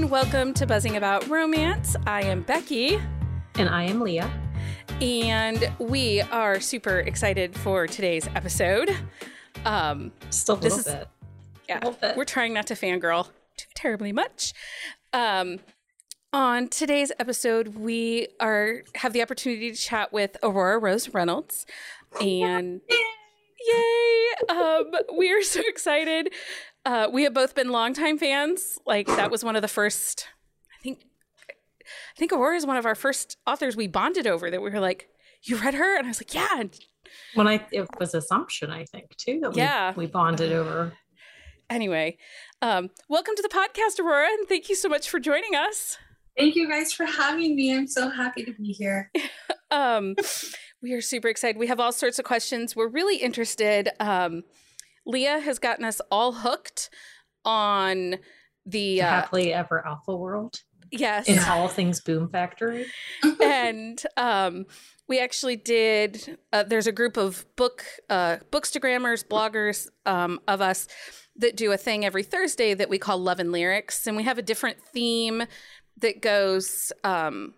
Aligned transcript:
everyone. 0.00 0.10
Welcome 0.10 0.54
to 0.54 0.66
Buzzing 0.66 0.96
About 0.96 1.28
Romance. 1.28 1.94
I 2.06 2.22
am 2.22 2.42
Becky. 2.42 2.98
And 3.56 3.68
I 3.68 3.84
am 3.84 4.00
Leah. 4.00 4.30
And 5.00 5.70
we 5.78 6.22
are 6.22 6.58
super 6.58 7.00
excited 7.00 7.54
for 7.54 7.86
today's 7.86 8.26
episode. 8.34 8.96
Um, 9.66 10.12
Just 10.30 10.48
a 10.48 10.54
little 10.54 10.82
bit. 10.82 11.08
Yeah, 11.68 11.80
bit. 12.00 12.16
we're 12.16 12.24
trying 12.24 12.54
not 12.54 12.66
to 12.68 12.74
fangirl 12.74 13.28
too 13.58 13.66
terribly 13.74 14.12
much. 14.12 14.54
Um, 15.12 15.58
on 16.32 16.68
today's 16.68 17.12
episode, 17.18 17.76
we 17.76 18.28
are 18.40 18.82
have 18.94 19.12
the 19.12 19.20
opportunity 19.20 19.70
to 19.70 19.76
chat 19.76 20.14
with 20.14 20.36
Aurora 20.42 20.78
Rose 20.78 21.12
Reynolds, 21.12 21.66
and 22.20 22.80
yay! 22.88 24.46
Um, 24.48 24.92
we 25.18 25.30
are 25.32 25.42
so 25.42 25.60
excited. 25.66 26.32
Uh, 26.84 27.08
we 27.12 27.24
have 27.24 27.34
both 27.34 27.54
been 27.54 27.70
longtime 27.70 28.18
fans. 28.18 28.78
Like 28.86 29.06
that 29.06 29.30
was 29.30 29.44
one 29.44 29.56
of 29.56 29.62
the 29.62 29.68
first. 29.68 30.28
I 30.78 30.82
think. 30.82 31.04
I 31.46 32.18
think 32.18 32.32
Aurora 32.32 32.56
is 32.56 32.66
one 32.66 32.76
of 32.76 32.86
our 32.86 32.94
first 32.94 33.36
authors 33.46 33.76
we 33.76 33.86
bonded 33.86 34.26
over. 34.26 34.50
That 34.50 34.62
we 34.62 34.70
were 34.70 34.80
like, 34.80 35.08
"You 35.42 35.56
read 35.56 35.74
her?" 35.74 35.96
And 35.96 36.06
I 36.06 36.10
was 36.10 36.20
like, 36.20 36.34
"Yeah." 36.34 36.62
When 37.34 37.48
I 37.48 37.66
it 37.72 37.88
was 37.98 38.14
Assumption, 38.14 38.70
I 38.70 38.84
think 38.84 39.16
too. 39.16 39.40
That 39.40 39.56
yeah, 39.56 39.92
we, 39.96 40.06
we 40.06 40.10
bonded 40.10 40.52
over. 40.52 40.92
Anyway, 41.68 42.18
um, 42.62 42.90
welcome 43.08 43.34
to 43.36 43.42
the 43.42 43.48
podcast, 43.48 44.00
Aurora, 44.00 44.28
and 44.28 44.48
thank 44.48 44.68
you 44.68 44.74
so 44.74 44.88
much 44.88 45.08
for 45.08 45.20
joining 45.20 45.54
us. 45.54 45.98
Thank 46.36 46.56
you 46.56 46.68
guys 46.68 46.92
for 46.92 47.04
having 47.04 47.54
me. 47.56 47.76
I'm 47.76 47.86
so 47.86 48.08
happy 48.08 48.44
to 48.44 48.52
be 48.52 48.72
here. 48.72 49.10
um, 49.70 50.16
we 50.82 50.92
are 50.94 51.00
super 51.00 51.28
excited. 51.28 51.58
We 51.58 51.66
have 51.66 51.80
all 51.80 51.92
sorts 51.92 52.18
of 52.18 52.24
questions. 52.24 52.74
We're 52.74 52.88
really 52.88 53.16
interested. 53.16 53.90
Um, 54.00 54.44
Leah 55.10 55.40
has 55.40 55.58
gotten 55.58 55.84
us 55.84 56.00
all 56.10 56.32
hooked 56.32 56.90
on 57.44 58.16
the 58.66 59.02
uh, 59.02 59.06
happily 59.06 59.52
ever 59.52 59.86
alpha 59.86 60.14
world. 60.14 60.62
Yes. 60.92 61.28
In 61.28 61.38
all 61.38 61.68
things 61.68 62.00
Boom 62.00 62.28
Factory. 62.28 62.86
and 63.42 64.02
um, 64.16 64.66
we 65.08 65.20
actually 65.20 65.56
did 65.56 66.38
uh, 66.52 66.62
there's 66.64 66.86
a 66.86 66.92
group 66.92 67.16
of 67.16 67.44
book 67.56 67.84
uh, 68.08 68.38
bookstagrammers, 68.50 69.24
bloggers 69.24 69.88
um, 70.06 70.40
of 70.48 70.60
us 70.60 70.88
that 71.36 71.56
do 71.56 71.72
a 71.72 71.76
thing 71.76 72.04
every 72.04 72.22
Thursday 72.22 72.74
that 72.74 72.88
we 72.88 72.98
call 72.98 73.18
Love 73.18 73.40
and 73.40 73.52
Lyrics. 73.52 74.06
And 74.06 74.16
we 74.16 74.24
have 74.24 74.38
a 74.38 74.42
different 74.42 74.78
theme 74.92 75.44
that 75.98 76.20
goes 76.20 76.92
um, 77.04 77.54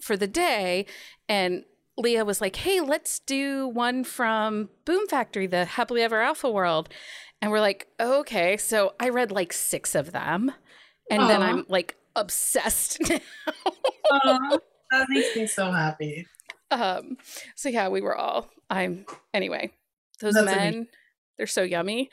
for 0.00 0.16
the 0.16 0.26
day. 0.26 0.86
And 1.28 1.64
Leah 1.98 2.24
was 2.24 2.40
like, 2.40 2.56
hey, 2.56 2.80
let's 2.80 3.18
do 3.20 3.68
one 3.68 4.04
from 4.04 4.70
Boom 4.84 5.06
Factory, 5.08 5.46
the 5.46 5.64
Happily 5.64 6.02
Ever 6.02 6.22
Alpha 6.22 6.50
World. 6.50 6.88
And 7.42 7.50
we're 7.50 7.60
like, 7.60 7.88
okay. 8.00 8.56
So 8.56 8.94
I 9.00 9.10
read 9.10 9.30
like 9.30 9.52
six 9.52 9.94
of 9.94 10.12
them. 10.12 10.52
And 11.10 11.22
Aww. 11.22 11.28
then 11.28 11.42
I'm 11.42 11.66
like 11.68 11.96
obsessed 12.16 13.00
now. 13.10 14.60
That 14.90 15.06
makes 15.10 15.36
me 15.36 15.46
so 15.46 15.70
happy. 15.70 16.26
Um, 16.70 17.16
so 17.54 17.68
yeah, 17.68 17.88
we 17.88 18.00
were 18.00 18.16
all 18.16 18.48
I'm 18.70 19.06
anyway, 19.32 19.70
those 20.20 20.34
That's 20.34 20.46
men, 20.46 20.58
amazing. 20.58 20.86
they're 21.36 21.46
so 21.46 21.62
yummy. 21.62 22.10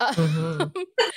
mm-hmm. 0.00 0.68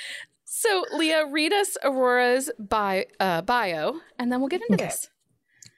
so 0.44 0.84
Leah, 0.92 1.26
read 1.26 1.52
us 1.52 1.76
Aurora's 1.82 2.50
bio, 2.58 3.04
uh, 3.20 3.42
bio, 3.42 4.00
and 4.18 4.30
then 4.30 4.40
we'll 4.40 4.48
get 4.48 4.60
into 4.62 4.74
okay. 4.74 4.86
this. 4.86 5.08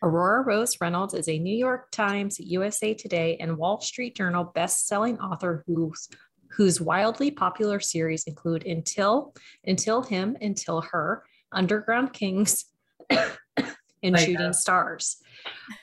Aurora 0.05 0.43
Rose 0.43 0.83
Reynolds 0.83 1.15
is 1.15 1.31
a 1.31 1.39
New 1.39 1.57
York 1.57 1.91
Times, 1.91 2.39
USA 2.39 2.93
Today, 2.93 3.39
and 3.41 3.57
Wall 3.57 3.81
Street 3.81 4.15
Journal 4.15 4.45
best-selling 4.45 5.19
author 5.19 5.65
whose 5.67 6.11
whose 6.51 6.79
wildly 6.79 7.31
popular 7.31 7.81
series 7.81 8.25
include 8.25 8.67
Until, 8.67 9.35
Until 9.67 10.03
Him, 10.03 10.37
Until 10.43 10.83
Her, 10.83 11.25
Underground 11.53 12.13
Kings, 12.13 12.67
and 13.11 14.19
Shooting 14.19 14.53
Stars. 14.53 15.17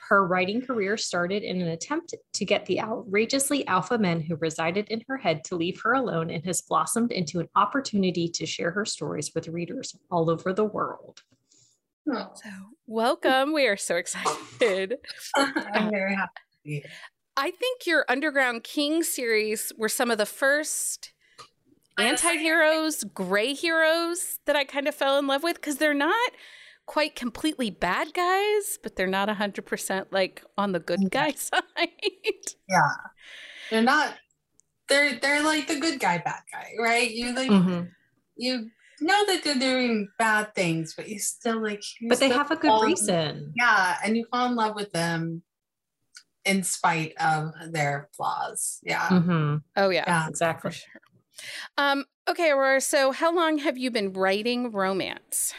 Her 0.07 0.27
writing 0.27 0.61
career 0.61 0.97
started 0.97 1.41
in 1.41 1.59
an 1.59 1.69
attempt 1.69 2.13
to 2.33 2.45
get 2.45 2.67
the 2.67 2.79
outrageously 2.79 3.65
alpha 3.65 3.97
men 3.97 4.21
who 4.21 4.35
resided 4.35 4.87
in 4.89 5.01
her 5.07 5.17
head 5.17 5.43
to 5.45 5.55
leave 5.55 5.81
her 5.81 5.93
alone 5.93 6.29
and 6.29 6.45
has 6.45 6.61
blossomed 6.61 7.11
into 7.11 7.39
an 7.39 7.49
opportunity 7.55 8.29
to 8.29 8.45
share 8.45 8.69
her 8.69 8.85
stories 8.85 9.31
with 9.33 9.47
readers 9.47 9.95
all 10.11 10.29
over 10.29 10.53
the 10.53 10.63
world. 10.63 11.23
Oh. 12.09 12.31
So, 12.33 12.49
welcome. 12.87 13.53
We 13.53 13.67
are 13.67 13.77
so 13.77 13.95
excited. 13.95 14.97
I'm 15.35 15.91
very 15.91 16.15
happy. 16.15 16.83
I 17.37 17.51
think 17.51 17.85
your 17.85 18.05
Underground 18.09 18.63
King 18.63 19.03
series 19.03 19.71
were 19.77 19.89
some 19.89 20.09
of 20.09 20.17
the 20.17 20.25
first 20.25 21.13
anti 21.97 22.37
heroes, 22.37 23.03
gray 23.03 23.53
heroes 23.53 24.39
that 24.45 24.55
I 24.55 24.63
kind 24.63 24.87
of 24.87 24.95
fell 24.95 25.19
in 25.19 25.27
love 25.27 25.43
with 25.43 25.55
because 25.55 25.77
they're 25.77 25.93
not 25.93 26.31
quite 26.87 27.15
completely 27.15 27.69
bad 27.69 28.13
guys, 28.13 28.79
but 28.81 28.95
they're 28.95 29.07
not 29.07 29.29
100% 29.29 30.07
like 30.11 30.43
on 30.57 30.71
the 30.71 30.79
good 30.79 31.11
guy 31.11 31.31
side. 31.35 31.61
Yeah. 32.67 32.89
They're 33.69 33.81
not, 33.83 34.15
they're, 34.89 35.19
they're 35.19 35.43
like 35.43 35.67
the 35.67 35.79
good 35.79 35.99
guy, 35.99 36.17
bad 36.17 36.41
guy, 36.51 36.71
right? 36.79 37.09
You 37.09 37.35
like, 37.35 37.49
mm-hmm. 37.49 37.83
you 38.35 38.69
know 39.01 39.25
that 39.27 39.43
they're 39.43 39.55
doing 39.55 40.07
bad 40.17 40.53
things, 40.55 40.93
but 40.95 41.09
you 41.09 41.19
still 41.19 41.61
like. 41.61 41.83
You 41.99 42.09
but 42.09 42.19
they 42.19 42.29
have 42.29 42.51
a 42.51 42.55
good 42.55 42.81
reason. 42.81 43.53
Yeah, 43.55 43.97
and 44.03 44.15
you 44.15 44.25
fall 44.31 44.47
in 44.47 44.55
love 44.55 44.75
with 44.75 44.91
them 44.91 45.43
in 46.45 46.63
spite 46.63 47.13
of 47.19 47.51
their 47.71 48.09
flaws. 48.15 48.79
Yeah. 48.83 49.07
Mm-hmm. 49.07 49.57
Oh 49.75 49.89
yeah, 49.89 50.03
yeah, 50.07 50.27
exactly. 50.27 50.71
Sure. 50.71 51.01
Um, 51.77 52.05
okay, 52.29 52.51
Aurora. 52.51 52.81
So, 52.81 53.11
how 53.11 53.33
long 53.33 53.57
have 53.59 53.77
you 53.77 53.91
been 53.91 54.13
writing 54.13 54.71
romance? 54.71 55.53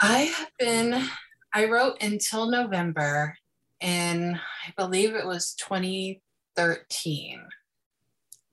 I 0.00 0.18
have 0.36 0.50
been. 0.58 1.08
I 1.52 1.66
wrote 1.66 2.02
until 2.02 2.50
November, 2.50 3.36
and 3.80 4.36
I 4.36 4.72
believe 4.76 5.14
it 5.14 5.26
was 5.26 5.54
2013. 5.54 7.40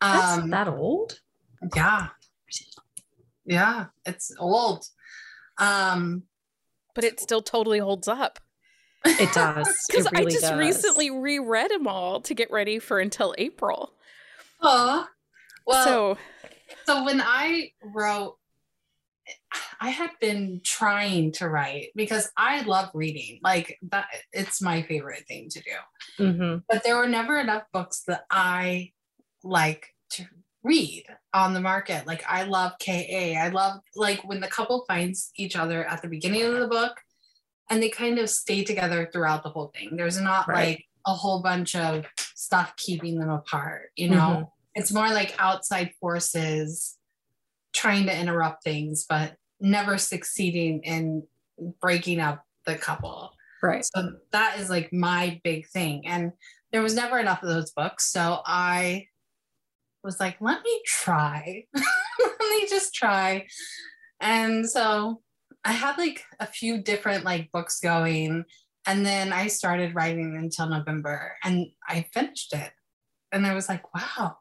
That's 0.01 0.37
um, 0.37 0.49
that 0.49 0.67
old? 0.67 1.19
Yeah. 1.75 2.07
Yeah, 3.45 3.87
it's 4.05 4.31
old. 4.39 4.85
Um, 5.57 6.23
but 6.95 7.03
it 7.03 7.19
still 7.19 7.41
totally 7.41 7.79
holds 7.79 8.07
up. 8.07 8.39
It 9.05 9.33
does. 9.33 9.67
Because 9.89 10.11
really 10.11 10.27
I 10.27 10.29
just 10.29 10.41
does. 10.41 10.59
recently 10.59 11.09
reread 11.09 11.71
them 11.71 11.87
all 11.87 12.21
to 12.21 12.33
get 12.33 12.51
ready 12.51 12.79
for 12.79 12.99
until 12.99 13.33
April. 13.37 13.93
Oh, 14.61 15.07
well. 15.65 15.83
So, 15.85 16.17
so 16.85 17.03
when 17.03 17.21
I 17.21 17.71
wrote, 17.83 18.37
I 19.79 19.89
had 19.89 20.11
been 20.19 20.61
trying 20.63 21.31
to 21.33 21.49
write 21.49 21.87
because 21.95 22.29
I 22.37 22.61
love 22.61 22.91
reading. 22.93 23.39
Like 23.43 23.77
that, 23.89 24.07
it's 24.31 24.61
my 24.61 24.83
favorite 24.83 25.25
thing 25.27 25.49
to 25.49 25.61
do. 25.61 26.23
Mm-hmm. 26.23 26.57
But 26.69 26.83
there 26.83 26.97
were 26.97 27.07
never 27.07 27.39
enough 27.39 27.63
books 27.73 28.03
that 28.07 28.25
I 28.29 28.91
like 29.43 29.87
to 30.11 30.25
read 30.63 31.05
on 31.33 31.53
the 31.53 31.61
market. 31.61 32.05
Like 32.05 32.23
I 32.27 32.43
love 32.43 32.73
KA. 32.83 32.91
I 32.91 33.49
love 33.49 33.79
like 33.95 34.23
when 34.23 34.41
the 34.41 34.47
couple 34.47 34.85
finds 34.87 35.31
each 35.35 35.55
other 35.55 35.85
at 35.85 36.01
the 36.01 36.07
beginning 36.07 36.43
of 36.43 36.59
the 36.59 36.67
book 36.67 36.99
and 37.69 37.81
they 37.81 37.89
kind 37.89 38.19
of 38.19 38.29
stay 38.29 38.63
together 38.63 39.09
throughout 39.11 39.43
the 39.43 39.49
whole 39.49 39.71
thing. 39.73 39.95
There's 39.95 40.19
not 40.19 40.47
right. 40.47 40.67
like 40.67 40.85
a 41.07 41.13
whole 41.13 41.41
bunch 41.41 41.75
of 41.75 42.05
stuff 42.35 42.73
keeping 42.75 43.19
them 43.19 43.29
apart, 43.29 43.91
you 43.95 44.09
know? 44.09 44.15
Mm-hmm. 44.17 44.43
It's 44.75 44.91
more 44.91 45.09
like 45.09 45.35
outside 45.39 45.91
forces 45.99 46.97
trying 47.73 48.05
to 48.05 48.17
interrupt 48.17 48.63
things, 48.63 49.05
but 49.07 49.35
never 49.59 49.97
succeeding 49.97 50.81
in 50.83 51.23
breaking 51.81 52.19
up 52.19 52.43
the 52.65 52.75
couple. 52.75 53.31
Right. 53.63 53.85
So 53.85 54.13
that 54.31 54.59
is 54.59 54.69
like 54.69 54.91
my 54.91 55.39
big 55.43 55.67
thing. 55.67 56.07
And 56.07 56.33
there 56.71 56.81
was 56.81 56.95
never 56.95 57.19
enough 57.19 57.43
of 57.43 57.49
those 57.49 57.71
books. 57.71 58.11
So 58.11 58.41
I 58.45 59.07
was 60.03 60.19
like, 60.19 60.37
let 60.39 60.63
me 60.63 60.81
try. 60.85 61.65
let 61.73 62.39
me 62.39 62.67
just 62.69 62.93
try. 62.93 63.47
And 64.19 64.69
so 64.69 65.21
I 65.63 65.73
had 65.73 65.97
like 65.97 66.23
a 66.39 66.47
few 66.47 66.81
different 66.81 67.23
like 67.23 67.51
books 67.51 67.79
going. 67.79 68.45
And 68.87 69.05
then 69.05 69.31
I 69.31 69.47
started 69.47 69.95
writing 69.95 70.35
until 70.37 70.67
November 70.67 71.35
and 71.43 71.67
I 71.87 72.07
finished 72.13 72.53
it. 72.53 72.71
And 73.31 73.45
I 73.45 73.53
was 73.53 73.69
like, 73.69 73.93
wow. 73.93 74.37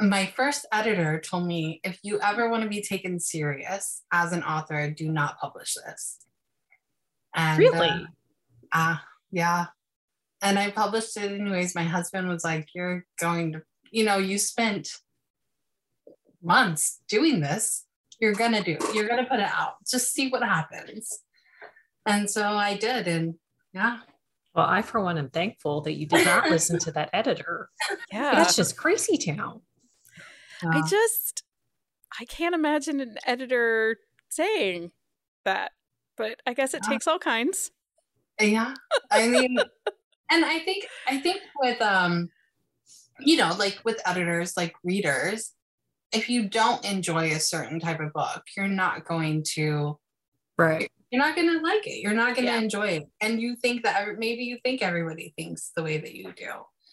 My 0.00 0.26
first 0.34 0.66
editor 0.72 1.20
told 1.20 1.46
me 1.46 1.80
if 1.84 2.00
you 2.02 2.18
ever 2.20 2.48
want 2.48 2.64
to 2.64 2.68
be 2.68 2.82
taken 2.82 3.20
serious 3.20 4.02
as 4.12 4.32
an 4.32 4.42
author, 4.42 4.90
do 4.90 5.10
not 5.10 5.38
publish 5.38 5.74
this. 5.74 6.18
And, 7.36 7.58
really? 7.58 7.88
Uh, 7.88 8.06
uh, 8.72 8.96
yeah. 9.30 9.66
And 10.42 10.58
I 10.58 10.70
published 10.70 11.16
it 11.16 11.30
anyways. 11.30 11.76
My 11.76 11.84
husband 11.84 12.28
was 12.28 12.42
like, 12.42 12.68
You're 12.74 13.04
going 13.20 13.52
to 13.52 13.62
you 13.94 14.04
know, 14.04 14.18
you 14.18 14.38
spent 14.38 14.88
months 16.42 17.00
doing 17.08 17.40
this. 17.40 17.86
You're 18.20 18.34
gonna 18.34 18.62
do 18.62 18.72
it. 18.72 18.94
You're 18.94 19.08
gonna 19.08 19.24
put 19.24 19.40
it 19.40 19.48
out. 19.48 19.74
Just 19.88 20.12
see 20.12 20.28
what 20.28 20.42
happens. 20.42 21.20
And 22.06 22.28
so 22.28 22.42
I 22.42 22.76
did, 22.76 23.06
and 23.08 23.34
yeah. 23.72 23.98
Well, 24.54 24.66
I 24.66 24.82
for 24.82 25.00
one 25.00 25.18
am 25.18 25.30
thankful 25.30 25.80
that 25.82 25.94
you 25.94 26.06
did 26.06 26.24
not 26.24 26.50
listen 26.50 26.78
to 26.80 26.92
that 26.92 27.10
editor. 27.12 27.70
Yeah, 28.12 28.34
that's 28.34 28.56
just 28.56 28.76
crazy 28.76 29.16
town. 29.16 29.60
I 30.62 30.80
just 30.88 31.44
I 32.20 32.24
can't 32.24 32.54
imagine 32.54 33.00
an 33.00 33.16
editor 33.26 33.98
saying 34.28 34.92
that. 35.44 35.72
but 36.16 36.40
I 36.46 36.54
guess 36.54 36.74
it 36.74 36.82
yeah. 36.84 36.90
takes 36.90 37.06
all 37.06 37.18
kinds. 37.18 37.70
Yeah. 38.40 38.74
I 39.10 39.28
mean, 39.28 39.56
and 40.30 40.44
I 40.44 40.60
think, 40.60 40.86
I 41.06 41.18
think 41.18 41.40
with, 41.60 41.80
um, 41.82 42.28
you 43.20 43.36
know, 43.36 43.54
like 43.58 43.80
with 43.84 44.00
editors, 44.06 44.56
like 44.56 44.74
readers, 44.82 45.52
if 46.12 46.28
you 46.28 46.48
don't 46.48 46.84
enjoy 46.84 47.30
a 47.30 47.40
certain 47.40 47.80
type 47.80 48.00
of 48.00 48.12
book, 48.12 48.42
you're 48.56 48.68
not 48.68 49.04
going 49.04 49.44
to, 49.54 49.98
right. 50.56 50.90
You're 51.10 51.22
not 51.22 51.36
going 51.36 51.48
to 51.48 51.60
like 51.60 51.86
it. 51.86 52.02
You're 52.02 52.14
not 52.14 52.34
going 52.34 52.46
to 52.46 52.52
yeah. 52.52 52.58
enjoy 52.58 52.86
it. 52.88 53.04
And 53.20 53.40
you 53.40 53.56
think 53.56 53.84
that 53.84 54.18
maybe 54.18 54.44
you 54.44 54.58
think 54.64 54.82
everybody 54.82 55.32
thinks 55.36 55.70
the 55.76 55.82
way 55.82 55.98
that 55.98 56.14
you 56.14 56.32
do. 56.36 56.50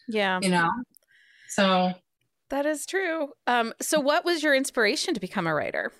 Yeah. 0.08 0.40
You 0.42 0.50
know? 0.50 0.70
So 1.50 1.94
that 2.50 2.66
is 2.66 2.86
true. 2.86 3.30
Um, 3.48 3.74
so 3.82 4.00
what 4.00 4.26
was 4.26 4.44
your 4.44 4.54
inspiration 4.54 5.14
to 5.14 5.20
become 5.20 5.48
a 5.48 5.54
writer? 5.54 5.92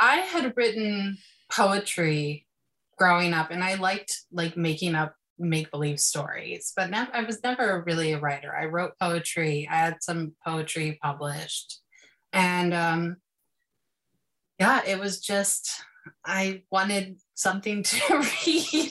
I 0.00 0.16
had 0.16 0.52
written 0.56 1.18
poetry 1.50 2.46
growing 2.98 3.32
up 3.32 3.50
and 3.50 3.62
I 3.62 3.74
liked 3.74 4.22
like 4.32 4.56
making 4.56 4.94
up 4.94 5.14
make 5.38 5.70
believe 5.70 6.00
stories, 6.00 6.72
but 6.76 6.90
now 6.90 7.08
I 7.12 7.22
was 7.22 7.42
never 7.42 7.82
really 7.86 8.12
a 8.12 8.20
writer. 8.20 8.54
I 8.54 8.66
wrote 8.66 8.92
poetry, 9.00 9.68
I 9.70 9.76
had 9.76 9.96
some 10.00 10.34
poetry 10.46 10.98
published, 11.02 11.80
and 12.32 12.72
um, 12.74 13.16
yeah, 14.58 14.82
it 14.86 14.98
was 14.98 15.20
just 15.20 15.70
I 16.24 16.62
wanted 16.70 17.18
something 17.34 17.82
to 17.82 18.18
read. 18.46 18.90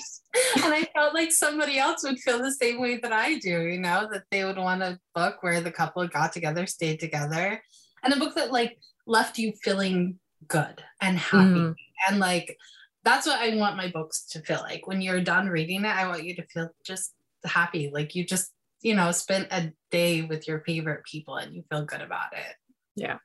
and 0.64 0.74
I 0.74 0.88
felt 0.96 1.14
like 1.14 1.32
somebody 1.32 1.78
else 1.78 2.04
would 2.04 2.20
feel 2.20 2.40
the 2.40 2.52
same 2.52 2.82
way 2.82 2.98
that 2.98 3.14
I 3.14 3.38
do, 3.38 3.68
you 3.68 3.80
know, 3.80 4.10
that 4.12 4.24
they 4.32 4.44
would 4.44 4.58
want 4.58 4.82
a 4.82 5.00
book 5.14 5.38
where 5.42 5.62
the 5.62 5.72
couple 5.72 6.08
got 6.08 6.34
together, 6.34 6.66
stayed 6.66 7.00
together, 7.00 7.62
and 8.04 8.14
a 8.14 8.18
book 8.18 8.36
that 8.36 8.52
like 8.52 8.78
left 9.06 9.38
you 9.38 9.54
feeling 9.64 10.20
good 10.48 10.84
and 11.02 11.18
happy 11.18 11.54
mm. 11.54 11.76
and 12.10 12.20
like 12.20 12.58
that's 13.04 13.28
what 13.28 13.40
I 13.40 13.56
want 13.56 13.78
my 13.78 13.90
books 13.90 14.26
to 14.32 14.42
feel 14.42 14.62
like. 14.62 14.88
When 14.88 15.02
you're 15.02 15.22
done 15.22 15.48
reading 15.48 15.84
it, 15.86 15.96
I 15.96 16.08
want 16.08 16.24
you 16.24 16.36
to 16.36 16.46
feel 16.48 16.70
just 16.86 17.14
happy. 17.46 17.90
Like 17.94 18.16
you 18.16 18.26
just, 18.26 18.52
you 18.82 18.96
know, 18.96 19.12
spent 19.12 19.48
a 19.52 19.72
day 19.92 20.22
with 20.22 20.48
your 20.48 20.62
favorite 20.62 21.04
people 21.06 21.36
and 21.36 21.54
you 21.54 21.64
feel 21.70 21.86
good 21.86 22.02
about 22.02 22.34
it. 22.34 22.56
Yeah. 22.96 23.18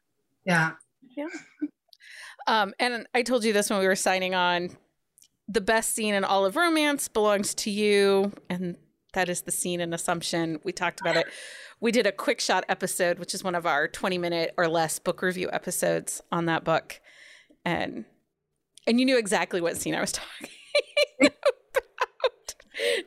Yeah. 0.44 0.72
Yeah. 1.16 1.26
Um, 2.46 2.72
and 2.78 3.06
I 3.14 3.22
told 3.22 3.44
you 3.44 3.52
this 3.52 3.68
when 3.68 3.78
we 3.78 3.86
were 3.86 3.94
signing 3.94 4.34
on. 4.34 4.70
The 5.50 5.60
best 5.60 5.94
scene 5.94 6.14
in 6.14 6.24
all 6.24 6.46
of 6.46 6.56
romance 6.56 7.06
belongs 7.08 7.54
to 7.56 7.70
you. 7.70 8.32
And 8.48 8.76
that 9.12 9.28
is 9.28 9.42
the 9.42 9.50
scene 9.50 9.80
in 9.80 9.92
Assumption. 9.92 10.58
We 10.64 10.72
talked 10.72 11.00
about 11.00 11.16
it. 11.16 11.26
We 11.80 11.92
did 11.92 12.06
a 12.06 12.12
quick 12.12 12.40
shot 12.40 12.64
episode, 12.68 13.18
which 13.18 13.34
is 13.34 13.44
one 13.44 13.54
of 13.54 13.66
our 13.66 13.86
20 13.86 14.18
minute 14.18 14.54
or 14.56 14.66
less 14.66 14.98
book 14.98 15.22
review 15.22 15.50
episodes 15.52 16.22
on 16.32 16.46
that 16.46 16.64
book. 16.64 17.00
And 17.64 18.04
and 18.88 18.98
you 18.98 19.04
knew 19.06 19.18
exactly 19.18 19.60
what 19.60 19.76
scene 19.76 19.94
I 19.94 20.00
was 20.00 20.12
talking 20.12 20.48
about. 21.20 21.34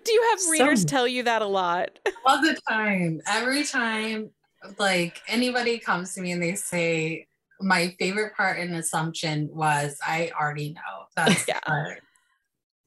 Do 0.05 0.11
you 0.11 0.21
have 0.29 0.39
readers 0.51 0.85
tell 0.85 1.07
you 1.07 1.23
that 1.23 1.41
a 1.41 1.47
lot? 1.47 1.97
All 2.25 2.41
the 2.41 2.57
time. 2.69 3.21
Every 3.27 3.63
time, 3.63 4.29
like 4.77 5.21
anybody 5.27 5.79
comes 5.79 6.13
to 6.13 6.21
me 6.21 6.31
and 6.31 6.43
they 6.43 6.55
say, 6.55 7.25
my 7.59 7.95
favorite 7.99 8.35
part 8.35 8.59
in 8.59 8.73
Assumption 8.73 9.49
was 9.51 9.97
I 10.05 10.31
already 10.39 10.73
know 10.73 11.05
that's 11.15 11.47
yeah. 11.47 11.59
part. 11.61 12.01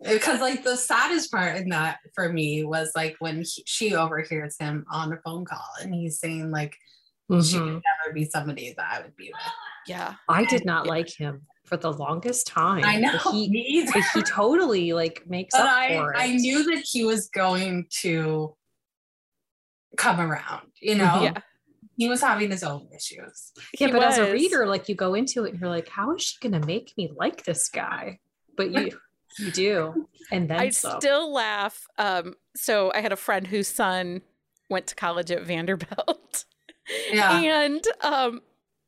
Because 0.02 0.40
like 0.40 0.62
the 0.62 0.76
saddest 0.76 1.32
part 1.32 1.56
in 1.56 1.70
that 1.70 1.99
for 2.14 2.31
me 2.31 2.64
was 2.64 2.93
like 2.94 3.17
when 3.19 3.38
he, 3.38 3.62
she 3.67 3.94
overhears 3.94 4.56
him 4.58 4.85
on 4.90 5.12
a 5.12 5.17
phone 5.25 5.44
call 5.44 5.67
and 5.81 5.94
he's 5.94 6.19
saying 6.19 6.50
like 6.50 6.76
mm-hmm. 7.31 7.40
she 7.40 7.58
would 7.58 7.67
never 7.67 8.12
be 8.12 8.25
somebody 8.26 8.75
that 8.76 8.87
I 8.90 9.02
would 9.02 9.17
be 9.17 9.31
with. 9.32 9.52
Yeah. 9.87 10.14
I 10.29 10.44
did 10.44 10.67
not 10.67 10.87
like 10.87 11.08
him 11.08 11.47
for 11.75 11.93
the 11.93 11.93
longest 11.93 12.47
time. 12.47 12.85
I 12.85 12.97
know. 12.99 13.19
But 13.25 13.32
he, 13.32 13.88
but 13.93 14.03
he 14.15 14.23
totally 14.23 14.93
like 14.93 15.25
makes 15.29 15.55
but 15.55 15.62
up 15.62 15.73
I, 15.73 15.97
for 15.97 16.12
it. 16.12 16.19
I 16.19 16.32
knew 16.32 16.65
that 16.75 16.85
he 16.85 17.05
was 17.05 17.29
going 17.29 17.87
to 18.03 18.55
come 19.97 20.21
around, 20.21 20.69
you 20.81 20.94
know? 20.94 21.23
Yeah. 21.23 21.38
He 21.97 22.09
was 22.09 22.21
having 22.21 22.50
his 22.50 22.65
own 22.65 22.88
issues. 22.94 23.53
Yeah, 23.79 23.87
he 23.87 23.93
but 23.93 24.03
was. 24.03 24.19
as 24.19 24.29
a 24.29 24.32
reader, 24.32 24.67
like 24.67 24.88
you 24.88 24.94
go 24.94 25.15
into 25.15 25.44
it 25.44 25.53
and 25.53 25.61
you're 25.61 25.71
like, 25.71 25.88
how 25.88 26.15
is 26.15 26.23
she 26.23 26.37
gonna 26.41 26.65
make 26.65 26.93
me 26.97 27.12
like 27.15 27.44
this 27.44 27.69
guy? 27.69 28.19
But 28.56 28.73
you 28.73 28.99
you 29.38 29.53
do. 29.53 30.09
And 30.32 30.50
then 30.50 30.59
I 30.59 30.71
so. 30.71 30.99
still 30.99 31.32
laugh. 31.32 31.87
Um, 31.97 32.35
so 32.56 32.91
I 32.93 33.00
had 33.00 33.12
a 33.12 33.17
friend 33.17 33.47
whose 33.47 33.69
son 33.69 34.23
went 34.69 34.88
to 34.88 34.97
college 34.97 35.31
at 35.31 35.43
Vanderbilt. 35.43 36.44
Yeah. 37.12 37.41
And 37.65 37.85
um 38.03 38.41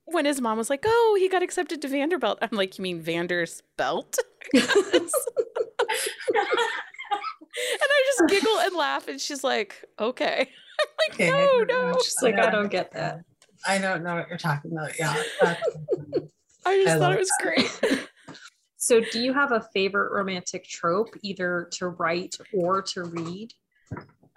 when 0.06 0.24
his 0.24 0.40
mom 0.40 0.58
was 0.58 0.70
like, 0.70 0.84
"Oh, 0.86 1.16
he 1.18 1.28
got 1.28 1.42
accepted 1.42 1.82
to 1.82 1.88
Vanderbilt," 1.88 2.38
I'm 2.40 2.50
like, 2.56 2.78
"You 2.78 2.82
mean 2.82 3.00
Vander's 3.00 3.62
belt?" 3.76 4.16
and 4.54 4.62
I 6.34 8.14
just 8.18 8.28
giggle 8.28 8.58
and 8.60 8.74
laugh, 8.76 9.08
and 9.08 9.20
she's 9.20 9.44
like, 9.44 9.84
"Okay." 9.98 10.40
I'm 10.80 10.88
like, 11.08 11.14
Okay. 11.14 11.30
"No, 11.30 11.64
no." 11.68 11.98
She's 12.04 12.20
like, 12.22 12.38
I 12.38 12.50
don't 12.50 12.70
get 12.70 12.92
that. 12.92 13.20
I 13.66 13.78
don't 13.78 14.02
know 14.02 14.16
what 14.16 14.28
you're 14.28 14.38
talking 14.38 14.72
about. 14.72 14.98
Yeah. 14.98 15.14
I 16.66 16.82
just 16.82 16.96
I 16.96 16.98
thought 16.98 17.12
it 17.12 17.18
was 17.18 17.32
great. 17.40 18.08
So 18.76 19.00
do 19.00 19.20
you 19.20 19.32
have 19.32 19.52
a 19.52 19.66
favorite 19.72 20.12
romantic 20.12 20.64
trope, 20.68 21.08
either 21.22 21.68
to 21.72 21.88
write 21.88 22.36
or 22.52 22.82
to 22.82 23.04
read? 23.04 23.52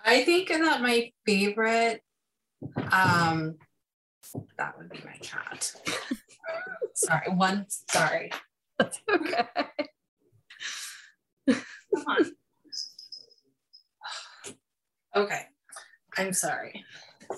I 0.03 0.23
think 0.23 0.47
that 0.49 0.81
my 0.81 1.11
favorite, 1.25 2.01
um, 2.91 3.55
that 4.57 4.77
would 4.77 4.89
be 4.89 4.99
my 5.05 5.17
cat. 5.21 5.73
sorry, 6.95 7.29
one. 7.29 7.65
Sorry. 7.89 8.31
That's 8.77 8.99
okay. 9.11 9.45
Come 11.47 12.05
on. 12.07 12.25
Okay, 15.15 15.41
I'm 16.17 16.33
sorry. 16.33 16.85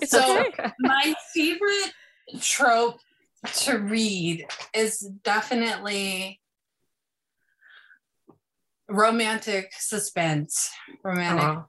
It's 0.00 0.10
So- 0.10 0.40
okay. 0.48 0.70
my 0.80 1.14
favorite 1.34 1.92
trope 2.40 3.00
to 3.54 3.78
read 3.78 4.46
is 4.74 5.00
definitely 5.24 6.40
romantic 8.88 9.72
suspense 9.78 10.70
romantic 11.02 11.44
Oh, 11.44 11.64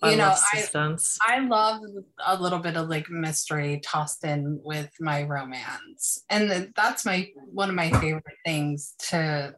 I 0.00 0.10
You 0.12 0.16
know, 0.18 0.28
love 0.28 0.38
I- 0.52 0.58
suspense. 0.60 1.18
i 1.26 1.38
love 1.40 1.80
a 2.24 2.40
little 2.40 2.60
bit 2.60 2.76
of 2.76 2.88
like 2.88 3.10
mystery 3.10 3.80
tossed 3.84 4.24
in 4.24 4.60
with 4.62 4.90
my 5.00 5.24
romance 5.24 6.22
and 6.30 6.72
that's 6.76 7.04
my 7.04 7.28
one 7.52 7.68
of 7.68 7.74
my 7.74 7.90
favorite 8.00 8.24
things 8.44 8.94
to 9.10 9.54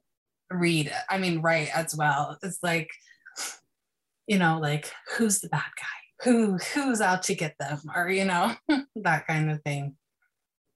read 0.50 0.92
i 1.10 1.18
mean 1.18 1.40
write 1.42 1.68
as 1.76 1.94
well 1.94 2.38
it's 2.42 2.58
like 2.62 2.88
you 4.26 4.38
know 4.38 4.58
like 4.60 4.90
who's 5.16 5.40
the 5.40 5.48
bad 5.48 5.62
guy 5.78 6.24
who 6.24 6.56
who's 6.74 7.00
out 7.00 7.22
to 7.24 7.34
get 7.34 7.54
them 7.58 7.80
or 7.94 8.08
you 8.08 8.24
know 8.24 8.54
that 8.96 9.26
kind 9.26 9.50
of 9.50 9.62
thing 9.62 9.94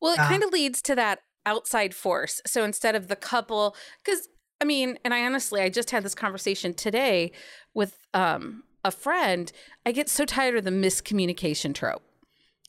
Well, 0.01 0.13
it 0.15 0.19
Yeah. 0.19 0.29
kind 0.29 0.43
of 0.45 0.53
leads 0.53 0.83
to 0.83 0.95
that 0.97 1.21
outside 1.47 1.95
force. 1.95 2.41
So 2.47 2.65
instead 2.65 2.95
of 2.95 3.09
the 3.09 3.17
couple, 3.17 3.75
because 4.05 4.29
I 4.61 4.65
mean, 4.67 4.99
and 5.05 5.13
I 5.15 5.25
honestly, 5.27 5.61
I 5.63 5.69
just 5.71 5.91
had 5.91 6.03
this 6.03 6.15
conversation 6.15 6.73
today 6.75 7.33
with 7.75 7.97
um, 8.15 8.65
a 8.85 8.91
friend. 8.91 9.51
I 9.87 9.93
get 9.93 10.09
so 10.09 10.25
tired 10.25 10.57
of 10.57 10.65
the 10.65 10.71
miscommunication 10.71 11.75
trope. 11.75 12.03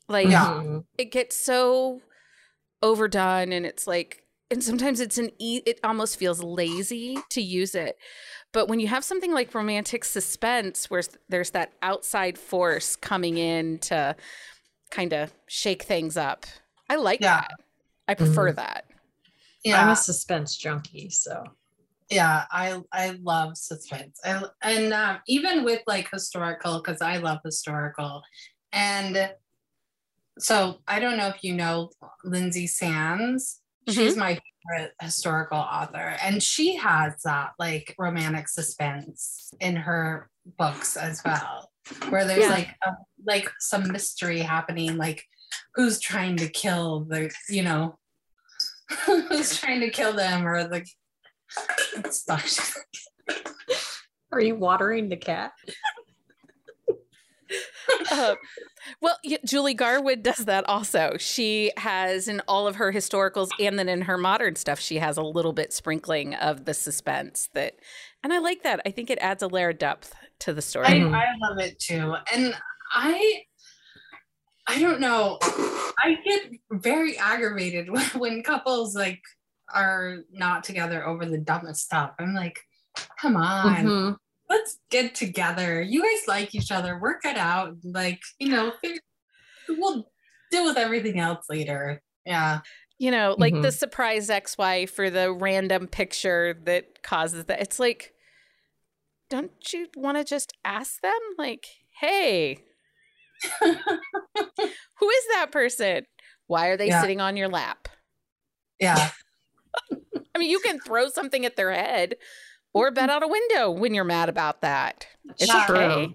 Like, 0.08 0.28
Yeah. 0.28 0.80
It 0.98 1.12
gets 1.12 1.36
so 1.36 2.00
overdone, 2.82 3.52
and 3.52 3.66
it's 3.66 3.86
like, 3.86 4.22
and 4.50 4.62
sometimes 4.62 5.00
it's 5.00 5.18
an 5.18 5.30
e- 5.38 5.62
it 5.66 5.80
almost 5.82 6.18
feels 6.18 6.42
lazy 6.42 7.18
to 7.30 7.40
use 7.42 7.74
it. 7.74 7.98
But 8.52 8.68
when 8.68 8.78
you 8.80 8.86
have 8.88 9.04
something 9.04 9.32
like 9.34 9.54
romantic 9.54 10.04
suspense, 10.04 10.88
where 10.88 11.02
there's 11.28 11.50
that 11.50 11.72
outside 11.82 12.38
force 12.38 12.94
coming 12.96 13.38
in 13.38 13.78
to 13.80 14.14
kind 14.90 15.12
of 15.12 15.32
shake 15.48 15.82
things 15.82 16.16
up, 16.16 16.46
I 16.88 16.96
like 16.96 17.20
Yeah. 17.20 17.40
that. 17.40 17.50
I 18.08 18.14
prefer 18.14 18.48
mm-hmm. 18.50 18.56
that. 18.56 18.84
yeah 19.64 19.82
I'm 19.82 19.90
a 19.90 19.96
suspense 19.96 20.56
junkie, 20.56 21.10
so 21.10 21.42
yeah 22.10 22.44
i 22.52 22.80
i 22.92 23.16
love 23.22 23.56
suspense 23.56 24.18
I, 24.24 24.42
and 24.62 24.92
um, 24.92 25.18
even 25.26 25.64
with 25.64 25.82
like 25.86 26.08
historical 26.12 26.78
because 26.78 27.00
i 27.02 27.16
love 27.16 27.38
historical 27.44 28.22
and 28.72 29.32
so 30.38 30.78
i 30.86 31.00
don't 31.00 31.16
know 31.16 31.28
if 31.28 31.42
you 31.42 31.54
know 31.54 31.90
Lynsay 32.24 32.68
Sands 32.68 33.60
she's 33.88 34.16
my 34.16 34.38
favorite 34.68 34.92
historical 35.00 35.58
author 35.58 36.16
and 36.22 36.42
she 36.42 36.76
has 36.76 37.14
that 37.24 37.52
like 37.58 37.94
romantic 37.98 38.48
suspense 38.48 39.50
in 39.60 39.76
her 39.76 40.28
books 40.58 40.96
as 40.96 41.22
well 41.24 41.70
where 42.08 42.24
there's 42.24 42.44
Yeah. 42.44 42.50
like 42.50 42.74
a, 42.84 42.90
like 43.26 43.50
some 43.60 43.90
mystery 43.90 44.40
happening 44.40 44.96
like 44.96 45.24
who's 45.74 46.00
trying 46.00 46.36
to 46.36 46.48
kill 46.48 47.04
the 47.04 47.30
you 47.48 47.62
know 47.62 47.98
who's 49.06 49.58
trying 49.58 49.80
to 49.80 49.90
kill 49.90 50.12
them 50.12 50.46
or 50.46 50.62
the. 50.68 50.84
Are 54.32 54.40
you 54.40 54.54
watering 54.54 55.08
the 55.08 55.16
cat? 55.16 55.52
uh, 58.10 58.34
well, 59.00 59.18
Julie 59.44 59.74
Garwood 59.74 60.22
does 60.22 60.44
that 60.46 60.68
also. 60.68 61.16
She 61.18 61.72
has 61.76 62.28
in 62.28 62.40
all 62.48 62.66
of 62.66 62.76
her 62.76 62.92
historicals 62.92 63.48
and 63.60 63.78
then 63.78 63.88
in 63.88 64.02
her 64.02 64.18
modern 64.18 64.56
stuff, 64.56 64.80
she 64.80 64.98
has 64.98 65.16
a 65.16 65.22
little 65.22 65.52
bit 65.52 65.72
sprinkling 65.72 66.34
of 66.34 66.64
the 66.64 66.74
suspense 66.74 67.48
that, 67.54 67.74
and 68.22 68.32
I 68.32 68.38
like 68.38 68.62
that. 68.62 68.80
I 68.86 68.90
think 68.90 69.10
it 69.10 69.18
adds 69.20 69.42
a 69.42 69.48
layer 69.48 69.70
of 69.70 69.78
depth 69.78 70.14
to 70.40 70.52
the 70.52 70.62
story. 70.62 70.86
I, 70.86 70.96
I 70.96 71.24
love 71.40 71.58
it 71.58 71.78
too. 71.78 72.14
And 72.32 72.54
I, 72.92 73.42
I 74.66 74.80
don't 74.80 75.00
know. 75.00 75.38
I 75.42 76.16
get 76.24 76.50
very 76.70 77.16
aggravated 77.18 77.90
when, 77.90 78.04
when 78.16 78.42
couples 78.42 78.94
like 78.94 79.22
are 79.74 80.18
not 80.32 80.64
together 80.64 81.06
over 81.06 81.26
the 81.26 81.38
dumbest 81.38 81.84
stuff. 81.84 82.12
I'm 82.18 82.34
like, 82.34 82.58
come 83.20 83.36
on. 83.36 83.84
Mm-hmm 83.84 84.12
let's 84.48 84.78
get 84.90 85.14
together. 85.14 85.82
You 85.82 86.02
guys 86.02 86.28
like 86.28 86.54
each 86.54 86.70
other. 86.70 86.98
Work 86.98 87.24
it 87.24 87.36
out. 87.36 87.76
Like, 87.82 88.20
you 88.38 88.48
know, 88.48 88.72
we'll 89.68 90.08
deal 90.50 90.64
with 90.64 90.76
everything 90.76 91.18
else 91.18 91.46
later. 91.48 92.02
Yeah. 92.24 92.60
You 92.98 93.10
know, 93.10 93.34
like 93.38 93.52
mm-hmm. 93.52 93.62
the 93.62 93.72
surprise 93.72 94.30
ex 94.30 94.56
wife 94.56 94.98
or 94.98 95.10
the 95.10 95.32
random 95.32 95.86
picture 95.86 96.58
that 96.64 97.02
causes 97.02 97.44
that. 97.46 97.60
It's 97.60 97.78
like, 97.78 98.14
don't 99.28 99.52
you 99.72 99.88
want 99.96 100.16
to 100.16 100.24
just 100.24 100.52
ask 100.64 101.00
them? 101.02 101.12
Like, 101.36 101.66
hey, 102.00 102.58
who 103.60 103.68
is 103.68 105.24
that 105.32 105.48
person? 105.50 106.06
Why 106.46 106.68
are 106.68 106.76
they 106.76 106.88
yeah. 106.88 107.00
sitting 107.00 107.20
on 107.20 107.36
your 107.36 107.48
lap? 107.48 107.88
Yeah. 108.80 109.10
I 110.34 110.38
mean, 110.38 110.50
you 110.50 110.60
can 110.60 110.78
throw 110.80 111.08
something 111.08 111.44
at 111.46 111.56
their 111.56 111.72
head, 111.72 112.16
or 112.74 112.90
bet 112.90 113.08
out 113.08 113.22
a 113.22 113.28
window 113.28 113.70
when 113.70 113.94
you're 113.94 114.04
mad 114.04 114.28
about 114.28 114.60
that. 114.60 115.06
It's 115.38 115.50
True. 115.66 115.76
okay. 115.76 116.12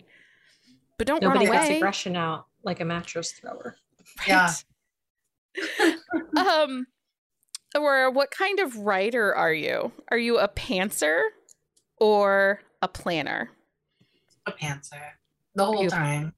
But 0.97 1.07
don't 1.07 1.23
Nobody 1.23 1.47
run 1.47 1.55
away. 1.55 1.67
gets 1.67 1.77
aggression 1.77 2.15
out 2.15 2.45
like 2.63 2.79
a 2.79 2.85
mattress 2.85 3.31
thrower. 3.31 3.77
Right? 4.27 4.27
Yeah. 4.27 5.93
um, 6.37 6.85
Aurora, 7.75 8.11
what 8.11 8.31
kind 8.31 8.59
of 8.59 8.77
writer 8.77 9.33
are 9.33 9.53
you? 9.53 9.91
Are 10.11 10.17
you 10.17 10.37
a 10.37 10.47
pantser 10.47 11.21
or 11.97 12.61
a 12.81 12.87
planner? 12.87 13.49
A 14.45 14.51
pantser 14.51 15.01
the 15.55 15.65
whole 15.65 15.87
time. 15.87 16.33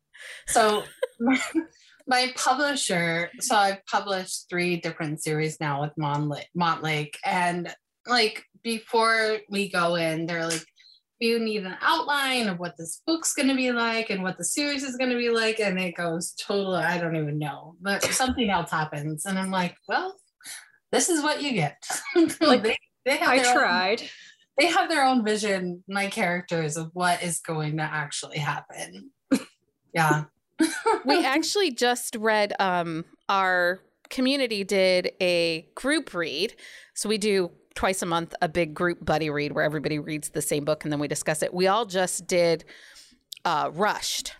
So 0.47 0.83
my, 1.19 1.39
my, 2.07 2.31
publisher, 2.35 3.29
so 3.39 3.55
I've 3.55 3.85
published 3.85 4.47
three 4.49 4.77
different 4.77 5.21
series 5.21 5.59
now 5.59 5.81
with 5.81 5.91
Montlake, 5.97 7.15
and 7.25 7.73
like 8.07 8.43
before 8.63 9.37
we 9.49 9.69
go 9.69 9.95
in, 9.95 10.25
they're 10.25 10.45
like, 10.45 10.65
you 11.19 11.39
need 11.39 11.63
an 11.63 11.77
outline 11.81 12.47
of 12.47 12.59
what 12.59 12.75
this 12.77 13.01
book's 13.07 13.33
going 13.33 13.47
to 13.47 13.55
be 13.55 13.71
like 13.71 14.09
and 14.09 14.23
what 14.23 14.37
the 14.37 14.43
series 14.43 14.83
is 14.83 14.97
going 14.97 15.09
to 15.09 15.17
be 15.17 15.29
like. 15.29 15.59
And 15.59 15.79
it 15.79 15.95
goes 15.95 16.33
totally, 16.33 16.83
I 16.83 16.97
don't 16.97 17.15
even 17.15 17.39
know, 17.39 17.75
but 17.81 18.03
something 18.03 18.49
else 18.49 18.71
happens. 18.71 19.25
And 19.25 19.39
I'm 19.39 19.51
like, 19.51 19.75
well, 19.87 20.15
this 20.91 21.09
is 21.09 21.23
what 21.23 21.41
you 21.41 21.53
get. 21.53 21.81
like 22.41 22.63
they, 22.63 22.77
they 23.05 23.17
have 23.17 23.29
I 23.29 23.53
tried. 23.53 24.01
Own, 24.01 24.07
they 24.57 24.67
have 24.67 24.89
their 24.89 25.05
own 25.05 25.25
vision, 25.25 25.83
my 25.87 26.07
characters, 26.07 26.77
of 26.77 26.89
what 26.93 27.23
is 27.23 27.39
going 27.39 27.77
to 27.77 27.83
actually 27.83 28.37
happen. 28.37 29.11
yeah. 29.93 30.25
We 31.05 31.25
actually 31.25 31.71
just 31.71 32.15
read 32.15 32.53
um 32.59 33.05
our 33.29 33.81
community 34.09 34.63
did 34.63 35.11
a 35.19 35.67
group 35.75 36.13
read. 36.13 36.55
So 36.93 37.09
we 37.09 37.17
do 37.17 37.51
twice 37.73 38.03
a 38.03 38.05
month 38.05 38.35
a 38.41 38.47
big 38.47 38.73
group 38.73 39.03
buddy 39.03 39.29
read 39.29 39.53
where 39.53 39.63
everybody 39.63 39.97
reads 39.97 40.29
the 40.29 40.41
same 40.41 40.63
book 40.63 40.83
and 40.83 40.91
then 40.91 40.99
we 40.99 41.07
discuss 41.07 41.41
it. 41.41 41.53
We 41.53 41.67
all 41.67 41.85
just 41.85 42.27
did 42.27 42.63
uh, 43.45 43.71
Rushed. 43.73 44.35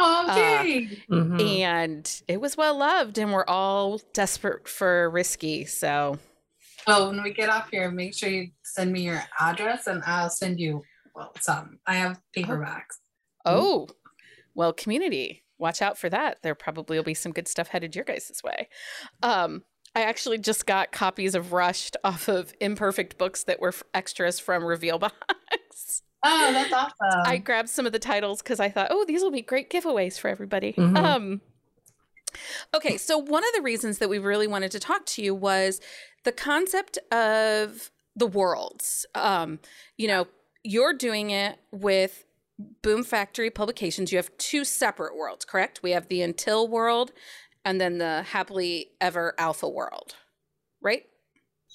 Okay. 0.00 0.88
Uh, 1.10 1.14
mm-hmm. 1.14 1.40
And 1.40 2.22
it 2.28 2.40
was 2.40 2.56
well 2.56 2.78
loved, 2.78 3.18
and 3.18 3.32
we're 3.32 3.44
all 3.46 4.00
desperate 4.14 4.66
for 4.66 5.10
Risky. 5.10 5.66
So, 5.66 6.18
oh, 6.86 7.08
when 7.08 7.22
we 7.22 7.32
get 7.32 7.50
off 7.50 7.68
here, 7.70 7.90
make 7.90 8.14
sure 8.14 8.30
you 8.30 8.48
send 8.62 8.92
me 8.92 9.02
your 9.02 9.22
address, 9.38 9.86
and 9.86 10.02
I'll 10.06 10.30
send 10.30 10.58
you 10.58 10.82
well 11.14 11.32
some. 11.40 11.78
I 11.86 11.96
have 11.96 12.20
paperbacks. 12.34 13.00
Oh, 13.44 13.88
well, 14.54 14.72
community, 14.72 15.44
watch 15.58 15.82
out 15.82 15.98
for 15.98 16.08
that. 16.10 16.38
There 16.42 16.54
probably 16.54 16.96
will 16.96 17.04
be 17.04 17.14
some 17.14 17.32
good 17.32 17.48
stuff 17.48 17.68
headed 17.68 17.94
your 17.94 18.04
guys' 18.04 18.40
way. 18.44 18.68
Um, 19.22 19.62
I 19.94 20.02
actually 20.02 20.38
just 20.38 20.66
got 20.66 20.90
copies 20.92 21.34
of 21.34 21.52
Rushed 21.52 21.96
off 22.02 22.28
of 22.28 22.54
imperfect 22.60 23.18
books 23.18 23.44
that 23.44 23.60
were 23.60 23.74
extras 23.92 24.38
from 24.38 24.64
Reveal 24.64 24.98
Box. 24.98 26.02
Oh, 26.24 26.52
that's 26.52 26.72
awesome. 26.72 27.22
I 27.26 27.38
grabbed 27.38 27.68
some 27.68 27.84
of 27.84 27.92
the 27.92 27.98
titles 27.98 28.42
because 28.42 28.60
I 28.60 28.68
thought, 28.68 28.88
oh, 28.90 29.04
these 29.04 29.22
will 29.22 29.32
be 29.32 29.42
great 29.42 29.70
giveaways 29.70 30.18
for 30.18 30.28
everybody. 30.28 30.72
Mm-hmm. 30.72 30.96
Um, 30.96 31.40
okay, 32.74 32.96
so 32.96 33.18
one 33.18 33.42
of 33.42 33.50
the 33.56 33.62
reasons 33.62 33.98
that 33.98 34.08
we 34.08 34.18
really 34.18 34.46
wanted 34.46 34.70
to 34.70 34.80
talk 34.80 35.04
to 35.06 35.22
you 35.22 35.34
was 35.34 35.80
the 36.24 36.32
concept 36.32 36.96
of 37.10 37.90
the 38.14 38.26
worlds. 38.26 39.04
Um, 39.14 39.58
you 39.96 40.06
know, 40.06 40.28
you're 40.62 40.94
doing 40.94 41.30
it 41.30 41.58
with 41.72 42.24
Boom 42.82 43.04
Factory 43.04 43.50
Publications. 43.50 44.12
You 44.12 44.18
have 44.18 44.36
two 44.38 44.64
separate 44.64 45.16
worlds, 45.16 45.44
correct? 45.44 45.82
We 45.82 45.92
have 45.92 46.08
the 46.08 46.22
Until 46.22 46.68
world 46.68 47.12
and 47.64 47.80
then 47.80 47.98
the 47.98 48.22
happily 48.22 48.90
ever 49.00 49.34
alpha 49.38 49.68
world, 49.68 50.14
right? 50.80 51.04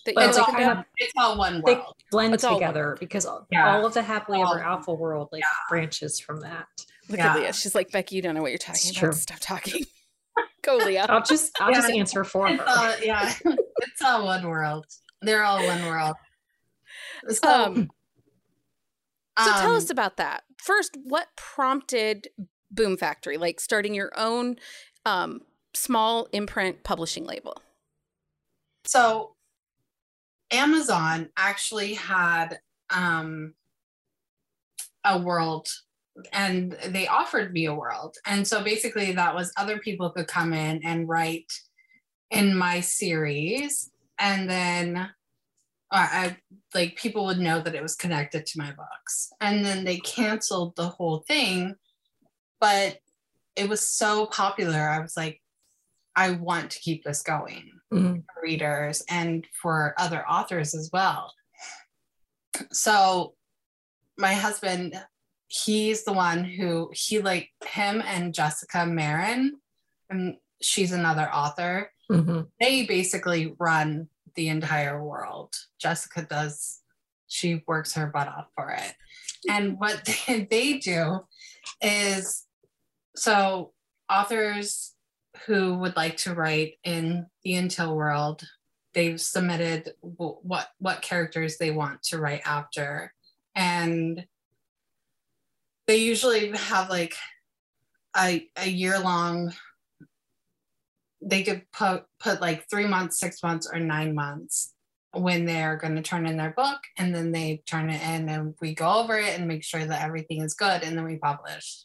it's, 0.05 0.37
all, 0.37 0.45
kind 0.45 0.79
of, 0.79 0.85
it's 0.97 1.13
all 1.17 1.37
one 1.37 1.61
world. 1.61 1.65
They 1.65 1.81
blend 2.11 2.33
it's 2.33 2.43
together 2.45 2.95
because 2.99 3.27
yeah. 3.51 3.75
all 3.75 3.85
of 3.85 3.93
the 3.93 4.01
happily 4.01 4.41
ever 4.41 4.61
alpha 4.61 4.93
world 4.93 5.29
like 5.31 5.41
yeah. 5.41 5.47
branches 5.69 6.19
from 6.19 6.41
that. 6.41 6.67
Look 7.09 7.19
yeah. 7.19 7.33
at 7.33 7.39
Leah. 7.39 7.53
She's 7.53 7.75
like, 7.75 7.91
Becky, 7.91 8.15
you 8.15 8.21
don't 8.21 8.35
know 8.35 8.41
what 8.41 8.51
you're 8.51 8.57
talking 8.57 8.89
it's 8.89 8.91
about. 8.91 8.99
True. 8.99 9.11
Stop 9.13 9.39
talking. 9.41 9.83
Go, 10.61 10.77
Leah. 10.77 11.05
I'll 11.09 11.23
just 11.23 11.59
I'll 11.59 11.73
just 11.73 11.89
answer 11.89 12.23
for 12.23 12.47
her. 12.47 12.63
All, 12.67 12.93
yeah, 13.01 13.33
it's 13.45 14.01
all 14.03 14.25
one 14.25 14.47
world. 14.47 14.85
They're 15.21 15.43
all 15.43 15.65
one 15.65 15.85
world. 15.85 16.15
So, 17.29 17.49
um, 17.49 17.89
so 19.37 19.51
tell 19.61 19.75
us 19.75 19.89
um, 19.89 19.93
about 19.93 20.17
that. 20.17 20.43
First, 20.57 20.97
what 21.03 21.27
prompted 21.35 22.29
Boom 22.71 22.97
Factory, 22.97 23.37
like 23.37 23.59
starting 23.59 23.93
your 23.93 24.11
own 24.17 24.57
um, 25.05 25.41
small 25.73 26.27
imprint 26.31 26.83
publishing 26.83 27.25
label? 27.25 27.61
So, 28.85 29.35
Amazon 30.49 31.29
actually 31.37 31.93
had 31.93 32.59
um, 32.89 33.53
a 35.03 35.19
world 35.19 35.67
and 36.31 36.75
they 36.87 37.07
offered 37.07 37.53
me 37.53 37.65
a 37.65 37.73
world. 37.73 38.15
And 38.25 38.47
so 38.47 38.63
basically, 38.63 39.11
that 39.13 39.35
was 39.35 39.51
other 39.57 39.79
people 39.79 40.09
could 40.09 40.27
come 40.27 40.53
in 40.53 40.81
and 40.83 41.07
write 41.07 41.51
in 42.31 42.55
my 42.55 42.79
series. 42.79 43.91
And 44.19 44.49
then 44.49 45.09
uh, 45.91 46.07
I 46.09 46.37
like 46.73 46.95
people 46.97 47.25
would 47.25 47.39
know 47.39 47.61
that 47.61 47.75
it 47.75 47.81
was 47.81 47.95
connected 47.95 48.45
to 48.45 48.59
my 48.59 48.71
books. 48.71 49.31
And 49.39 49.65
then 49.65 49.83
they 49.83 49.97
canceled 49.97 50.75
the 50.75 50.89
whole 50.89 51.23
thing. 51.27 51.75
But 52.59 52.99
it 53.55 53.69
was 53.69 53.87
so 53.87 54.25
popular. 54.27 54.79
I 54.79 54.99
was 54.99 55.15
like, 55.15 55.41
I 56.15 56.31
want 56.31 56.71
to 56.71 56.79
keep 56.79 57.03
this 57.03 57.21
going 57.21 57.71
mm-hmm. 57.93 58.15
for 58.15 58.41
readers 58.41 59.03
and 59.09 59.45
for 59.61 59.93
other 59.97 60.27
authors 60.27 60.73
as 60.73 60.89
well. 60.91 61.31
So 62.71 63.33
my 64.17 64.33
husband, 64.33 64.99
he's 65.47 66.03
the 66.03 66.13
one 66.13 66.43
who 66.43 66.89
he 66.93 67.19
like 67.19 67.49
him 67.65 68.01
and 68.05 68.33
Jessica 68.33 68.85
Marin, 68.85 69.57
and 70.09 70.37
she's 70.61 70.91
another 70.91 71.31
author. 71.31 71.91
Mm-hmm. 72.11 72.41
They 72.59 72.85
basically 72.85 73.53
run 73.59 74.07
the 74.37 74.47
entire 74.47 75.03
world. 75.03 75.53
Jessica 75.81 76.25
does, 76.29 76.79
she 77.27 77.63
works 77.67 77.93
her 77.95 78.07
butt 78.07 78.29
off 78.29 78.47
for 78.55 78.69
it. 78.71 78.93
And 79.49 79.77
what 79.77 80.09
they, 80.27 80.47
they 80.49 80.77
do 80.77 81.25
is 81.81 82.45
so 83.17 83.73
authors 84.09 84.93
who 85.45 85.77
would 85.79 85.95
like 85.95 86.17
to 86.17 86.33
write 86.33 86.75
in 86.83 87.25
the 87.43 87.55
Until 87.55 87.95
world. 87.95 88.43
They've 88.93 89.19
submitted 89.19 89.91
w- 90.01 90.39
what 90.41 90.69
what 90.79 91.01
characters 91.01 91.57
they 91.57 91.69
want 91.69 92.01
to 92.03 92.19
write 92.19 92.41
after, 92.45 93.13
and 93.53 94.25
they 95.85 95.97
usually 95.97 96.49
have 96.51 96.89
like 96.89 97.13
a, 98.17 98.47
a 98.55 98.67
year 98.67 98.99
long. 98.99 99.53
They 101.27 101.43
could 101.43 101.63
put 101.71 102.05
put 102.19 102.41
like 102.41 102.69
three 102.69 102.87
months, 102.87 103.19
six 103.19 103.43
months, 103.43 103.69
or 103.71 103.79
nine 103.79 104.15
months 104.15 104.73
when 105.13 105.45
they're 105.45 105.77
going 105.77 105.95
to 105.95 106.01
turn 106.01 106.25
in 106.25 106.37
their 106.37 106.51
book, 106.51 106.79
and 106.97 107.13
then 107.13 107.31
they 107.31 107.63
turn 107.65 107.89
it 107.89 108.01
in, 108.01 108.29
and 108.29 108.55
we 108.61 108.75
go 108.75 108.99
over 108.99 109.17
it 109.17 109.37
and 109.37 109.47
make 109.47 109.63
sure 109.63 109.85
that 109.85 110.03
everything 110.03 110.41
is 110.41 110.53
good, 110.53 110.83
and 110.83 110.97
then 110.97 111.05
we 111.05 111.17
publish. 111.17 111.83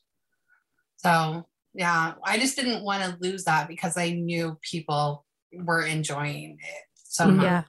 So 0.98 1.46
yeah 1.74 2.14
i 2.24 2.38
just 2.38 2.56
didn't 2.56 2.84
want 2.84 3.02
to 3.02 3.16
lose 3.20 3.44
that 3.44 3.68
because 3.68 3.96
i 3.96 4.10
knew 4.10 4.58
people 4.62 5.24
were 5.64 5.82
enjoying 5.82 6.58
it 6.60 6.84
so 6.94 7.26
mm-hmm. 7.26 7.36
much 7.38 7.44
yeah 7.44 7.62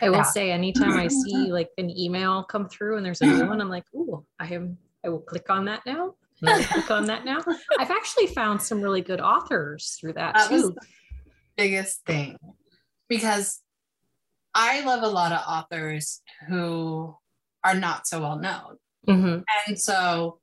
i 0.00 0.08
will 0.08 0.16
yeah. 0.16 0.22
say 0.22 0.50
anytime 0.50 0.92
i 0.94 1.06
see 1.06 1.52
like 1.52 1.70
an 1.78 1.90
email 1.90 2.42
come 2.42 2.68
through 2.68 2.96
and 2.96 3.06
there's 3.06 3.20
a 3.20 3.26
new 3.26 3.46
one 3.46 3.60
i'm 3.60 3.68
like 3.68 3.84
ooh 3.94 4.24
i 4.38 4.46
am 4.46 4.76
i 5.04 5.08
will 5.08 5.20
click 5.20 5.48
on 5.50 5.64
that 5.64 5.84
now 5.86 6.14
click 6.64 6.90
on 6.90 7.06
that 7.06 7.24
now. 7.24 7.40
I've 7.78 7.90
actually 7.90 8.26
found 8.28 8.62
some 8.62 8.80
really 8.80 9.00
good 9.00 9.20
authors 9.20 9.96
through 10.00 10.14
that, 10.14 10.34
that 10.34 10.48
too. 10.48 10.74
biggest 11.56 12.04
thing 12.04 12.36
because 13.08 13.60
I 14.54 14.80
love 14.84 15.02
a 15.02 15.08
lot 15.08 15.32
of 15.32 15.40
authors 15.46 16.20
who 16.48 17.16
are 17.64 17.74
not 17.74 18.06
so 18.06 18.20
well 18.20 18.38
known. 18.38 18.76
Mm-hmm. 19.08 19.40
And 19.66 19.78
so 19.78 20.40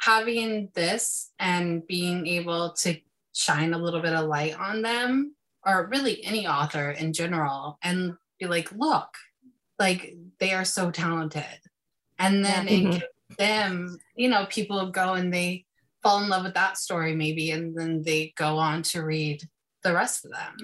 having 0.00 0.70
this 0.74 1.32
and 1.38 1.86
being 1.86 2.26
able 2.26 2.72
to 2.74 2.96
shine 3.34 3.74
a 3.74 3.78
little 3.78 4.00
bit 4.00 4.12
of 4.12 4.26
light 4.26 4.58
on 4.58 4.82
them, 4.82 5.34
or 5.64 5.88
really 5.90 6.24
any 6.24 6.46
author 6.46 6.90
in 6.90 7.12
general, 7.12 7.78
and 7.82 8.14
be 8.38 8.46
like, 8.46 8.70
look, 8.72 9.08
like 9.78 10.14
they 10.38 10.52
are 10.52 10.64
so 10.64 10.90
talented. 10.90 11.44
And 12.18 12.44
then 12.44 12.66
mm-hmm. 12.66 12.98
Them, 13.38 13.98
you 14.14 14.28
know, 14.28 14.46
people 14.46 14.90
go 14.90 15.14
and 15.14 15.32
they 15.32 15.64
fall 16.02 16.22
in 16.22 16.28
love 16.28 16.44
with 16.44 16.54
that 16.54 16.78
story 16.78 17.14
maybe, 17.14 17.50
and 17.50 17.76
then 17.76 18.02
they 18.02 18.32
go 18.36 18.58
on 18.58 18.82
to 18.82 19.02
read 19.02 19.42
the 19.82 19.92
rest 19.92 20.24
of 20.24 20.32
them. 20.32 20.56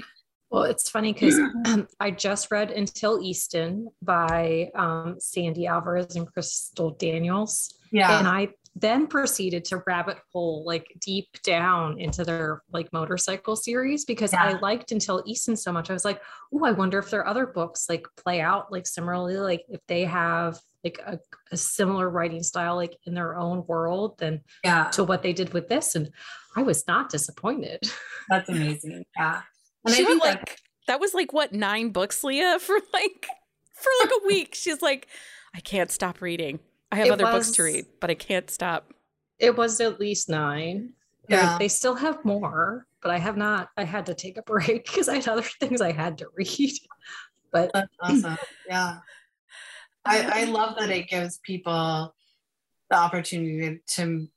Well, 0.51 0.65
it's 0.65 0.91
funny 0.91 1.15
because 1.15 1.39
um, 1.65 1.89
I 1.99 2.11
just 2.11 2.51
read 2.51 2.71
Until 2.71 3.23
Easton 3.23 3.89
by 4.03 4.71
um, 4.75 5.17
Sandy 5.19 5.67
Alvarez 5.67 6.15
and 6.15 6.31
Crystal 6.31 6.91
Daniels. 6.91 7.79
Yeah. 7.91 8.19
And 8.19 8.29
I 8.29 8.49
then 8.77 9.07
proceeded 9.07 9.65
to 9.67 9.83
rabbit 9.87 10.19
hole 10.31 10.63
like 10.67 10.95
deep 11.01 11.29
down 11.43 11.99
into 11.99 12.23
their 12.23 12.63
like 12.71 12.93
motorcycle 12.93 13.57
series 13.57 14.05
because 14.05 14.35
yeah. 14.35 14.45
I 14.45 14.59
liked 14.59 14.93
Until 14.93 15.23
Easton 15.27 15.57
so 15.57 15.73
much. 15.73 15.89
I 15.89 15.95
was 15.95 16.05
like, 16.05 16.21
oh, 16.53 16.65
I 16.65 16.73
wonder 16.73 16.99
if 16.99 17.09
their 17.09 17.27
other 17.27 17.47
books 17.47 17.87
like 17.89 18.07
play 18.17 18.43
out 18.43 18.71
like 18.71 18.87
similarly, 18.87 19.39
like 19.39 19.65
if 19.71 19.81
they 19.89 20.05
have 20.05 20.59
like 20.85 21.01
a, 21.07 21.19
a 21.51 21.57
similar 21.57 22.09
writing 22.09 22.43
style 22.43 22.77
like 22.77 22.97
in 23.07 23.15
their 23.15 23.37
own 23.37 23.65
world 23.67 24.19
than 24.19 24.41
yeah. 24.65 24.85
to 24.91 25.05
what 25.05 25.23
they 25.23 25.33
did 25.33 25.53
with 25.53 25.69
this. 25.69 25.95
And 25.95 26.11
I 26.57 26.63
was 26.63 26.87
not 26.87 27.11
disappointed. 27.11 27.81
That's 28.29 28.49
amazing. 28.49 29.05
Yeah. 29.17 29.43
And 29.85 29.95
she 29.95 30.03
I 30.03 30.07
think 30.07 30.23
like 30.23 30.47
that, 30.47 30.61
that 30.89 31.01
was 31.01 31.15
like 31.15 31.33
what 31.33 31.53
nine 31.53 31.91
books, 31.91 32.25
Leah, 32.25 32.59
for 32.61 32.77
like 32.93 33.27
for 33.75 33.91
like 34.01 34.11
a 34.11 34.27
week. 34.27 34.55
She's 34.55 34.83
like, 34.83 35.09
I 35.55 35.61
can't 35.61 35.91
stop 35.91 36.21
reading. 36.21 36.61
I 36.91 36.97
have 36.97 37.07
it 37.07 37.13
other 37.13 37.25
was, 37.25 37.47
books 37.47 37.57
to 37.57 37.63
read, 37.63 37.87
but 38.01 38.11
I 38.11 38.15
can't 38.15 38.51
stop. 38.51 38.93
It 39.39 39.57
was 39.57 39.81
at 39.81 39.99
least 39.99 40.29
nine. 40.29 40.93
Yeah. 41.29 41.57
They 41.59 41.69
still 41.69 41.95
have 41.95 42.25
more, 42.25 42.87
but 43.01 43.11
I 43.11 43.19
have 43.19 43.37
not. 43.37 43.71
I 43.77 43.85
had 43.85 44.07
to 44.07 44.15
take 44.15 44.37
a 44.37 44.43
break 44.43 44.85
because 44.87 45.09
I 45.09 45.17
had 45.17 45.29
other 45.29 45.43
things 45.61 45.81
I 45.81 45.93
had 45.93 46.19
to 46.19 46.27
read. 46.35 46.73
But 47.51 47.71
that's 47.73 47.93
awesome. 48.01 48.39
Yeah. 48.69 48.99
I, 50.05 50.43
I 50.43 50.45
love 50.45 50.77
that 50.79 50.91
it 50.91 51.09
gives 51.09 51.39
people 51.39 52.15
the 52.91 52.97
opportunity 52.97 53.81
to 53.89 54.29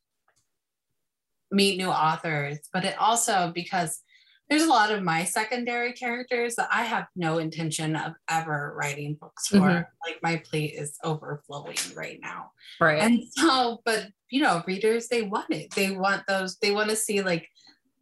meet 1.51 1.77
new 1.77 1.89
authors, 1.89 2.59
but 2.73 2.85
it 2.85 2.97
also 2.99 3.51
because 3.53 4.01
there's 4.49 4.63
a 4.63 4.69
lot 4.69 4.91
of 4.91 5.01
my 5.01 5.23
secondary 5.23 5.93
characters 5.93 6.55
that 6.55 6.69
I 6.71 6.83
have 6.83 7.07
no 7.15 7.39
intention 7.39 7.95
of 7.95 8.13
ever 8.29 8.75
writing 8.77 9.17
books 9.19 9.47
for. 9.47 9.57
Mm-hmm. 9.57 10.07
Like 10.07 10.19
my 10.21 10.35
plate 10.37 10.75
is 10.75 10.97
overflowing 11.03 11.77
right 11.95 12.19
now. 12.21 12.51
Right. 12.79 13.01
And 13.01 13.23
so, 13.31 13.81
but 13.85 14.07
you 14.29 14.41
know, 14.41 14.61
readers, 14.67 15.07
they 15.07 15.23
want 15.23 15.51
it. 15.51 15.71
They 15.73 15.91
want 15.91 16.23
those, 16.27 16.57
they 16.57 16.71
want 16.71 16.91
to 16.91 16.95
see 16.95 17.23
like, 17.23 17.49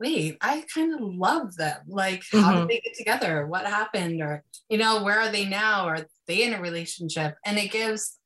wait, 0.03 0.37
I 0.41 0.63
kind 0.73 0.93
of 0.93 1.01
love 1.01 1.55
them. 1.55 1.79
Like, 1.87 2.21
mm-hmm. 2.21 2.39
how 2.39 2.51
did 2.51 2.57
mm-hmm. 2.59 2.67
they 2.67 2.81
get 2.81 2.95
together? 2.97 3.47
What 3.47 3.65
happened? 3.65 4.21
Or, 4.21 4.43
you 4.69 4.77
know, 4.77 5.03
where 5.03 5.19
are 5.19 5.31
they 5.31 5.45
now? 5.45 5.85
Are 5.85 6.05
they 6.27 6.43
in 6.43 6.53
a 6.53 6.61
relationship? 6.61 7.35
And 7.45 7.57
it 7.57 7.71
gives 7.71 8.19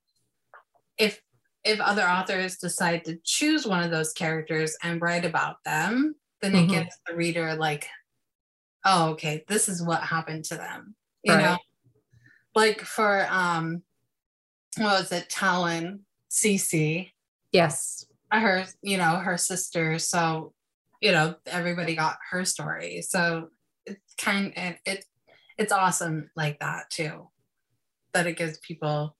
if 0.97 1.21
if 1.63 1.79
other 1.79 2.03
authors 2.03 2.57
decide 2.57 3.05
to 3.05 3.17
choose 3.23 3.67
one 3.67 3.83
of 3.83 3.91
those 3.91 4.13
characters 4.13 4.75
and 4.81 5.01
write 5.01 5.25
about 5.25 5.57
them, 5.65 6.15
then 6.41 6.53
mm-hmm. 6.53 6.71
it 6.71 6.73
gives 6.73 6.97
the 7.05 7.15
reader 7.15 7.55
like 7.55 7.87
oh, 8.87 9.09
okay, 9.09 9.43
this 9.47 9.67
is 9.69 9.83
what 9.83 10.01
happened 10.01 10.45
to 10.45 10.55
them. 10.55 10.95
You 11.23 11.33
right. 11.33 11.43
know, 11.43 11.57
like 12.55 12.81
for 12.81 13.27
um, 13.29 13.83
what 14.77 15.01
was 15.01 15.11
it, 15.11 15.29
Talon, 15.29 16.05
Cece? 16.31 17.11
Yes. 17.51 18.05
Her, 18.31 18.65
you 18.81 18.97
know, 18.97 19.17
her 19.17 19.37
sister. 19.37 19.99
So, 19.99 20.53
you 21.01 21.11
know, 21.11 21.35
everybody 21.45 21.95
got 21.95 22.17
her 22.31 22.45
story. 22.45 23.01
So 23.01 23.49
it's 23.85 24.13
kind 24.15 24.53
of 24.55 24.75
it 24.85 25.05
it's 25.57 25.71
awesome 25.71 26.29
like 26.35 26.59
that 26.59 26.89
too. 26.89 27.29
That 28.13 28.27
it 28.27 28.37
gives 28.37 28.59
people 28.59 29.15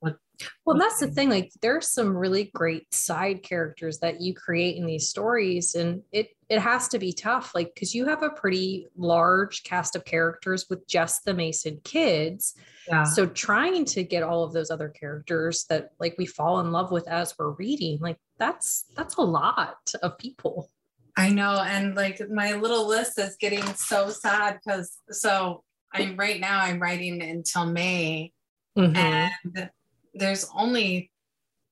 what 0.00 0.16
well, 0.64 0.78
that's 0.78 1.00
the 1.00 1.08
thing. 1.08 1.28
Like, 1.28 1.50
there's 1.60 1.88
some 1.88 2.16
really 2.16 2.50
great 2.54 2.92
side 2.94 3.42
characters 3.42 3.98
that 3.98 4.20
you 4.20 4.34
create 4.34 4.76
in 4.76 4.86
these 4.86 5.08
stories, 5.08 5.74
and 5.74 6.02
it 6.12 6.28
it 6.48 6.60
has 6.60 6.88
to 6.88 6.98
be 6.98 7.12
tough, 7.12 7.54
like 7.54 7.72
because 7.74 7.94
you 7.94 8.06
have 8.06 8.22
a 8.22 8.30
pretty 8.30 8.88
large 8.96 9.62
cast 9.62 9.96
of 9.96 10.04
characters 10.04 10.66
with 10.68 10.86
just 10.86 11.24
the 11.24 11.34
Mason 11.34 11.80
kids. 11.84 12.54
Yeah. 12.88 13.04
So 13.04 13.26
trying 13.26 13.84
to 13.86 14.02
get 14.02 14.22
all 14.22 14.42
of 14.42 14.52
those 14.52 14.70
other 14.70 14.88
characters 14.88 15.64
that 15.68 15.90
like 16.00 16.16
we 16.18 16.26
fall 16.26 16.60
in 16.60 16.72
love 16.72 16.90
with 16.90 17.06
as 17.08 17.34
we're 17.38 17.52
reading, 17.52 17.98
like 18.00 18.18
that's 18.40 18.86
that's 18.96 19.16
a 19.16 19.22
lot 19.22 19.92
of 20.02 20.18
people. 20.18 20.70
I 21.16 21.28
know, 21.28 21.62
and 21.62 21.94
like 21.94 22.20
my 22.30 22.54
little 22.54 22.88
list 22.88 23.18
is 23.18 23.36
getting 23.38 23.64
so 23.74 24.08
sad 24.08 24.58
because 24.64 24.98
so 25.10 25.62
I'm 25.92 26.16
right 26.16 26.40
now 26.40 26.60
I'm 26.60 26.80
writing 26.80 27.22
until 27.22 27.66
May, 27.66 28.32
mm-hmm. 28.76 28.96
and 28.96 29.70
there's 30.14 30.48
only 30.56 31.12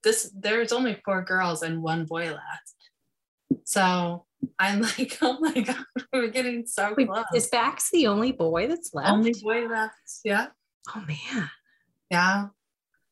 this 0.05 0.31
there's 0.39 0.73
only 0.73 1.01
four 1.05 1.23
girls 1.23 1.63
and 1.63 1.83
one 1.83 2.05
boy 2.05 2.27
left. 2.27 3.63
So 3.65 4.27
I'm 4.59 4.83
like, 4.99 5.19
oh 5.23 5.39
my 5.41 5.61
god, 5.61 5.85
we're 6.13 6.29
getting 6.29 6.67
so 6.67 6.95
Wait, 6.97 7.09
close. 7.09 7.25
Is 7.35 7.49
Bax 7.49 7.91
the 7.91 8.07
only 8.09 8.33
boy 8.33 8.67
that's 8.69 8.93
left? 8.93 9.11
Only 9.11 9.35
boy 9.43 9.67
left. 9.67 9.95
Yeah. 10.25 10.49
Oh 10.95 11.05
man. 11.07 11.51
Yeah. 12.11 12.49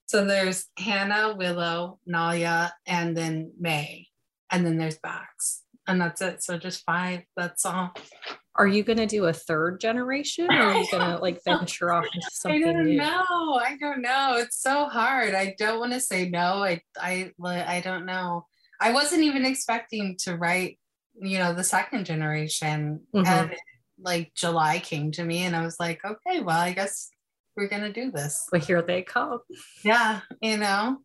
So 0.07 0.25
there's 0.25 0.67
Hannah, 0.79 1.35
Willow, 1.37 1.99
Nalia, 2.09 2.71
and 2.87 3.17
then 3.17 3.53
May. 3.59 4.07
And 4.51 4.65
then 4.65 4.79
there's 4.79 4.99
Bax. 4.99 5.63
And 5.87 6.01
that's 6.01 6.23
it. 6.23 6.43
So 6.43 6.59
just 6.59 6.85
five. 6.85 7.23
That's 7.37 7.65
all 7.67 7.93
are 8.59 8.67
you 8.67 8.83
going 8.83 8.99
to 8.99 9.07
do 9.07 9.27
a 9.27 9.33
third 9.33 9.81
generation 9.81 10.51
or 10.51 10.57
are 10.57 10.79
you 10.79 10.87
going 10.91 11.11
to 11.11 11.19
like 11.19 11.43
venture 11.45 11.93
off 11.93 12.07
into 12.15 12.29
something 12.31 12.65
I 12.65 12.73
don't 12.73 12.85
new? 12.85 12.97
know. 12.97 13.61
I 13.63 13.77
don't 13.79 14.03
know. 14.03 14.37
It's 14.37 14.61
so 14.61 14.87
hard. 14.87 15.35
I 15.35 15.55
don't 15.59 15.79
want 15.79 15.93
to 15.93 16.01
say 16.01 16.29
no. 16.29 16.65
I, 16.65 16.81
I, 16.99 17.33
I 17.45 17.81
don't 17.81 18.07
know. 18.07 18.47
I 18.81 18.93
wasn't 18.93 19.23
even 19.23 19.45
expecting 19.45 20.17
to 20.21 20.37
write, 20.37 20.79
you 21.21 21.39
know, 21.39 21.55
the 21.55 21.65
second 21.65 22.07
generation. 22.07 23.01
Mm-hmm. 23.15 23.27
And 23.27 23.55
like 23.99 24.33
July 24.35 24.79
came 24.79 25.13
to 25.13 25.25
me 25.25 25.43
and 25.43 25.57
I 25.57 25.63
was 25.63 25.77
like, 25.79 26.01
okay, 26.05 26.41
well, 26.41 26.61
I 26.61 26.73
guess 26.73 27.11
we're 27.57 27.69
going 27.69 27.83
to 27.83 27.93
do 27.93 28.11
this. 28.11 28.47
But 28.51 28.65
here 28.65 28.83
they 28.83 29.03
come. 29.03 29.41
Yeah. 29.85 30.21
You 30.43 30.59
know, 30.59 30.99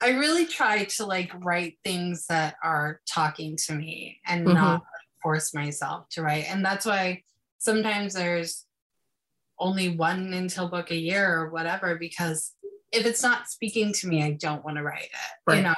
I 0.00 0.10
really 0.10 0.46
try 0.46 0.84
to 0.84 1.06
like 1.06 1.32
write 1.44 1.78
things 1.84 2.26
that 2.28 2.56
are 2.62 3.00
talking 3.08 3.56
to 3.66 3.74
me 3.74 4.20
and 4.26 4.46
mm-hmm. 4.46 4.54
not 4.54 4.82
force 5.22 5.54
myself 5.54 6.08
to 6.12 6.22
write. 6.22 6.46
And 6.48 6.64
that's 6.64 6.86
why 6.86 7.22
sometimes 7.58 8.14
there's 8.14 8.64
only 9.58 9.90
one 9.90 10.32
until 10.32 10.68
book 10.68 10.90
a 10.90 10.96
year 10.96 11.32
or 11.32 11.50
whatever, 11.50 11.96
because 11.96 12.52
if 12.90 13.06
it's 13.06 13.22
not 13.22 13.48
speaking 13.48 13.92
to 13.92 14.08
me, 14.08 14.22
I 14.22 14.32
don't 14.32 14.64
want 14.64 14.76
to 14.76 14.82
write 14.82 15.04
it. 15.04 15.10
Right. 15.46 15.56
You 15.58 15.62
know, 15.62 15.74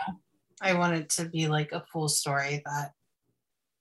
I 0.62 0.74
want 0.74 0.96
it 0.96 1.10
to 1.10 1.28
be 1.28 1.48
like 1.48 1.72
a 1.72 1.84
full 1.92 2.08
story 2.08 2.62
that. 2.64 2.92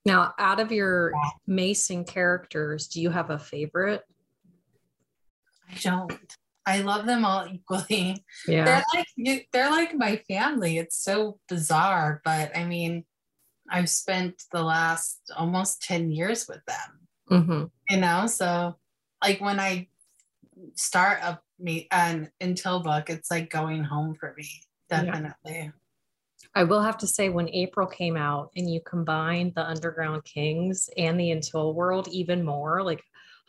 Now, 0.06 0.34
out 0.38 0.60
of 0.60 0.72
your. 0.72 1.14
Mason 1.48 2.04
characters, 2.04 2.88
do 2.88 3.02
you 3.02 3.10
have 3.10 3.30
a 3.30 3.40
favorite? 3.40 4.02
I 5.70 5.76
don't. 5.82 6.38
I 6.66 6.80
love 6.80 7.06
them 7.06 7.26
all 7.26 7.46
equally. 7.52 8.24
Yeah. 8.48 8.66
They're 8.66 8.84
like 8.94 9.48
they're 9.52 9.70
like 9.70 9.94
my 9.96 10.18
family. 10.28 10.78
It's 10.78 11.04
so 11.04 11.40
bizarre, 11.50 12.22
but 12.24 12.56
I 12.56 12.64
mean, 12.64 13.04
I've 13.70 13.90
spent 13.90 14.44
the 14.52 14.64
last 14.64 15.20
almost 15.36 15.82
10 15.84 16.12
years 16.12 16.48
with 16.48 16.62
them. 16.66 17.08
Mm-hmm. 17.30 17.64
You 17.90 17.98
know, 17.98 18.28
so 18.28 18.78
like 19.22 19.42
when 19.42 19.60
I 19.60 19.88
start 20.76 21.20
a 21.22 21.40
me 21.60 21.88
an 21.92 22.30
until 22.42 22.82
book, 22.82 23.10
it's 23.10 23.32
like 23.32 23.50
going 23.50 23.84
home 23.84 24.16
for 24.16 24.34
me, 24.38 24.48
definitely. 24.90 25.34
Yeah. 25.46 25.70
I 26.56 26.64
will 26.64 26.82
have 26.82 26.98
to 27.00 27.08
say, 27.08 27.30
when 27.30 27.50
April 27.50 27.88
came 27.88 28.16
out 28.16 28.52
and 28.56 28.72
you 28.72 28.80
combined 28.86 29.54
the 29.56 29.66
Underground 29.66 30.24
Kings 30.24 30.88
and 30.98 31.20
the 31.20 31.32
Until 31.32 31.74
world 31.74 32.08
even 32.10 32.44
more, 32.44 32.84
like 32.84 33.04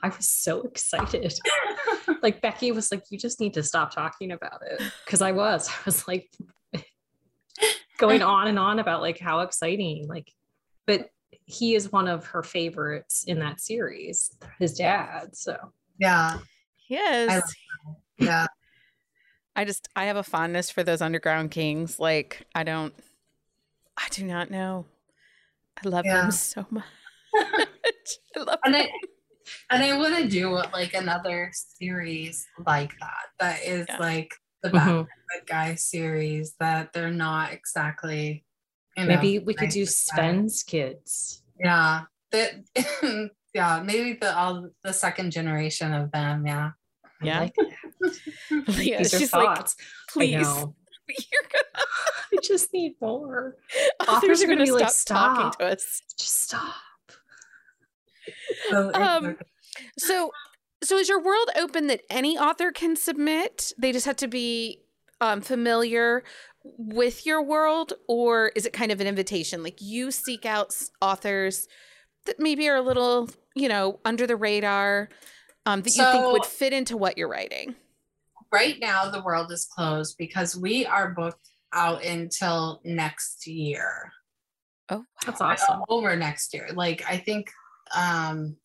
I 0.05 0.09
was 0.09 0.29
so 0.29 0.62
excited. 0.62 1.35
like 2.23 2.40
Becky 2.40 2.73
was 2.73 2.90
like, 2.90 3.05
"You 3.11 3.19
just 3.19 3.40
need 3.40 3.55
to 3.55 3.62
stop 3.62 3.95
talking 3.95 4.33
about 4.33 4.61
it," 4.67 4.83
because 5.05 5.23
I 5.23 5.33
was. 5.33 5.69
I 5.69 5.83
was 5.85 6.07
like, 6.07 6.31
going 7.99 8.23
on 8.23 8.49
and 8.49 8.59
on 8.59 8.79
about 8.79 9.01
like 9.01 9.19
how 9.21 9.40
exciting 9.40 10.09
like 10.09 10.29
but 10.85 11.11
he 11.47 11.77
is 11.77 11.93
one 11.93 12.09
of 12.09 12.27
her 12.27 12.43
favorites 12.43 13.23
in 13.29 13.38
that 13.38 13.61
series 13.61 14.37
his 14.59 14.75
dad 14.75 15.29
so 15.33 15.57
yeah 16.01 16.38
he 16.75 16.97
is 16.97 17.40
yeah 18.19 18.49
i 19.55 19.64
just 19.64 19.88
i 19.95 20.07
have 20.07 20.17
a 20.17 20.25
fondness 20.25 20.73
for 20.73 20.83
those 20.83 21.01
underground 21.01 21.53
kings 21.53 22.01
like 22.01 22.45
i 22.57 22.64
don't 22.64 22.93
I 23.97 24.09
do 24.11 24.25
not 24.25 24.51
know. 24.51 24.87
I 25.83 25.88
love 25.88 26.05
yeah. 26.05 26.23
them 26.23 26.31
so 26.31 26.67
much. 26.71 26.85
I 27.35 27.67
love 28.38 28.59
and 28.64 28.75
them. 28.75 28.87
I, 28.87 29.07
and 29.71 29.83
I 29.83 29.97
want 29.97 30.17
to 30.17 30.29
do 30.29 30.51
like 30.73 30.95
another 30.95 31.51
series 31.53 32.47
like 32.67 32.93
that. 33.01 33.27
That 33.41 33.65
is 33.65 33.87
yeah. 33.89 33.99
like 33.99 34.35
the 34.63 34.71
bad 34.71 34.89
mm-hmm. 34.89 35.45
guy 35.47 35.75
series 35.75 36.55
that 36.61 36.93
they're 36.93 37.11
not 37.11 37.53
exactly. 37.53 38.45
You 38.97 39.05
know, 39.05 39.09
maybe 39.09 39.41
we 39.41 39.55
could 39.55 39.71
do 39.71 39.87
Sven's 39.87 40.63
kids. 40.63 41.43
Yeah, 41.59 42.03
that. 42.31 42.53
yeah, 43.55 43.83
maybe 43.85 44.15
the 44.15 44.37
all 44.37 44.69
the 44.83 44.93
second 44.93 45.33
generation 45.33 45.93
of 45.93 46.11
them. 46.13 46.47
Yeah. 46.47 46.71
Yeah. 47.23 47.41
Like 47.41 47.55
yeah 48.79 48.99
These 48.99 49.11
she's 49.11 49.31
thoughts. 49.31 49.77
like, 49.79 49.87
please. 50.11 50.47
You're 51.09 51.49
gonna. 51.53 51.87
I 52.33 52.37
just 52.43 52.73
need 52.73 52.95
more. 53.01 53.57
Authors, 54.09 54.43
are 54.43 54.47
gonna, 54.47 54.67
gonna 54.67 54.67
stop, 54.67 54.81
like, 54.81 54.91
stop 54.91 55.37
talking 55.37 55.67
to 55.67 55.73
us. 55.73 56.03
Just 56.19 56.43
stop. 56.45 56.75
um, 58.95 59.37
so 59.99 60.31
so 60.83 60.99
is 60.99 61.09
your 61.09 61.23
world 61.23 61.49
open 61.57 61.87
that 61.89 62.03
any 62.11 62.39
author 62.39 62.71
can 62.71 62.97
submit? 62.97 63.73
They 63.79 63.93
just 63.93 64.07
have 64.07 64.17
to 64.17 64.29
be 64.29 64.83
um, 65.21 65.41
familiar 65.41 66.23
with 66.63 67.27
your 67.27 67.43
world, 67.43 67.95
or 68.09 68.53
is 68.55 68.67
it 68.67 68.73
kind 68.73 68.93
of 68.93 69.01
an 69.01 69.07
invitation? 69.07 69.63
Like 69.63 69.81
you 69.81 70.11
seek 70.11 70.47
out 70.47 70.75
authors 71.01 71.69
that 72.27 72.37
maybe 72.39 72.69
are 72.69 72.77
a 72.77 72.83
little, 72.83 73.29
you 73.55 73.69
know, 73.69 74.01
under 74.05 74.27
the 74.27 74.37
radar, 74.37 75.09
um, 75.67 75.83
that 75.83 75.91
so, 75.91 76.05
you 76.05 76.13
think 76.13 76.33
would 76.33 76.45
fit 76.45 76.73
into 76.73 76.97
what 76.97 77.19
you're 77.19 77.29
writing. 77.29 77.75
Right 78.53 78.79
now, 78.81 79.11
the 79.11 79.23
world 79.23 79.51
is 79.53 79.67
closed 79.67 80.17
because 80.19 80.57
we 80.57 80.87
are 80.87 81.11
booked 81.11 81.49
out 81.73 82.05
until 82.05 82.81
next 82.85 83.47
year. 83.47 84.13
Oh, 84.91 85.05
that's 85.25 85.41
awesome. 85.41 85.83
Over 85.89 86.15
next 86.15 86.53
year, 86.55 86.69
like 86.75 87.03
I 87.09 87.17
think 87.17 87.51
um, 87.97 88.57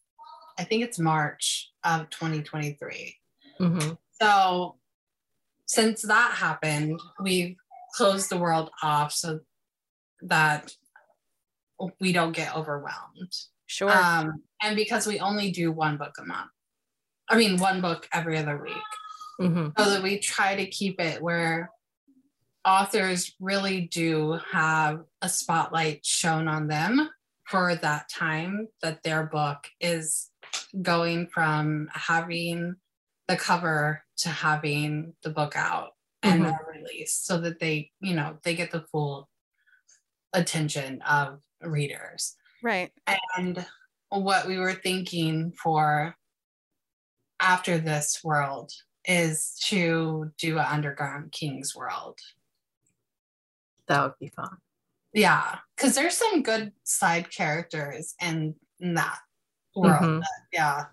I 0.57 0.63
think 0.63 0.83
it's 0.83 0.99
March 0.99 1.71
of 1.83 2.09
2023. 2.09 3.15
Mm-hmm. 3.59 3.91
So 4.21 4.75
since 5.65 6.01
that 6.03 6.33
happened, 6.35 6.99
we've 7.21 7.55
closed 7.95 8.29
the 8.29 8.37
world 8.37 8.69
off 8.83 9.13
so 9.13 9.39
that 10.21 10.73
we 11.99 12.11
don't 12.11 12.33
get 12.35 12.55
overwhelmed. 12.55 13.33
Sure. 13.67 13.89
Um, 13.89 14.43
and 14.61 14.75
because 14.75 15.07
we 15.07 15.19
only 15.19 15.51
do 15.51 15.71
one 15.71 15.97
book 15.97 16.15
a 16.19 16.25
month, 16.25 16.49
I 17.29 17.37
mean, 17.37 17.57
one 17.57 17.81
book 17.81 18.07
every 18.13 18.37
other 18.37 18.61
week. 18.61 18.73
Mm-hmm. 19.39 19.69
So 19.81 19.91
that 19.91 20.03
we 20.03 20.19
try 20.19 20.55
to 20.55 20.65
keep 20.65 20.99
it 20.99 21.21
where 21.21 21.71
authors 22.65 23.33
really 23.39 23.81
do 23.81 24.37
have 24.51 25.01
a 25.21 25.29
spotlight 25.29 26.05
shown 26.05 26.47
on 26.49 26.67
them 26.67 27.09
for 27.49 27.75
that 27.75 28.07
time 28.09 28.67
that 28.81 29.01
their 29.03 29.25
book 29.25 29.67
is 29.79 30.29
going 30.81 31.27
from 31.27 31.89
having 31.93 32.75
the 33.27 33.35
cover 33.35 34.03
to 34.17 34.29
having 34.29 35.13
the 35.23 35.29
book 35.29 35.55
out 35.55 35.89
and 36.21 36.43
mm-hmm. 36.45 36.79
release 36.79 37.13
so 37.13 37.39
that 37.39 37.59
they 37.59 37.89
you 38.01 38.13
know 38.13 38.37
they 38.43 38.55
get 38.55 38.71
the 38.71 38.85
full 38.91 39.29
attention 40.33 41.01
of 41.01 41.39
readers. 41.61 42.35
Right. 42.61 42.91
And 43.37 43.65
what 44.09 44.47
we 44.47 44.57
were 44.57 44.73
thinking 44.73 45.51
for 45.51 46.15
after 47.39 47.77
this 47.77 48.19
world 48.23 48.71
is 49.05 49.57
to 49.67 50.31
do 50.37 50.59
an 50.59 50.65
underground 50.65 51.31
king's 51.31 51.75
world. 51.75 52.19
That 53.87 54.03
would 54.03 54.19
be 54.19 54.27
fun 54.35 54.57
yeah, 55.13 55.57
because 55.75 55.95
there's 55.95 56.17
some 56.17 56.43
good 56.43 56.71
side 56.83 57.31
characters 57.31 58.15
in, 58.21 58.55
in 58.79 58.93
that 58.95 59.17
world. 59.75 60.01
Mm-hmm. 60.01 60.21
yeah. 60.53 60.85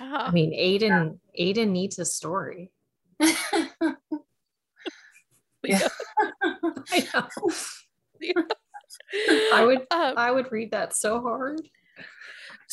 yeah. 0.00 0.16
I 0.16 0.30
mean, 0.30 0.52
Aiden 0.52 1.18
yeah. 1.34 1.52
Aiden 1.52 1.70
needs 1.70 1.98
a 1.98 2.04
story. 2.04 2.72
yeah. 3.20 3.28
I, 6.42 7.08
yeah. 8.20 8.32
I 9.52 9.64
would 9.64 9.78
um, 9.90 10.14
I 10.16 10.30
would 10.30 10.50
read 10.52 10.72
that 10.72 10.94
so 10.94 11.20
hard. 11.20 11.60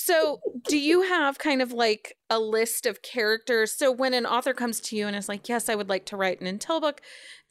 So, 0.03 0.41
do 0.67 0.79
you 0.79 1.03
have 1.03 1.37
kind 1.37 1.61
of 1.61 1.73
like 1.73 2.17
a 2.27 2.39
list 2.39 2.87
of 2.87 3.03
characters? 3.03 3.71
So, 3.71 3.91
when 3.91 4.15
an 4.15 4.25
author 4.25 4.51
comes 4.51 4.79
to 4.79 4.95
you 4.95 5.05
and 5.05 5.15
is 5.15 5.29
like, 5.29 5.47
Yes, 5.47 5.69
I 5.69 5.75
would 5.75 5.89
like 5.89 6.05
to 6.07 6.17
write 6.17 6.41
an 6.41 6.47
Until 6.47 6.81
book, 6.81 7.01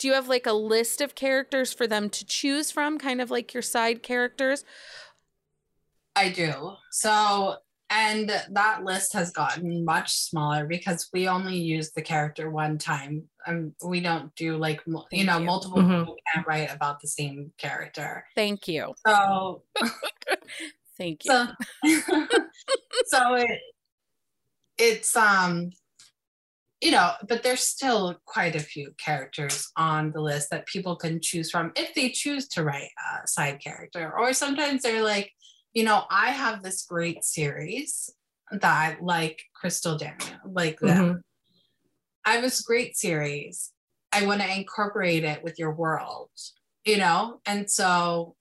do 0.00 0.08
you 0.08 0.14
have 0.14 0.26
like 0.26 0.46
a 0.46 0.52
list 0.52 1.00
of 1.00 1.14
characters 1.14 1.72
for 1.72 1.86
them 1.86 2.10
to 2.10 2.26
choose 2.26 2.72
from, 2.72 2.98
kind 2.98 3.20
of 3.20 3.30
like 3.30 3.54
your 3.54 3.62
side 3.62 4.02
characters? 4.02 4.64
I 6.16 6.30
do. 6.30 6.72
So, 6.90 7.54
and 7.88 8.28
that 8.50 8.82
list 8.82 9.12
has 9.12 9.30
gotten 9.30 9.84
much 9.84 10.12
smaller 10.12 10.66
because 10.66 11.08
we 11.12 11.28
only 11.28 11.56
use 11.56 11.92
the 11.92 12.02
character 12.02 12.50
one 12.50 12.78
time. 12.78 13.28
Um, 13.46 13.74
we 13.84 14.00
don't 14.00 14.34
do 14.34 14.56
like, 14.56 14.80
you 14.86 15.04
Thank 15.12 15.26
know, 15.26 15.38
you. 15.38 15.44
multiple 15.44 15.78
mm-hmm. 15.78 16.00
people 16.00 16.16
can't 16.34 16.46
write 16.48 16.74
about 16.74 17.00
the 17.00 17.06
same 17.06 17.52
character. 17.58 18.24
Thank 18.34 18.66
you. 18.66 18.92
So, 19.06 19.62
Thank 21.00 21.24
you. 21.24 21.32
So, 21.32 21.46
so 23.10 23.34
it, 23.34 23.60
it's 24.78 25.16
um 25.16 25.70
you 26.80 26.90
know, 26.90 27.12
but 27.28 27.42
there's 27.42 27.60
still 27.60 28.16
quite 28.24 28.56
a 28.56 28.60
few 28.60 28.94
characters 28.96 29.70
on 29.76 30.12
the 30.12 30.20
list 30.20 30.48
that 30.50 30.66
people 30.66 30.96
can 30.96 31.20
choose 31.20 31.50
from 31.50 31.72
if 31.76 31.92
they 31.94 32.08
choose 32.08 32.48
to 32.48 32.64
write 32.64 32.88
a 33.22 33.28
side 33.28 33.60
character. 33.62 34.10
Or 34.16 34.32
sometimes 34.32 34.82
they're 34.82 35.04
like, 35.04 35.30
you 35.74 35.84
know, 35.84 36.04
I 36.10 36.30
have 36.30 36.62
this 36.62 36.86
great 36.86 37.22
series 37.22 38.10
that 38.50 38.64
I 38.64 38.96
like 39.02 39.42
Crystal 39.54 39.98
Daniel, 39.98 40.38
like 40.46 40.80
them. 40.80 41.04
Mm-hmm. 41.04 41.18
I 42.24 42.32
have 42.32 42.42
this 42.42 42.62
great 42.62 42.96
series. 42.96 43.72
I 44.10 44.24
want 44.26 44.40
to 44.40 44.50
incorporate 44.50 45.24
it 45.24 45.44
with 45.44 45.58
your 45.58 45.72
world, 45.72 46.30
you 46.86 46.96
know? 46.96 47.40
And 47.44 47.70
so 47.70 48.36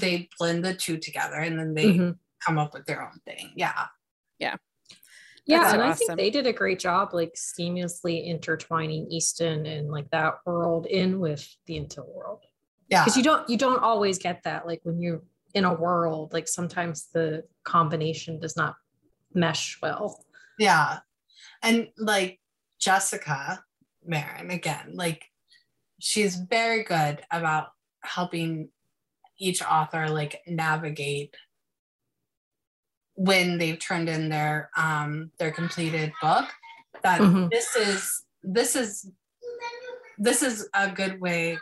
they 0.00 0.28
blend 0.38 0.64
the 0.64 0.74
two 0.74 0.98
together 0.98 1.36
and 1.36 1.58
then 1.58 1.74
they 1.74 1.92
mm-hmm. 1.92 2.10
Come 2.44 2.58
up 2.58 2.74
with 2.74 2.86
their 2.86 3.02
own 3.02 3.18
thing. 3.26 3.52
Yeah. 3.56 3.86
Yeah. 4.38 4.56
Yeah, 5.46 5.62
That's 5.62 5.72
and 5.72 5.82
awesome. 5.82 5.90
I 5.90 5.94
think 5.94 6.18
they 6.18 6.30
did 6.30 6.46
a 6.46 6.52
great 6.52 6.78
job 6.78 7.14
like 7.14 7.34
seamlessly 7.34 8.26
intertwining 8.26 9.10
Easton 9.10 9.64
and 9.64 9.90
like 9.90 10.10
that 10.10 10.34
world 10.44 10.84
in 10.84 11.20
with 11.20 11.48
the 11.66 11.78
Until 11.78 12.06
world. 12.14 12.44
Yeah. 12.90 13.02
Because 13.02 13.16
you 13.16 13.22
don't 13.22 13.48
you 13.48 13.56
don't 13.56 13.82
always 13.82 14.18
get 14.18 14.42
that. 14.44 14.66
Like 14.66 14.80
when 14.82 15.00
you're 15.00 15.22
in 15.54 15.64
a 15.64 15.72
world, 15.72 16.34
like 16.34 16.48
sometimes 16.48 17.08
the 17.14 17.44
combination 17.64 18.38
does 18.40 18.56
not 18.56 18.74
mesh 19.32 19.78
well. 19.80 20.22
Yeah. 20.58 20.98
And 21.62 21.88
like 21.96 22.40
Jessica 22.78 23.64
Marin, 24.04 24.50
again, 24.50 24.92
like 24.94 25.24
she's 25.98 26.36
very 26.36 26.84
good 26.84 27.22
about 27.30 27.68
helping 28.02 28.68
each 29.38 29.62
author 29.62 30.08
like 30.08 30.42
navigate 30.46 31.34
when 33.18 33.58
they've 33.58 33.80
turned 33.80 34.08
in 34.08 34.28
their 34.28 34.70
um 34.76 35.32
their 35.40 35.50
completed 35.50 36.12
book 36.22 36.46
that 37.02 37.20
mm-hmm. 37.20 37.48
this 37.50 37.74
is 37.74 38.24
this 38.44 38.76
is 38.76 39.10
this 40.18 40.42
is 40.42 40.68
a 40.72 40.88
good 40.88 41.20
way 41.20 41.58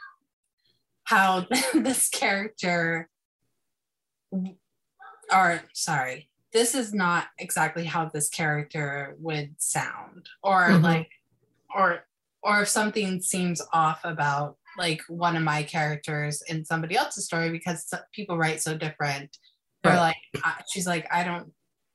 how 1.04 1.46
this 1.74 2.10
character 2.10 3.08
or 5.32 5.62
sorry 5.72 6.28
this 6.52 6.74
is 6.74 6.92
not 6.92 7.28
exactly 7.38 7.84
how 7.84 8.04
this 8.04 8.28
character 8.28 9.16
would 9.18 9.54
sound 9.56 10.28
or 10.42 10.68
mm-hmm. 10.68 10.84
like 10.84 11.10
or 11.74 12.04
or 12.42 12.62
if 12.62 12.68
something 12.68 13.22
seems 13.22 13.62
off 13.72 14.00
about 14.04 14.56
like 14.78 15.00
one 15.08 15.36
of 15.36 15.42
my 15.42 15.62
characters 15.62 16.42
in 16.48 16.64
somebody 16.66 16.96
else's 16.96 17.24
story 17.24 17.50
because 17.50 17.92
people 18.12 18.36
write 18.36 18.60
so 18.60 18.76
different. 18.76 19.38
They're 19.86 19.96
right. 19.96 20.14
like, 20.44 20.54
she's 20.68 20.86
like, 20.86 21.06
I 21.12 21.24
don't 21.24 21.52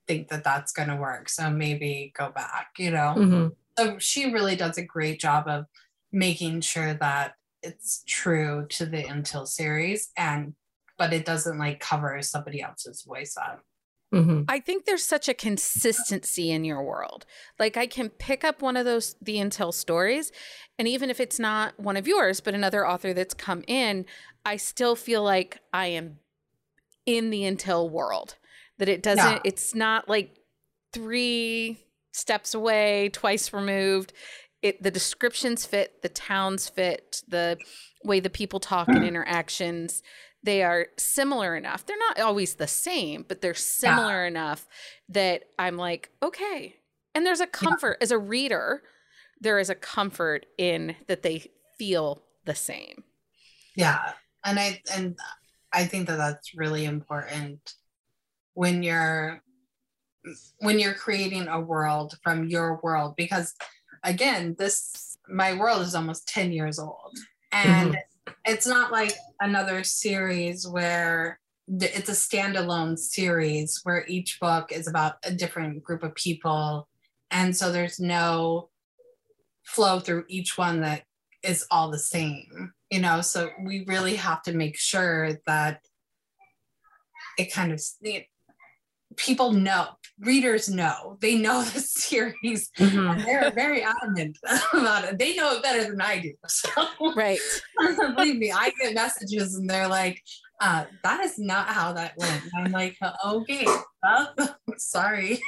think 0.07 0.29
that 0.29 0.43
that's 0.43 0.71
going 0.71 0.89
to 0.89 0.95
work. 0.95 1.29
So 1.29 1.49
maybe 1.49 2.11
go 2.17 2.31
back, 2.31 2.71
you 2.77 2.91
know? 2.91 3.13
Mm-hmm. 3.17 3.47
So 3.77 3.99
she 3.99 4.31
really 4.31 4.55
does 4.55 4.77
a 4.77 4.85
great 4.85 5.19
job 5.19 5.47
of 5.47 5.65
making 6.11 6.61
sure 6.61 6.93
that 6.95 7.33
it's 7.63 8.03
true 8.07 8.65
to 8.69 8.85
the 8.85 9.05
Until 9.05 9.45
series 9.45 10.11
and, 10.17 10.53
but 10.97 11.13
it 11.13 11.25
doesn't 11.25 11.57
like 11.57 11.79
cover 11.79 12.21
somebody 12.21 12.61
else's 12.61 13.03
voice 13.03 13.37
up. 13.37 13.61
Mm-hmm. 14.13 14.43
I 14.49 14.59
think 14.59 14.85
there's 14.85 15.05
such 15.05 15.29
a 15.29 15.33
consistency 15.33 16.51
in 16.51 16.65
your 16.65 16.83
world. 16.83 17.25
Like 17.57 17.77
I 17.77 17.87
can 17.87 18.09
pick 18.09 18.43
up 18.43 18.61
one 18.61 18.75
of 18.75 18.83
those 18.83 19.15
the 19.21 19.39
Until 19.39 19.71
stories, 19.71 20.33
and 20.77 20.85
even 20.85 21.09
if 21.09 21.21
it's 21.21 21.39
not 21.39 21.79
one 21.79 21.95
of 21.95 22.07
yours, 22.07 22.41
but 22.41 22.53
another 22.53 22.85
author 22.85 23.13
that's 23.13 23.33
come 23.33 23.63
in, 23.67 24.05
I 24.43 24.57
still 24.57 24.97
feel 24.97 25.23
like 25.23 25.59
I 25.71 25.87
am 25.87 26.17
in 27.17 27.29
the 27.29 27.45
Until 27.45 27.89
world. 27.89 28.35
That 28.77 28.89
it 28.89 29.03
doesn't. 29.03 29.23
Yeah. 29.25 29.41
It's 29.43 29.75
not 29.75 30.09
like 30.09 30.35
three 30.91 31.77
steps 32.11 32.53
away, 32.53 33.09
twice 33.09 33.53
removed. 33.53 34.13
It 34.61 34.81
the 34.81 34.91
descriptions 34.91 35.65
fit, 35.65 36.01
the 36.01 36.09
towns 36.09 36.67
fit, 36.67 37.21
the 37.27 37.57
way 38.03 38.19
the 38.19 38.29
people 38.29 38.59
talk 38.59 38.87
and 38.87 38.99
mm. 38.99 39.07
interactions 39.07 40.01
they 40.43 40.63
are 40.63 40.87
similar 40.97 41.55
enough. 41.55 41.85
They're 41.85 41.97
not 41.97 42.19
always 42.19 42.55
the 42.55 42.67
same, 42.67 43.25
but 43.27 43.41
they're 43.41 43.53
similar 43.53 44.23
yeah. 44.23 44.27
enough 44.27 44.67
that 45.09 45.43
I'm 45.59 45.77
like, 45.77 46.09
okay. 46.21 46.77
And 47.13 47.25
there's 47.25 47.41
a 47.41 47.47
comfort 47.47 47.97
yeah. 47.99 48.03
as 48.03 48.11
a 48.11 48.17
reader, 48.17 48.81
there 49.39 49.59
is 49.59 49.69
a 49.69 49.75
comfort 49.75 50.45
in 50.57 50.95
that 51.07 51.23
they 51.23 51.51
feel 51.77 52.23
the 52.45 52.55
same. 52.55 53.03
Yeah. 53.75 54.13
And 54.43 54.59
I 54.59 54.81
and 54.93 55.15
I 55.73 55.85
think 55.85 56.07
that 56.07 56.17
that's 56.17 56.55
really 56.55 56.85
important 56.85 57.59
when 58.53 58.83
you're 58.83 59.41
when 60.59 60.79
you're 60.79 60.93
creating 60.93 61.47
a 61.47 61.59
world 61.59 62.13
from 62.23 62.47
your 62.47 62.79
world 62.83 63.15
because 63.17 63.53
again 64.03 64.55
this 64.59 65.17
my 65.27 65.53
world 65.53 65.81
is 65.81 65.95
almost 65.95 66.27
10 66.27 66.51
years 66.51 66.77
old 66.77 67.17
and 67.51 67.93
mm-hmm. 67.93 68.33
it's 68.45 68.67
not 68.67 68.91
like 68.91 69.15
another 69.39 69.83
series 69.83 70.67
where 70.67 71.39
it's 71.79 72.09
a 72.09 72.11
standalone 72.11 72.99
series 72.99 73.79
where 73.83 74.05
each 74.07 74.39
book 74.39 74.71
is 74.71 74.87
about 74.87 75.15
a 75.23 75.31
different 75.31 75.83
group 75.83 76.03
of 76.03 76.13
people 76.13 76.87
and 77.31 77.55
so 77.55 77.71
there's 77.71 77.99
no 77.99 78.69
flow 79.63 79.99
through 79.99 80.25
each 80.27 80.57
one 80.57 80.81
that 80.81 81.03
is 81.43 81.65
all 81.71 81.89
the 81.89 81.99
same 81.99 82.73
you 82.91 82.99
know? 82.99 83.21
So 83.21 83.49
we 83.63 83.85
really 83.87 84.15
have 84.17 84.43
to 84.43 84.53
make 84.53 84.77
sure 84.77 85.39
that 85.47 85.79
it 87.39 87.51
kind 87.51 87.71
of 87.71 87.81
people 89.17 89.51
know 89.51 89.87
readers 90.19 90.69
know 90.69 91.17
they 91.21 91.35
know 91.35 91.63
the 91.73 91.79
series 91.79 92.69
mm-hmm. 92.77 93.25
they're 93.25 93.51
very 93.51 93.83
adamant 93.83 94.37
about 94.73 95.05
it. 95.05 95.17
They 95.17 95.35
know 95.35 95.53
it 95.53 95.63
better 95.63 95.83
than 95.83 96.01
i 96.01 96.19
do 96.19 96.33
so 96.47 96.69
right. 97.15 97.39
believe 98.15 98.37
me 98.37 98.51
i 98.51 98.71
get 98.81 98.93
messages 98.93 99.55
and 99.55 99.69
they're 99.69 99.87
like 99.87 100.21
uh, 100.61 100.85
that 101.03 101.21
is 101.21 101.39
not 101.39 101.69
how 101.69 101.91
that 101.91 102.13
went. 102.17 102.43
I'm 102.55 102.71
like 102.71 102.95
okay 103.25 103.65
well, 104.03 104.35
sorry 104.77 105.41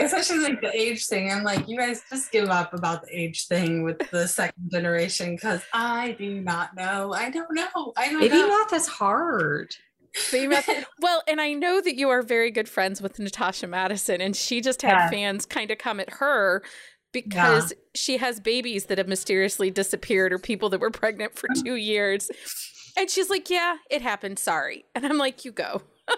especially 0.00 0.38
like 0.38 0.60
the 0.60 0.74
age 0.74 1.06
thing 1.06 1.30
i'm 1.30 1.42
like 1.42 1.68
you 1.68 1.76
guys 1.78 2.02
just 2.10 2.30
give 2.32 2.48
up 2.48 2.74
about 2.74 3.02
the 3.02 3.08
age 3.18 3.46
thing 3.46 3.82
with 3.82 3.98
the 4.10 4.26
second 4.26 4.70
generation 4.70 5.34
because 5.34 5.62
i 5.72 6.14
do 6.18 6.40
not 6.40 6.74
know 6.74 7.12
i 7.12 7.30
don't 7.30 7.52
know 7.52 7.92
i 7.96 8.10
don't 8.10 8.20
baby 8.20 8.36
know. 8.36 8.48
math 8.48 8.72
is 8.72 8.86
hard 8.86 9.74
well, 11.00 11.22
and 11.28 11.40
I 11.40 11.52
know 11.52 11.80
that 11.80 11.96
you 11.96 12.08
are 12.08 12.22
very 12.22 12.50
good 12.50 12.68
friends 12.68 13.02
with 13.02 13.18
Natasha 13.18 13.66
Madison, 13.66 14.20
and 14.20 14.34
she 14.34 14.60
just 14.60 14.82
had 14.82 14.92
yeah. 14.92 15.10
fans 15.10 15.44
kind 15.44 15.70
of 15.70 15.76
come 15.76 16.00
at 16.00 16.08
her 16.08 16.62
because 17.12 17.72
yeah. 17.72 17.78
she 17.94 18.16
has 18.18 18.40
babies 18.40 18.86
that 18.86 18.98
have 18.98 19.08
mysteriously 19.08 19.70
disappeared 19.70 20.32
or 20.32 20.38
people 20.38 20.68
that 20.70 20.80
were 20.80 20.90
pregnant 20.90 21.34
for 21.34 21.48
mm. 21.48 21.64
two 21.64 21.76
years. 21.76 22.30
And 22.96 23.10
she's 23.10 23.30
like, 23.30 23.50
Yeah, 23.50 23.76
it 23.90 24.02
happened. 24.02 24.38
Sorry. 24.38 24.84
And 24.94 25.06
I'm 25.06 25.18
like, 25.18 25.44
You 25.44 25.52
go. 25.52 25.82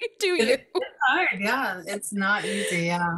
you 0.00 0.08
do 0.18 0.26
you. 0.26 0.58
It's 0.74 0.98
hard. 1.08 1.28
Yeah. 1.38 1.82
It's 1.86 2.12
not 2.12 2.44
easy. 2.44 2.86
Yeah. 2.86 3.14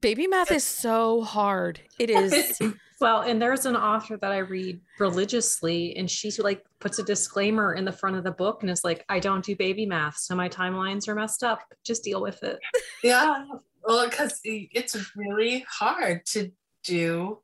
Baby 0.00 0.26
math 0.26 0.50
is 0.50 0.64
so 0.64 1.22
hard. 1.22 1.80
It 1.98 2.10
is. 2.10 2.60
Well, 3.00 3.20
and 3.20 3.40
there's 3.40 3.64
an 3.64 3.76
author 3.76 4.16
that 4.16 4.32
I 4.32 4.38
read 4.38 4.80
religiously, 4.98 5.96
and 5.96 6.10
she 6.10 6.32
like 6.42 6.64
puts 6.80 6.98
a 6.98 7.04
disclaimer 7.04 7.74
in 7.74 7.84
the 7.84 7.92
front 7.92 8.16
of 8.16 8.24
the 8.24 8.32
book 8.32 8.62
and 8.62 8.70
is 8.70 8.82
like, 8.82 9.04
I 9.08 9.20
don't 9.20 9.44
do 9.44 9.54
baby 9.54 9.86
math, 9.86 10.16
so 10.16 10.34
my 10.34 10.48
timelines 10.48 11.06
are 11.06 11.14
messed 11.14 11.44
up. 11.44 11.60
Just 11.84 12.02
deal 12.02 12.20
with 12.20 12.42
it. 12.42 12.58
Yeah. 13.02 13.44
Well, 13.84 14.06
because 14.06 14.40
it's 14.44 15.16
really 15.16 15.64
hard 15.66 16.26
to 16.26 16.50
do 16.84 17.38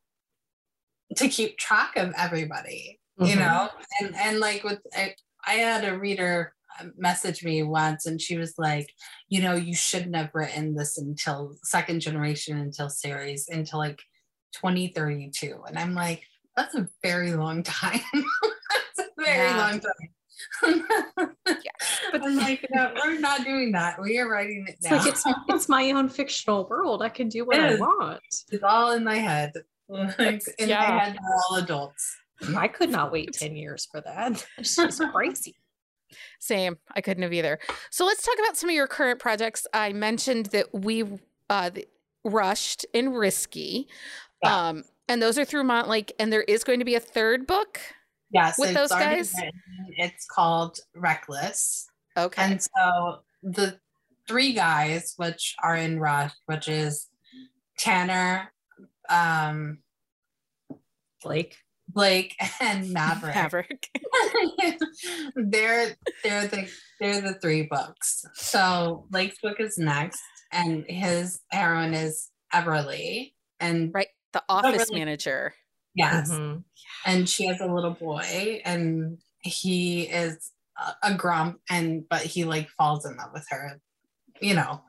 to 1.16 1.28
keep 1.28 1.56
track 1.56 1.96
of 1.96 2.12
everybody, 2.18 3.00
mm-hmm. 3.18 3.30
you 3.30 3.36
know? 3.36 3.70
And 4.00 4.14
and 4.16 4.40
like 4.40 4.62
with 4.62 4.80
I, 4.94 5.14
I 5.46 5.54
had 5.54 5.84
a 5.84 5.96
reader 5.96 6.52
message 6.96 7.44
me 7.44 7.62
once 7.62 8.06
and 8.06 8.20
she 8.20 8.36
was 8.36 8.54
like, 8.58 8.92
you 9.28 9.40
know, 9.40 9.54
you 9.54 9.74
shouldn't 9.74 10.16
have 10.16 10.30
written 10.34 10.74
this 10.74 10.98
until 10.98 11.54
second 11.62 12.00
generation 12.00 12.58
until 12.58 12.88
series 12.88 13.48
until 13.48 13.78
like 13.78 14.02
2032. 14.54 15.62
And 15.66 15.78
I'm 15.78 15.94
like, 15.94 16.22
that's 16.56 16.74
a 16.74 16.88
very 17.02 17.32
long 17.34 17.62
time. 17.62 18.00
that's 18.12 18.98
a 18.98 19.22
very 19.22 19.48
yeah. 19.48 19.56
long 19.56 19.80
time. 19.80 20.10
yeah. 21.46 21.70
But 22.12 22.24
I'm 22.24 22.36
like, 22.36 22.66
no, 22.70 22.92
we're 23.04 23.18
not 23.18 23.44
doing 23.44 23.72
that. 23.72 24.00
We 24.00 24.18
are 24.18 24.28
writing 24.28 24.66
it 24.68 24.80
down. 24.80 25.06
It's, 25.06 25.24
like 25.24 25.36
it's, 25.36 25.54
it's 25.54 25.68
my 25.68 25.90
own 25.92 26.08
fictional 26.08 26.66
world. 26.68 27.02
I 27.02 27.08
can 27.08 27.28
do 27.28 27.44
what 27.44 27.58
I 27.58 27.76
want. 27.76 28.22
It's 28.50 28.62
all 28.62 28.92
in 28.92 29.04
my 29.04 29.16
head. 29.16 29.52
Like, 29.88 30.42
in 30.58 30.68
yeah. 30.68 30.78
my 30.78 30.98
head, 30.98 31.18
we're 31.20 31.36
all 31.36 31.56
adults. 31.62 32.16
I 32.56 32.68
could 32.68 32.90
not 32.90 33.12
wait 33.12 33.32
10 33.32 33.56
years 33.56 33.86
for 33.90 34.00
that. 34.00 34.44
It's 34.58 34.76
just 34.76 35.00
crazy. 35.12 35.56
Same. 36.40 36.78
I 36.94 37.00
couldn't 37.00 37.22
have 37.22 37.32
either. 37.32 37.58
So 37.90 38.04
let's 38.04 38.24
talk 38.24 38.36
about 38.44 38.56
some 38.56 38.70
of 38.70 38.74
your 38.74 38.86
current 38.86 39.20
projects. 39.20 39.66
I 39.72 39.92
mentioned 39.92 40.46
that 40.46 40.72
we 40.72 41.04
uh, 41.50 41.70
rushed 42.24 42.86
and 42.94 43.16
risky. 43.16 43.88
Yeah. 44.42 44.68
Um, 44.68 44.84
and 45.08 45.20
those 45.20 45.38
are 45.38 45.44
through 45.44 45.64
Montlake, 45.64 46.12
and 46.18 46.32
there 46.32 46.42
is 46.42 46.64
going 46.64 46.78
to 46.78 46.84
be 46.84 46.94
a 46.94 47.00
third 47.00 47.46
book. 47.46 47.80
Yes, 48.30 48.58
with 48.58 48.74
those 48.74 48.90
guys. 48.90 49.32
Written. 49.36 49.52
It's 49.96 50.26
called 50.26 50.78
Reckless. 50.94 51.86
Okay. 52.16 52.42
And 52.42 52.62
so 52.62 53.18
the 53.42 53.78
three 54.26 54.52
guys, 54.52 55.14
which 55.16 55.54
are 55.62 55.76
in 55.76 56.00
Rush, 56.00 56.32
which 56.46 56.68
is 56.68 57.08
Tanner, 57.78 58.52
um, 59.08 59.78
Blake, 61.22 61.56
Blake, 61.94 62.36
and 62.60 62.90
Maverick. 62.92 63.34
Maverick. 63.34 63.88
they're 65.36 65.96
they're 66.22 66.46
the 66.48 66.68
they're 67.00 67.20
the 67.20 67.34
three 67.34 67.62
books. 67.62 68.24
So 68.34 69.06
Blake's 69.10 69.38
book 69.42 69.60
is 69.60 69.78
next, 69.78 70.20
and 70.52 70.84
his 70.88 71.40
heroine 71.50 71.94
is 71.94 72.30
Everly, 72.52 73.32
and 73.60 73.92
right 73.94 74.08
the 74.32 74.42
office 74.48 74.88
really, 74.90 75.00
manager. 75.00 75.54
Yes. 75.94 76.30
Mm-hmm. 76.30 76.60
And 77.06 77.28
she 77.28 77.46
has 77.46 77.60
a 77.60 77.72
little 77.72 77.92
boy 77.92 78.60
and 78.64 79.18
he 79.40 80.02
is 80.02 80.50
a, 80.76 81.10
a 81.10 81.14
grump 81.14 81.60
and 81.70 82.02
but 82.08 82.22
he 82.22 82.44
like 82.44 82.68
falls 82.70 83.06
in 83.06 83.16
love 83.16 83.30
with 83.32 83.46
her. 83.50 83.80
You 84.40 84.54
know, 84.54 84.82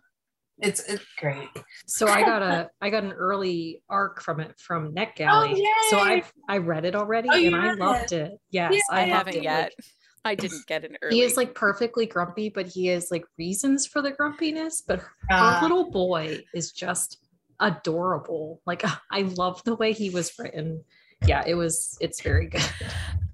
it's 0.59 0.81
it's 0.87 1.05
great. 1.19 1.49
So 1.85 2.07
I 2.07 2.21
got 2.21 2.41
a 2.41 2.69
I 2.81 2.89
got 2.89 3.03
an 3.03 3.11
early 3.11 3.81
arc 3.89 4.21
from 4.21 4.39
it 4.39 4.57
from 4.59 4.93
NetGalley. 4.93 5.53
Oh, 5.57 5.87
so 5.89 5.99
I 5.99 6.23
I 6.47 6.59
read 6.59 6.85
it 6.85 6.95
already 6.95 7.29
oh, 7.31 7.37
and 7.37 7.55
I 7.55 7.73
loved 7.73 8.13
it. 8.13 8.31
it. 8.31 8.39
Yes, 8.51 8.73
yeah, 8.73 8.79
I, 8.89 9.01
I 9.01 9.05
haven't 9.05 9.41
yet. 9.41 9.73
Like, 9.77 9.85
I 10.25 10.35
didn't 10.35 10.65
get 10.65 10.83
an 10.83 10.97
early. 11.01 11.15
He 11.15 11.21
is 11.21 11.37
like 11.37 11.53
perfectly 11.53 12.05
grumpy, 12.05 12.49
but 12.49 12.67
he 12.67 12.87
has 12.87 13.11
like 13.11 13.25
reasons 13.37 13.85
for 13.85 14.01
the 14.01 14.11
grumpiness. 14.11 14.81
But 14.85 14.99
her 14.99 15.09
uh, 15.29 15.61
little 15.61 15.91
boy 15.91 16.41
is 16.53 16.71
just 16.71 17.19
adorable. 17.59 18.61
Like 18.65 18.83
I 19.11 19.21
love 19.21 19.63
the 19.65 19.75
way 19.75 19.93
he 19.93 20.09
was 20.09 20.33
written. 20.39 20.83
Yeah, 21.25 21.43
it 21.45 21.55
was. 21.55 21.97
It's 22.01 22.21
very 22.21 22.47
good. 22.47 22.65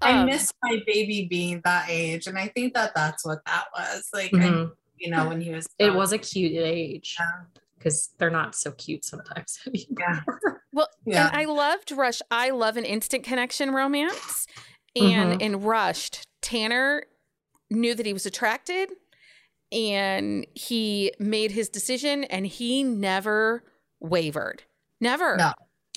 I 0.00 0.18
um, 0.18 0.26
miss 0.26 0.52
my 0.62 0.80
baby 0.86 1.26
being 1.28 1.60
that 1.64 1.86
age, 1.88 2.26
and 2.26 2.38
I 2.38 2.48
think 2.48 2.74
that 2.74 2.94
that's 2.94 3.24
what 3.24 3.38
that 3.46 3.64
was. 3.76 4.08
Like, 4.12 4.30
mm-hmm. 4.30 4.70
I, 4.92 4.96
you 4.98 5.10
know, 5.10 5.28
when 5.28 5.40
he 5.40 5.50
was. 5.50 5.68
It 5.78 5.94
was 5.94 6.12
a 6.12 6.18
cute 6.18 6.52
age. 6.54 7.16
Because 7.78 8.10
they're 8.18 8.30
not 8.30 8.54
so 8.54 8.70
cute 8.72 9.04
sometimes 9.04 9.58
anymore. 9.66 9.96
Yeah. 9.98 10.20
Well, 10.72 10.88
yeah. 11.04 11.28
and 11.28 11.36
I 11.36 11.44
loved 11.46 11.90
Rush. 11.90 12.22
I 12.30 12.50
love 12.50 12.76
an 12.76 12.84
instant 12.84 13.24
connection 13.24 13.72
romance. 13.72 14.46
And 14.94 15.32
mm-hmm. 15.32 15.40
in 15.40 15.60
Rushed, 15.62 16.26
Tanner 16.42 17.04
knew 17.70 17.94
that 17.94 18.06
he 18.06 18.12
was 18.12 18.26
attracted 18.26 18.90
and 19.72 20.46
he 20.54 21.12
made 21.18 21.50
his 21.50 21.68
decision 21.68 22.24
and 22.24 22.46
he 22.46 22.82
never 22.82 23.64
wavered. 24.00 24.62
Never. 25.00 25.36
No. 25.36 25.52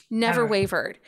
Never 0.10 0.42
Never. 0.42 0.46
wavered. 0.46 1.00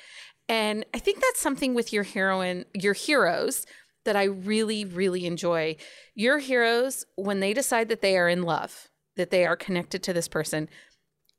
And 0.49 0.85
I 0.93 0.99
think 0.99 1.21
that's 1.21 1.41
something 1.41 1.73
with 1.73 1.91
your 1.91 2.03
heroine, 2.03 2.65
your 2.73 2.93
heroes 2.93 3.65
that 4.07 4.15
I 4.15 4.23
really, 4.23 4.85
really 4.85 5.25
enjoy. 5.25 5.75
Your 6.15 6.39
heroes, 6.39 7.05
when 7.15 7.41
they 7.41 7.53
decide 7.53 7.89
that 7.89 8.01
they 8.01 8.17
are 8.17 8.29
in 8.29 8.43
love, 8.43 8.87
that 9.17 9.31
they 9.31 9.45
are 9.45 9.57
connected 9.57 10.01
to 10.03 10.13
this 10.13 10.29
person, 10.29 10.69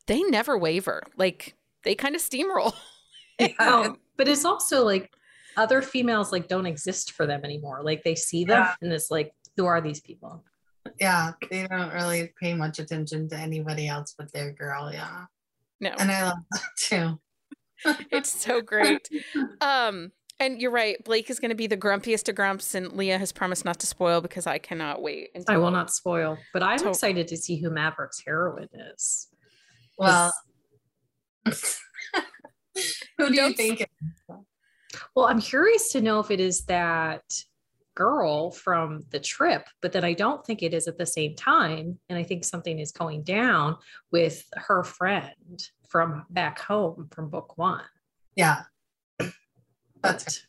they 0.06 0.22
never 0.22 0.56
waver. 0.56 1.02
Like 1.16 1.54
they 1.84 1.94
kind 1.94 2.14
of 2.14 2.20
steamroll. 2.20 2.74
yeah. 3.38 3.92
but 4.16 4.28
it's 4.28 4.44
also 4.44 4.84
like 4.84 5.10
other 5.56 5.80
females 5.80 6.30
like 6.30 6.48
don't 6.48 6.66
exist 6.66 7.12
for 7.12 7.26
them 7.26 7.40
anymore. 7.42 7.80
Like 7.82 8.04
they 8.04 8.14
see 8.14 8.44
them 8.44 8.64
yeah. 8.64 8.74
and 8.82 8.92
it's 8.92 9.10
like, 9.10 9.32
who 9.56 9.64
are 9.64 9.80
these 9.80 10.00
people? 10.00 10.44
Yeah, 11.00 11.32
they 11.50 11.66
don't 11.66 11.92
really 11.92 12.32
pay 12.40 12.52
much 12.54 12.80
attention 12.80 13.28
to 13.30 13.36
anybody 13.36 13.88
else 13.88 14.14
but 14.18 14.30
their 14.32 14.52
girl. 14.52 14.92
Yeah. 14.92 15.24
No. 15.80 15.94
And 15.98 16.10
I 16.10 16.24
love 16.24 16.38
that 16.50 16.62
too. 16.76 17.20
it's 18.10 18.44
so 18.44 18.60
great. 18.60 19.08
Um, 19.60 20.12
and 20.40 20.60
you're 20.60 20.70
right. 20.70 21.02
Blake 21.04 21.30
is 21.30 21.40
going 21.40 21.50
to 21.50 21.54
be 21.54 21.66
the 21.66 21.76
grumpiest 21.76 22.28
of 22.28 22.34
grumps, 22.34 22.74
and 22.74 22.92
Leah 22.92 23.18
has 23.18 23.32
promised 23.32 23.64
not 23.64 23.78
to 23.80 23.86
spoil 23.86 24.20
because 24.20 24.46
I 24.46 24.58
cannot 24.58 25.02
wait. 25.02 25.30
Until 25.34 25.54
I 25.54 25.58
will 25.58 25.70
not 25.70 25.92
spoil, 25.92 26.38
but 26.52 26.62
I'm 26.62 26.78
to- 26.78 26.90
excited 26.90 27.28
to 27.28 27.36
see 27.36 27.60
who 27.60 27.70
Maverick's 27.70 28.22
heroine 28.24 28.68
is. 28.94 29.28
Well, 29.98 30.32
who 31.44 31.52
do 33.18 33.34
you 33.34 33.52
think? 33.54 33.88
Well, 35.14 35.26
I'm 35.26 35.40
curious 35.40 35.92
to 35.92 36.00
know 36.00 36.20
if 36.20 36.30
it 36.30 36.40
is 36.40 36.64
that 36.66 37.22
girl 37.98 38.52
from 38.52 39.02
the 39.10 39.18
trip, 39.18 39.66
but 39.82 39.90
then 39.90 40.04
I 40.04 40.12
don't 40.12 40.46
think 40.46 40.62
it 40.62 40.72
is 40.72 40.86
at 40.86 40.98
the 40.98 41.04
same 41.04 41.34
time. 41.34 41.98
And 42.08 42.16
I 42.16 42.22
think 42.22 42.44
something 42.44 42.78
is 42.78 42.92
going 42.92 43.24
down 43.24 43.76
with 44.12 44.44
her 44.54 44.84
friend 44.84 45.60
from 45.88 46.24
back 46.30 46.60
home 46.60 47.08
from 47.10 47.28
book 47.28 47.58
one. 47.58 47.82
Yeah. 48.36 48.62
That's 50.02 50.46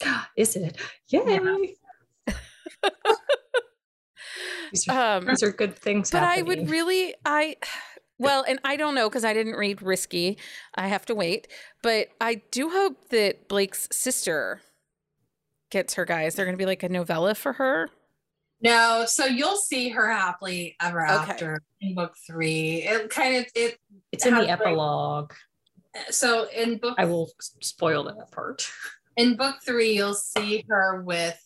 is 0.36 0.56
it? 0.56 0.76
Yay. 1.08 1.40
Yeah. 2.26 2.34
these, 4.72 4.88
are, 4.88 5.16
um, 5.16 5.26
these 5.26 5.42
are 5.42 5.52
good 5.52 5.76
things. 5.76 6.10
But 6.10 6.22
happening. 6.22 6.44
I 6.44 6.48
would 6.48 6.70
really, 6.70 7.14
I, 7.24 7.56
well, 8.18 8.44
and 8.48 8.58
I 8.64 8.76
don't 8.76 8.94
know 8.94 9.08
because 9.08 9.24
I 9.24 9.34
didn't 9.34 9.54
read 9.54 9.82
Risky. 9.82 10.38
I 10.74 10.88
have 10.88 11.06
to 11.06 11.14
wait. 11.14 11.48
But 11.82 12.08
I 12.20 12.42
do 12.50 12.70
hope 12.70 13.10
that 13.10 13.48
Blake's 13.48 13.88
sister 13.92 14.60
gets 15.70 15.94
her 15.94 16.04
guys. 16.04 16.34
They're 16.34 16.46
going 16.46 16.56
to 16.56 16.62
be 16.62 16.66
like 16.66 16.82
a 16.82 16.88
novella 16.88 17.34
for 17.34 17.54
her. 17.54 17.88
No, 18.62 19.04
so 19.06 19.26
you'll 19.26 19.58
see 19.58 19.90
her 19.90 20.10
happily 20.10 20.76
ever 20.80 21.04
okay. 21.04 21.12
after 21.12 21.60
in 21.82 21.94
book 21.94 22.14
three. 22.26 22.82
It 22.84 23.10
kind 23.10 23.36
of 23.36 23.46
it. 23.54 23.78
It's 24.12 24.24
in 24.24 24.34
the 24.34 24.48
epilogue. 24.48 25.30
Like, 25.30 25.38
so 26.10 26.46
in 26.54 26.78
book, 26.78 26.94
I 26.98 27.04
will 27.04 27.30
spoil 27.60 28.04
that 28.04 28.30
part. 28.30 28.70
In 29.16 29.36
book 29.36 29.56
three, 29.64 29.92
you'll 29.92 30.14
see 30.14 30.64
her 30.68 31.02
with 31.02 31.40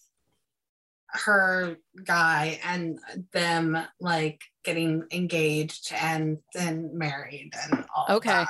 her 1.12 1.76
guy 2.04 2.60
and 2.64 2.98
them 3.32 3.76
like 4.00 4.42
getting 4.64 5.04
engaged 5.12 5.92
and 5.92 6.38
then 6.54 6.90
married 6.96 7.52
and 7.64 7.84
all. 7.94 8.16
Okay. 8.16 8.30
That. 8.30 8.48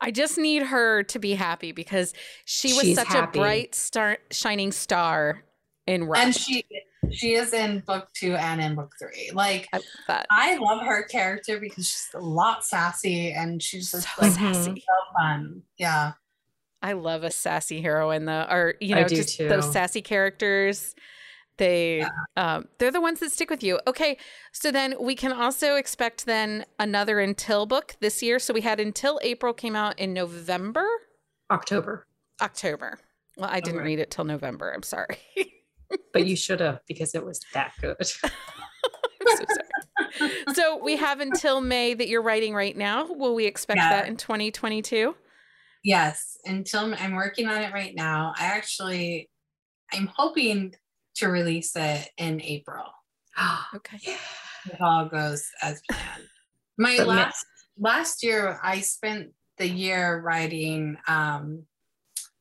I 0.00 0.10
just 0.10 0.38
need 0.38 0.62
her 0.62 1.02
to 1.04 1.18
be 1.18 1.34
happy 1.34 1.72
because 1.72 2.14
she 2.44 2.72
was 2.72 2.82
She's 2.82 2.96
such 2.96 3.08
happy. 3.08 3.38
a 3.38 3.42
bright 3.42 3.74
star 3.74 4.18
shining 4.30 4.72
star 4.72 5.42
in 5.88 6.04
Rust. 6.04 6.24
And 6.24 6.34
she 6.34 6.64
she 7.10 7.34
is 7.34 7.52
in 7.52 7.80
book 7.80 8.08
two 8.14 8.34
and 8.34 8.60
in 8.60 8.74
book 8.74 8.92
three. 9.00 9.30
Like 9.32 9.68
I, 9.72 10.24
I 10.30 10.56
love 10.58 10.82
her 10.82 11.04
character 11.04 11.58
because 11.58 11.88
she's 11.88 12.08
a 12.14 12.20
lot 12.20 12.64
sassy 12.64 13.32
and 13.32 13.62
she's 13.62 13.90
just 13.90 14.06
so 14.16 14.22
like 14.22 14.32
sassy. 14.32 14.84
so 14.86 15.18
fun. 15.18 15.62
Yeah. 15.78 16.12
I 16.82 16.92
love 16.92 17.24
a 17.24 17.30
sassy 17.30 17.80
heroine 17.80 18.26
though. 18.26 18.46
Or 18.48 18.74
you 18.80 18.94
know, 18.94 19.04
just 19.04 19.38
too. 19.38 19.48
those 19.48 19.72
sassy 19.72 20.02
characters. 20.02 20.94
They 21.56 21.98
yeah. 21.98 22.08
um, 22.36 22.68
they're 22.78 22.92
the 22.92 23.00
ones 23.00 23.18
that 23.18 23.32
stick 23.32 23.50
with 23.50 23.64
you. 23.64 23.80
Okay, 23.88 24.16
so 24.52 24.70
then 24.70 24.94
we 25.00 25.16
can 25.16 25.32
also 25.32 25.74
expect 25.74 26.24
then 26.24 26.64
another 26.78 27.18
Until 27.18 27.66
book 27.66 27.96
this 27.98 28.22
year. 28.22 28.38
So 28.38 28.54
we 28.54 28.60
had 28.60 28.78
Until 28.78 29.18
April 29.24 29.52
came 29.52 29.74
out 29.74 29.98
in 29.98 30.12
November, 30.12 30.86
October, 31.50 32.06
October. 32.40 33.00
Well, 33.36 33.50
I 33.50 33.58
didn't 33.58 33.80
read 33.80 33.98
it 33.98 34.10
till 34.12 34.24
November. 34.24 34.72
I'm 34.72 34.84
sorry. 34.84 35.18
but 36.12 36.26
you 36.26 36.36
should 36.36 36.60
have 36.60 36.80
because 36.86 37.14
it 37.14 37.24
was 37.24 37.40
that 37.54 37.72
good. 37.80 37.96
so, 40.16 40.30
so 40.52 40.76
we 40.82 40.96
have 40.96 41.20
until 41.20 41.60
May 41.60 41.94
that 41.94 42.08
you're 42.08 42.22
writing 42.22 42.54
right 42.54 42.76
now. 42.76 43.06
Will 43.06 43.34
we 43.34 43.46
expect 43.46 43.78
yeah. 43.78 43.90
that 43.90 44.08
in 44.08 44.16
2022? 44.16 45.14
Yes, 45.84 46.38
until 46.44 46.94
I'm 46.94 47.14
working 47.14 47.48
on 47.48 47.62
it 47.62 47.72
right 47.72 47.94
now. 47.94 48.32
I 48.36 48.46
actually, 48.46 49.30
I'm 49.92 50.08
hoping 50.14 50.74
to 51.16 51.28
release 51.28 51.74
it 51.76 52.08
in 52.16 52.40
April. 52.42 52.84
okay. 53.74 53.98
If 54.66 54.80
all 54.80 55.06
goes 55.06 55.48
as 55.62 55.80
planned. 55.90 56.28
My 56.76 56.96
but 56.98 57.06
last 57.06 57.46
last 57.78 58.22
year, 58.22 58.60
I 58.62 58.80
spent 58.80 59.30
the 59.56 59.68
year 59.68 60.20
writing 60.20 60.96
um, 61.06 61.64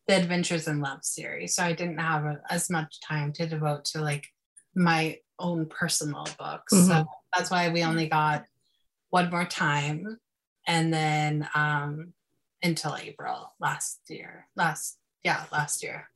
the 0.07 0.15
Adventures 0.15 0.67
in 0.67 0.79
Love 0.79 1.03
series, 1.03 1.55
so 1.55 1.63
I 1.63 1.73
didn't 1.73 1.99
have 1.99 2.23
a, 2.25 2.39
as 2.49 2.69
much 2.69 2.99
time 3.01 3.33
to 3.33 3.47
devote 3.47 3.85
to 3.85 4.01
like 4.01 4.27
my 4.75 5.17
own 5.39 5.65
personal 5.67 6.27
books. 6.39 6.73
Mm-hmm. 6.73 6.87
So 6.87 7.05
that's 7.35 7.51
why 7.51 7.69
we 7.69 7.83
only 7.83 8.07
got 8.07 8.45
one 9.09 9.29
more 9.29 9.45
time, 9.45 10.17
and 10.65 10.93
then 10.93 11.47
um, 11.55 12.13
until 12.63 12.95
April 12.95 13.53
last 13.59 14.01
year. 14.09 14.47
Last 14.55 14.97
yeah, 15.23 15.43
last 15.51 15.83
year. 15.83 16.09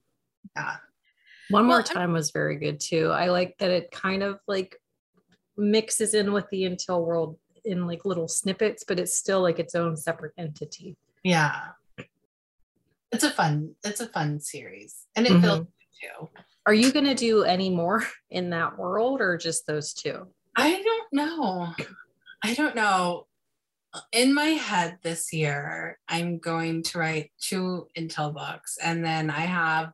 Yeah. 0.55 0.75
One 1.49 1.65
More 1.65 1.83
Time 1.83 2.13
was 2.13 2.31
very 2.31 2.55
good 2.55 2.79
too. 2.79 3.09
I 3.09 3.27
like 3.27 3.57
that 3.59 3.71
it 3.71 3.91
kind 3.91 4.23
of 4.23 4.39
like 4.47 4.77
mixes 5.57 6.13
in 6.13 6.31
with 6.31 6.49
the 6.49 6.63
Until 6.65 7.03
world 7.03 7.37
in 7.65 7.85
like 7.85 8.05
little 8.05 8.29
snippets, 8.29 8.85
but 8.87 8.99
it's 8.99 9.13
still 9.13 9.41
like 9.41 9.59
its 9.59 9.75
own 9.75 9.97
separate 9.97 10.33
entity. 10.37 10.95
Yeah. 11.23 11.61
It's 13.11 13.23
a 13.23 13.31
fun, 13.31 13.75
it's 13.83 13.99
a 13.99 14.07
fun 14.07 14.39
series. 14.39 15.05
And 15.15 15.25
it 15.25 15.33
mm-hmm. 15.33 15.41
feels 15.41 15.67
too. 16.01 16.29
Are 16.65 16.73
you 16.73 16.91
gonna 16.91 17.15
do 17.15 17.43
any 17.43 17.69
more 17.69 18.05
in 18.29 18.51
that 18.51 18.77
world 18.77 19.21
or 19.21 19.37
just 19.37 19.67
those 19.67 19.93
two? 19.93 20.27
I 20.55 20.81
don't 20.81 21.13
know. 21.13 21.73
I 22.43 22.53
don't 22.53 22.75
know. 22.75 23.27
In 24.13 24.33
my 24.33 24.45
head 24.45 24.99
this 25.03 25.33
year, 25.33 25.99
I'm 26.07 26.39
going 26.39 26.83
to 26.83 26.97
write 26.97 27.31
two 27.41 27.87
Until 27.95 28.31
books, 28.31 28.77
and 28.81 29.03
then 29.03 29.29
I 29.29 29.41
have 29.41 29.91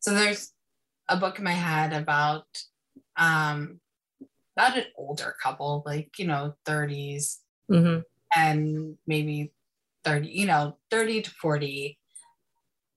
so 0.00 0.14
there's 0.14 0.52
a 1.08 1.16
book 1.16 1.38
in 1.38 1.44
my 1.44 1.52
head 1.52 1.92
about 1.92 2.46
um 3.16 3.80
not 4.56 4.76
an 4.76 4.84
older 4.96 5.34
couple, 5.42 5.82
like 5.86 6.10
you 6.18 6.26
know, 6.26 6.54
30s 6.66 7.36
mm-hmm. 7.70 8.00
and 8.36 8.96
maybe 9.06 9.52
30, 10.04 10.28
you 10.28 10.46
know, 10.46 10.76
30 10.90 11.22
to 11.22 11.30
40. 11.30 11.97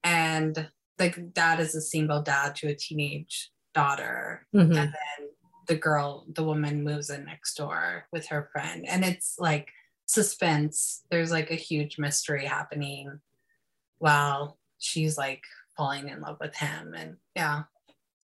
And 0.03 0.69
the 0.97 1.09
dad 1.09 1.59
is 1.59 1.75
a 1.75 1.81
single 1.81 2.21
dad 2.21 2.55
to 2.57 2.67
a 2.67 2.75
teenage 2.75 3.51
daughter. 3.73 4.45
Mm-hmm. 4.55 4.71
And 4.71 4.77
then 4.77 5.29
the 5.67 5.75
girl, 5.75 6.25
the 6.33 6.43
woman 6.43 6.83
moves 6.83 7.09
in 7.09 7.25
next 7.25 7.55
door 7.55 8.05
with 8.11 8.27
her 8.27 8.49
friend. 8.51 8.85
And 8.87 9.05
it's 9.05 9.35
like 9.39 9.69
suspense. 10.05 11.03
There's 11.09 11.31
like 11.31 11.51
a 11.51 11.55
huge 11.55 11.97
mystery 11.97 12.45
happening 12.45 13.19
while 13.99 14.57
she's 14.79 15.17
like 15.17 15.43
falling 15.77 16.09
in 16.09 16.19
love 16.19 16.37
with 16.41 16.55
him 16.55 16.93
and 16.95 17.15
yeah 17.35 17.63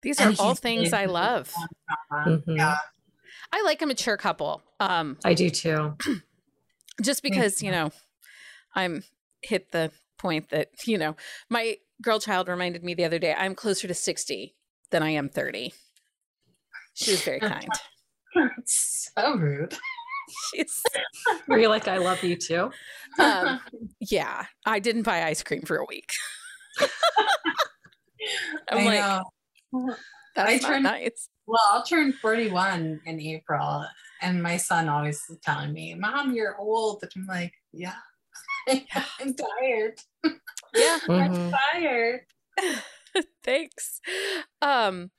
these 0.03 0.21
are 0.21 0.33
all 0.39 0.55
things 0.55 0.93
i 0.93 1.05
love 1.05 1.53
mm-hmm. 2.13 2.57
yeah 2.57 2.77
i 3.53 3.63
like 3.63 3.81
a 3.83 3.87
mature 3.87 4.17
couple 4.17 4.63
um 4.81 5.17
i 5.25 5.35
do 5.35 5.49
too 5.49 5.95
just 7.03 7.23
because 7.23 7.63
you 7.63 7.71
know 7.71 7.91
i'm 8.75 9.05
hit 9.43 9.71
the 9.71 9.91
point 10.19 10.51
that 10.51 10.69
you 10.87 10.99
know 10.99 11.17
my 11.49 11.77
girl 12.03 12.21
child 12.21 12.49
reminded 12.49 12.85
me 12.85 12.95
the 12.95 13.05
other 13.05 13.19
day 13.19 13.35
i'm 13.39 13.55
closer 13.55 13.89
to 13.89 13.95
60 13.95 14.55
than 14.91 15.03
i 15.03 15.11
am 15.11 15.29
30 15.29 15.73
she 16.95 17.11
was 17.11 17.23
very 17.23 17.41
kind 17.41 17.69
so 18.65 19.37
rude 19.37 19.77
She's 20.55 20.83
were 21.47 21.59
you 21.59 21.69
like 21.69 21.89
i 21.89 21.97
love 21.97 22.23
you 22.23 22.37
too 22.37 22.71
um, 23.19 23.61
yeah 24.01 24.45
i 24.67 24.79
didn't 24.79 25.03
buy 25.03 25.25
ice 25.25 25.43
cream 25.43 25.63
for 25.63 25.79
a 25.79 25.87
week 25.87 26.11
I'm 28.71 28.79
I 28.79 28.85
like, 28.85 29.23
know. 29.73 29.97
that's 30.35 30.65
I 30.65 30.69
turned, 30.69 30.85
nice. 30.85 31.29
Well, 31.47 31.61
I'll 31.71 31.85
turn 31.85 32.13
41 32.13 33.01
in 33.07 33.21
April, 33.21 33.85
and 34.21 34.43
my 34.43 34.57
son 34.57 34.89
always 34.89 35.23
is 35.29 35.39
telling 35.43 35.73
me, 35.73 35.95
"Mom, 35.95 36.35
you're 36.35 36.59
old." 36.59 37.03
And 37.03 37.13
I'm 37.17 37.27
like, 37.27 37.55
"Yeah, 37.73 37.95
I'm 39.21 39.35
tired. 39.35 40.01
Yeah, 40.75 40.99
I'm 41.09 41.33
mm-hmm. 41.33 41.51
tired." 41.73 42.21
Thanks. 43.43 44.01
Um, 44.61 45.11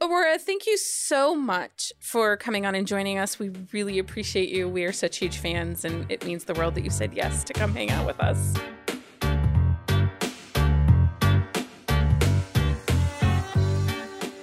Aurora, 0.00 0.38
thank 0.38 0.66
you 0.66 0.76
so 0.78 1.34
much 1.34 1.92
for 2.00 2.36
coming 2.36 2.64
on 2.64 2.74
and 2.74 2.86
joining 2.86 3.18
us. 3.18 3.38
We 3.38 3.50
really 3.72 3.98
appreciate 3.98 4.48
you. 4.48 4.68
We 4.68 4.84
are 4.84 4.92
such 4.92 5.16
huge 5.16 5.38
fans, 5.38 5.84
and 5.84 6.10
it 6.10 6.24
means 6.24 6.44
the 6.44 6.54
world 6.54 6.76
that 6.76 6.84
you 6.84 6.90
said 6.90 7.14
yes 7.14 7.42
to 7.44 7.52
come 7.52 7.74
hang 7.74 7.90
out 7.90 8.06
with 8.06 8.20
us. 8.20 8.54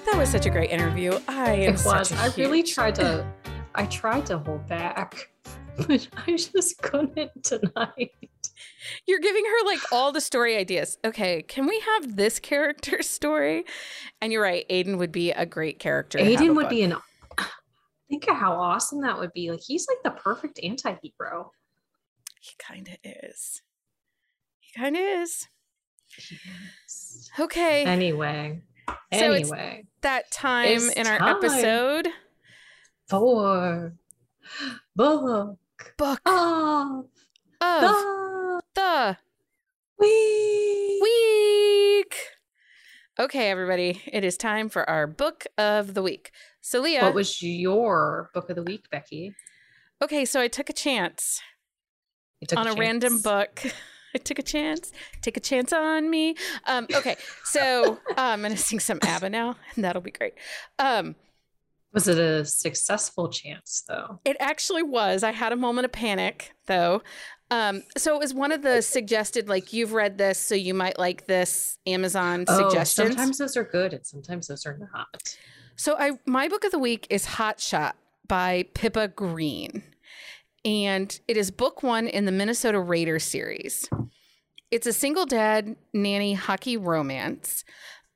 That 0.06 0.18
was 0.18 0.30
such 0.30 0.46
a 0.46 0.50
great 0.50 0.72
interview. 0.72 1.18
I 1.28 1.54
am 1.54 1.76
it 1.76 1.86
was. 1.86 2.12
I 2.12 2.34
really 2.36 2.64
tried 2.64 2.96
to. 2.96 3.26
I 3.76 3.86
tried 3.86 4.26
to 4.28 4.40
hold 4.40 4.68
back, 4.68 5.30
but 5.78 6.08
I 6.28 6.36
just 6.36 6.82
couldn't 6.82 7.44
tonight. 7.44 8.12
You're 9.06 9.20
giving 9.20 9.46
her 9.46 9.66
like 9.66 9.80
all 9.92 10.12
the 10.12 10.22
story 10.22 10.56
ideas. 10.56 10.98
Okay, 11.04 11.42
can 11.44 11.68
we 11.68 11.80
have 11.80 12.16
this 12.16 12.40
character 12.40 13.02
story? 13.02 13.66
And 14.22 14.32
you're 14.32 14.42
right, 14.42 14.66
Aiden 14.70 14.98
would 14.98 15.12
be 15.12 15.32
a 15.32 15.46
great 15.46 15.80
character. 15.80 16.18
Aiden 16.20 16.56
would 16.56 16.64
book. 16.64 16.70
be 16.70 16.82
an. 16.84 16.96
Think 18.10 18.28
of 18.28 18.36
how 18.36 18.54
awesome 18.54 19.02
that 19.02 19.18
would 19.18 19.34
be. 19.34 19.52
Like 19.52 19.62
he's 19.66 19.88
like 19.88 20.04
the 20.04 20.20
perfect 20.22 20.60
anti-hero. 20.64 21.52
He 22.40 22.52
kind 22.60 22.88
of 22.88 22.98
is. 23.04 23.62
He 24.60 24.80
kind 24.80 24.96
of 24.96 25.02
is. 25.02 25.48
Okay. 27.40 27.84
Anyway. 27.84 28.62
So 29.14 29.32
anyway, 29.32 29.86
that 30.02 30.30
time 30.32 30.82
in 30.96 31.08
our 31.08 31.18
time 31.18 31.38
episode 31.38 32.08
for 33.08 33.94
book 34.96 35.58
book 35.98 36.20
of, 36.26 37.06
of 37.62 37.82
the, 37.82 38.25
the 38.76 39.18
week. 39.98 41.02
week. 41.02 42.16
Okay, 43.18 43.50
everybody, 43.50 44.02
it 44.12 44.26
is 44.26 44.38
time 44.38 44.68
for 44.68 44.88
our 44.90 45.08
book 45.08 45.46
of 45.58 45.94
the 45.94 46.04
week. 46.04 46.32
So, 46.60 46.82
Leah. 46.82 47.04
What 47.04 47.14
was 47.14 47.42
your 47.42 48.30
book 48.34 48.50
of 48.50 48.58
the 48.58 48.64
week, 48.64 48.90
Becky? 48.92 49.34
Okay, 50.02 50.26
so 50.26 50.42
I 50.42 50.50
took 50.50 50.70
a 50.70 50.74
chance 50.74 51.42
on 52.56 52.68
a, 52.68 52.74
a 52.74 52.76
random 52.76 53.22
book. 53.22 53.64
I 54.16 54.18
took 54.18 54.40
a 54.40 54.44
chance. 54.44 54.92
Take 55.22 55.38
a 55.38 55.42
chance 55.42 55.72
on 55.72 56.10
me. 56.10 56.36
Um, 56.68 56.88
okay, 56.94 57.16
so 57.46 57.98
uh, 58.10 58.14
I'm 58.18 58.42
gonna 58.42 58.58
sing 58.58 58.80
some 58.80 59.00
ABBA 59.02 59.30
now, 59.30 59.56
and 59.76 59.84
that'll 59.84 60.02
be 60.02 60.12
great. 60.12 60.34
Um, 60.80 61.16
was 61.96 62.08
it 62.08 62.20
a 62.20 62.46
successful 62.46 63.30
chance, 63.30 63.84
though? 63.88 64.20
It 64.24 64.38
actually 64.40 64.84
was. 64.84 65.24
I 65.24 65.32
had 65.32 65.52
a 65.52 65.56
moment 65.56 65.86
of 65.86 65.92
panic, 65.92 66.54
though. 66.68 67.02
Um, 67.50 67.82
so 67.98 68.14
it 68.16 68.20
was 68.20 68.34
one 68.34 68.52
of 68.52 68.62
the 68.62 68.84
suggested, 68.84 69.50
like 69.50 69.74
you've 69.74 69.94
read 69.94 70.20
this, 70.20 70.38
so 70.38 70.54
you 70.54 70.76
might 70.76 71.00
like 71.00 71.26
this 71.26 71.80
Amazon 71.88 72.46
oh, 72.48 72.70
suggestions. 72.70 73.16
Sometimes 73.16 73.38
those 73.40 73.58
are 73.58 73.64
good, 73.64 73.94
and 73.94 74.06
sometimes 74.06 74.48
those 74.48 74.68
are 74.68 74.78
not. 74.78 75.36
So 75.76 75.96
I, 75.98 76.12
my 76.28 76.48
book 76.48 76.64
of 76.64 76.72
the 76.72 76.80
week 76.80 77.08
is 77.10 77.26
Hot 77.26 77.60
Shot 77.60 77.96
by 78.28 78.66
Pippa 78.76 79.08
Green 79.08 79.84
and 80.66 81.20
it 81.28 81.38
is 81.38 81.52
book 81.52 81.84
one 81.84 82.08
in 82.08 82.26
the 82.26 82.32
Minnesota 82.32 82.80
Raiders 82.80 83.24
series. 83.24 83.88
It's 84.72 84.88
a 84.88 84.94
single 84.94 85.28
dad 85.28 85.76
nanny 85.94 86.34
hockey 86.34 86.76
romance. 86.76 87.64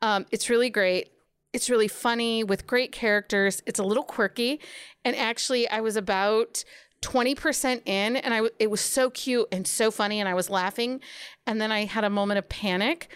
Um, 0.02 0.26
it's 0.32 0.50
really 0.50 0.72
great. 0.72 1.12
It's 1.54 1.70
really 1.70 1.88
funny 1.88 2.44
with 2.44 2.68
great 2.68 2.92
characters. 2.92 3.62
It's 3.66 3.80
a 3.80 3.84
little 3.84 4.04
quirky, 4.04 4.60
and 5.04 5.16
actually, 5.16 5.68
I 5.70 5.82
was 5.82 5.96
about 5.96 6.64
20% 7.02 7.82
in 7.88 8.18
and 8.18 8.34
I 8.34 8.50
it 8.60 8.70
was 8.70 8.82
so 8.82 9.10
cute 9.10 9.48
and 9.54 9.66
so 9.66 9.90
funny 9.90 10.20
and 10.20 10.28
I 10.28 10.34
was 10.34 10.50
laughing 10.50 11.00
and 11.48 11.62
then 11.62 11.72
I 11.72 11.86
had 11.86 12.04
a 12.04 12.10
moment 12.10 12.40
of 12.40 12.50
panic 12.50 13.08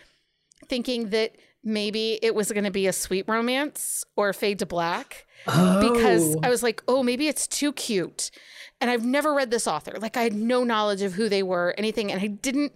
thinking 0.70 1.10
that 1.10 1.36
maybe 1.66 2.18
it 2.22 2.34
was 2.34 2.50
going 2.54 2.64
to 2.64 2.72
be 2.72 2.88
a 2.88 2.94
sweet 2.94 3.26
romance 3.28 4.06
or 4.16 4.32
fade 4.32 4.60
to 4.60 4.66
black 4.66 5.26
oh. 5.48 5.94
because 5.94 6.38
I 6.44 6.50
was 6.50 6.64
like, 6.64 6.82
"Oh, 6.88 7.04
maybe 7.04 7.28
it's 7.28 7.46
too 7.46 7.74
cute." 7.74 8.32
and 8.84 8.92
I've 8.92 9.06
never 9.06 9.34
read 9.34 9.50
this 9.50 9.66
author. 9.66 9.98
Like 9.98 10.18
I 10.18 10.24
had 10.24 10.34
no 10.34 10.66
knowledge 10.66 11.04
of 11.04 11.14
who 11.14 11.30
they 11.30 11.42
were, 11.42 11.74
anything, 11.78 12.12
and 12.12 12.22
I 12.22 12.28
didn't 12.28 12.74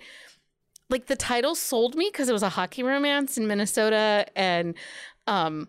like 0.89 1.07
the 1.07 1.17
title 1.17 1.53
sold 1.53 1.95
me 1.95 2.09
because 2.09 2.29
it 2.29 2.31
was 2.31 2.43
a 2.43 2.49
hockey 2.49 2.81
romance 2.81 3.37
in 3.37 3.45
Minnesota, 3.45 4.25
and 4.33 4.73
um, 5.27 5.67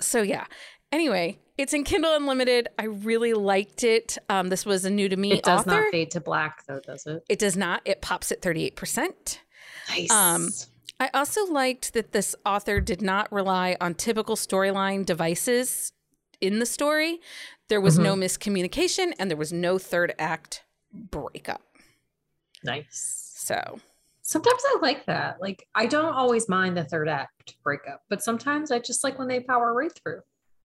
so 0.00 0.22
yeah. 0.22 0.46
Anyway, 0.92 1.38
it's 1.56 1.72
in 1.72 1.84
Kindle 1.84 2.16
Unlimited. 2.16 2.68
I 2.78 2.86
really 2.86 3.32
liked 3.32 3.84
it. 3.84 4.18
Um, 4.28 4.48
this 4.48 4.66
was 4.66 4.84
a 4.84 4.90
new 4.90 5.08
to 5.08 5.16
me. 5.16 5.32
It 5.32 5.44
does 5.44 5.60
author. 5.60 5.82
not 5.82 5.90
fade 5.92 6.10
to 6.12 6.20
black, 6.20 6.64
though, 6.66 6.80
does 6.80 7.06
it? 7.06 7.22
It 7.28 7.38
does 7.38 7.56
not. 7.56 7.82
It 7.84 8.00
pops 8.00 8.32
at 8.32 8.42
thirty 8.42 8.64
eight 8.64 8.76
percent. 8.76 9.40
Nice. 9.88 10.10
Um, 10.10 10.50
I 10.98 11.08
also 11.14 11.46
liked 11.46 11.94
that 11.94 12.12
this 12.12 12.36
author 12.44 12.80
did 12.80 13.00
not 13.00 13.32
rely 13.32 13.76
on 13.80 13.94
typical 13.94 14.36
storyline 14.36 15.06
devices 15.06 15.92
in 16.40 16.58
the 16.58 16.66
story. 16.66 17.20
There 17.68 17.80
was 17.80 17.94
mm-hmm. 17.94 18.04
no 18.04 18.14
miscommunication 18.16 19.12
and 19.18 19.30
there 19.30 19.38
was 19.38 19.52
no 19.52 19.78
third 19.78 20.14
act 20.18 20.64
breakup. 20.92 21.62
Nice. 22.62 23.32
So 23.36 23.80
sometimes 24.30 24.62
I 24.64 24.78
like 24.80 25.06
that. 25.06 25.40
Like 25.40 25.66
I 25.74 25.86
don't 25.86 26.14
always 26.14 26.48
mind 26.48 26.76
the 26.76 26.84
third 26.84 27.08
act 27.08 27.56
breakup, 27.64 28.02
but 28.08 28.22
sometimes 28.22 28.70
I 28.70 28.78
just 28.78 29.02
like 29.02 29.18
when 29.18 29.28
they 29.28 29.40
power 29.40 29.74
right 29.74 29.92
through. 29.92 30.20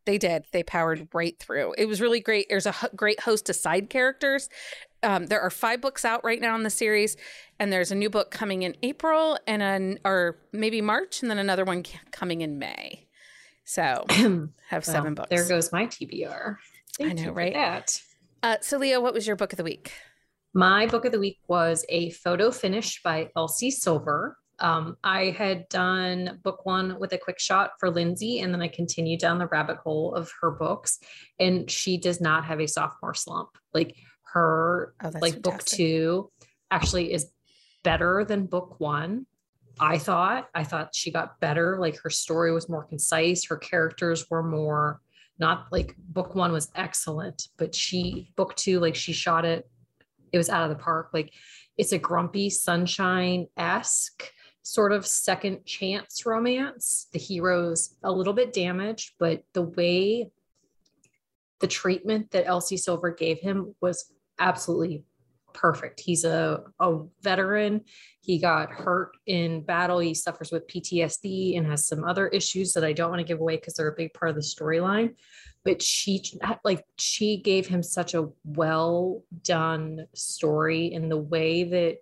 They 0.05 0.19
did. 0.19 0.45
They 0.51 0.61
powered 0.61 1.07
right 1.15 1.37
through. 1.39 1.73
It 1.79 1.87
was 1.87 1.99
really 1.99 2.19
great. 2.19 2.45
There's 2.47 2.67
a 2.67 2.75
great 2.95 3.21
host 3.21 3.49
of 3.49 3.55
side 3.55 3.89
characters. 3.89 4.49
Um, 5.01 5.25
there 5.25 5.41
are 5.41 5.49
five 5.49 5.81
books 5.81 6.05
out 6.05 6.23
right 6.23 6.39
now 6.39 6.55
in 6.55 6.61
the 6.61 6.69
series, 6.69 7.17
and 7.59 7.73
there's 7.73 7.91
a 7.91 7.95
new 7.95 8.11
book 8.11 8.29
coming 8.29 8.61
in 8.61 8.75
April 8.83 9.39
and 9.47 9.63
an 9.63 9.99
or 10.05 10.37
maybe 10.53 10.79
March, 10.79 11.23
and 11.23 11.31
then 11.31 11.39
another 11.39 11.65
one 11.65 11.83
coming 12.11 12.41
in 12.41 12.59
May. 12.59 13.07
So 13.63 14.05
have 14.69 14.85
seven 14.85 15.15
well, 15.15 15.25
books. 15.25 15.29
There 15.31 15.47
goes 15.47 15.71
my 15.71 15.87
TBR. 15.87 16.57
Thank 16.99 17.19
I 17.19 17.23
know, 17.25 17.31
right? 17.31 17.55
Uh, 18.43 18.57
so, 18.61 18.77
Leah, 18.77 19.01
what 19.01 19.15
was 19.15 19.25
your 19.25 19.35
book 19.35 19.53
of 19.53 19.57
the 19.57 19.63
week? 19.63 19.91
My 20.57 20.85
book 20.85 21.03
of 21.03 21.11
the 21.11 21.19
week 21.19 21.39
was 21.49 21.85
a 21.89 22.11
photo 22.11 22.49
finish 22.49 23.03
by 23.03 23.29
Elsie 23.35 23.71
Silver. 23.71 24.37
Um, 24.59 24.95
I 25.03 25.35
had 25.37 25.67
done 25.67 26.39
book 26.45 26.65
one 26.65 26.97
with 26.97 27.11
a 27.11 27.17
quick 27.17 27.41
shot 27.41 27.71
for 27.77 27.89
Lindsay, 27.89 28.39
and 28.39 28.53
then 28.53 28.61
I 28.61 28.69
continued 28.69 29.19
down 29.19 29.37
the 29.37 29.47
rabbit 29.47 29.79
hole 29.79 30.15
of 30.15 30.31
her 30.39 30.51
books. 30.51 30.99
And 31.41 31.69
she 31.69 31.97
does 31.97 32.21
not 32.21 32.45
have 32.45 32.61
a 32.61 32.69
sophomore 32.69 33.13
slump. 33.13 33.49
Like 33.73 33.97
her, 34.31 34.93
oh, 35.03 35.11
like 35.19 35.33
fantastic. 35.33 35.41
book 35.41 35.65
two 35.65 36.31
actually 36.71 37.11
is 37.11 37.29
better 37.83 38.23
than 38.23 38.45
book 38.45 38.79
one. 38.79 39.25
I 39.77 39.97
thought. 39.97 40.47
I 40.55 40.63
thought 40.63 40.95
she 40.95 41.11
got 41.11 41.37
better. 41.41 41.77
Like 41.81 41.99
her 41.99 42.09
story 42.09 42.53
was 42.53 42.69
more 42.69 42.85
concise. 42.85 43.43
Her 43.43 43.57
characters 43.57 44.29
were 44.29 44.41
more 44.41 45.01
not 45.37 45.67
like 45.71 45.95
book 45.97 46.33
one 46.33 46.53
was 46.53 46.71
excellent, 46.75 47.49
but 47.57 47.75
she 47.75 48.31
book 48.37 48.55
two, 48.55 48.79
like 48.79 48.95
she 48.95 49.11
shot 49.11 49.43
it, 49.43 49.69
it 50.35 50.37
was 50.37 50.49
out 50.49 50.69
of 50.69 50.77
the 50.77 50.83
park. 50.83 51.09
Like 51.13 51.33
it's 51.77 51.93
a 51.93 51.97
grumpy 51.97 52.49
sunshine 52.49 53.47
esque 53.57 54.31
sort 54.61 54.91
of 54.91 55.05
second 55.05 55.65
chance 55.65 56.25
romance. 56.25 57.07
The 57.13 57.19
hero's 57.19 57.95
a 58.03 58.11
little 58.11 58.33
bit 58.33 58.51
damaged, 58.51 59.13
but 59.17 59.43
the 59.53 59.61
way 59.61 60.29
the 61.59 61.67
treatment 61.67 62.31
that 62.31 62.47
Elsie 62.47 62.77
Silver 62.77 63.11
gave 63.11 63.39
him 63.39 63.75
was 63.81 64.11
absolutely 64.39 65.03
perfect. 65.55 65.99
He's 65.99 66.25
a, 66.25 66.61
a 66.79 66.99
veteran. 67.21 67.81
He 68.21 68.37
got 68.37 68.71
hurt 68.71 69.11
in 69.25 69.61
battle. 69.61 69.99
He 69.99 70.13
suffers 70.13 70.51
with 70.51 70.67
PTSD 70.67 71.57
and 71.57 71.65
has 71.65 71.87
some 71.87 72.03
other 72.03 72.27
issues 72.27 72.73
that 72.73 72.83
I 72.83 72.93
don't 72.93 73.09
want 73.09 73.21
to 73.21 73.27
give 73.27 73.39
away 73.39 73.55
because 73.55 73.75
they're 73.75 73.87
a 73.87 73.95
big 73.95 74.13
part 74.13 74.29
of 74.29 74.35
the 74.35 74.41
storyline. 74.41 75.15
But 75.63 75.81
she 75.81 76.23
like 76.63 76.85
she 76.99 77.37
gave 77.37 77.65
him 77.65 77.81
such 77.81 78.13
a 78.13 78.29
well 78.43 79.23
done 79.41 80.05
story 80.13 80.93
in 80.93 81.09
the 81.09 81.17
way 81.17 81.63
that 81.63 81.97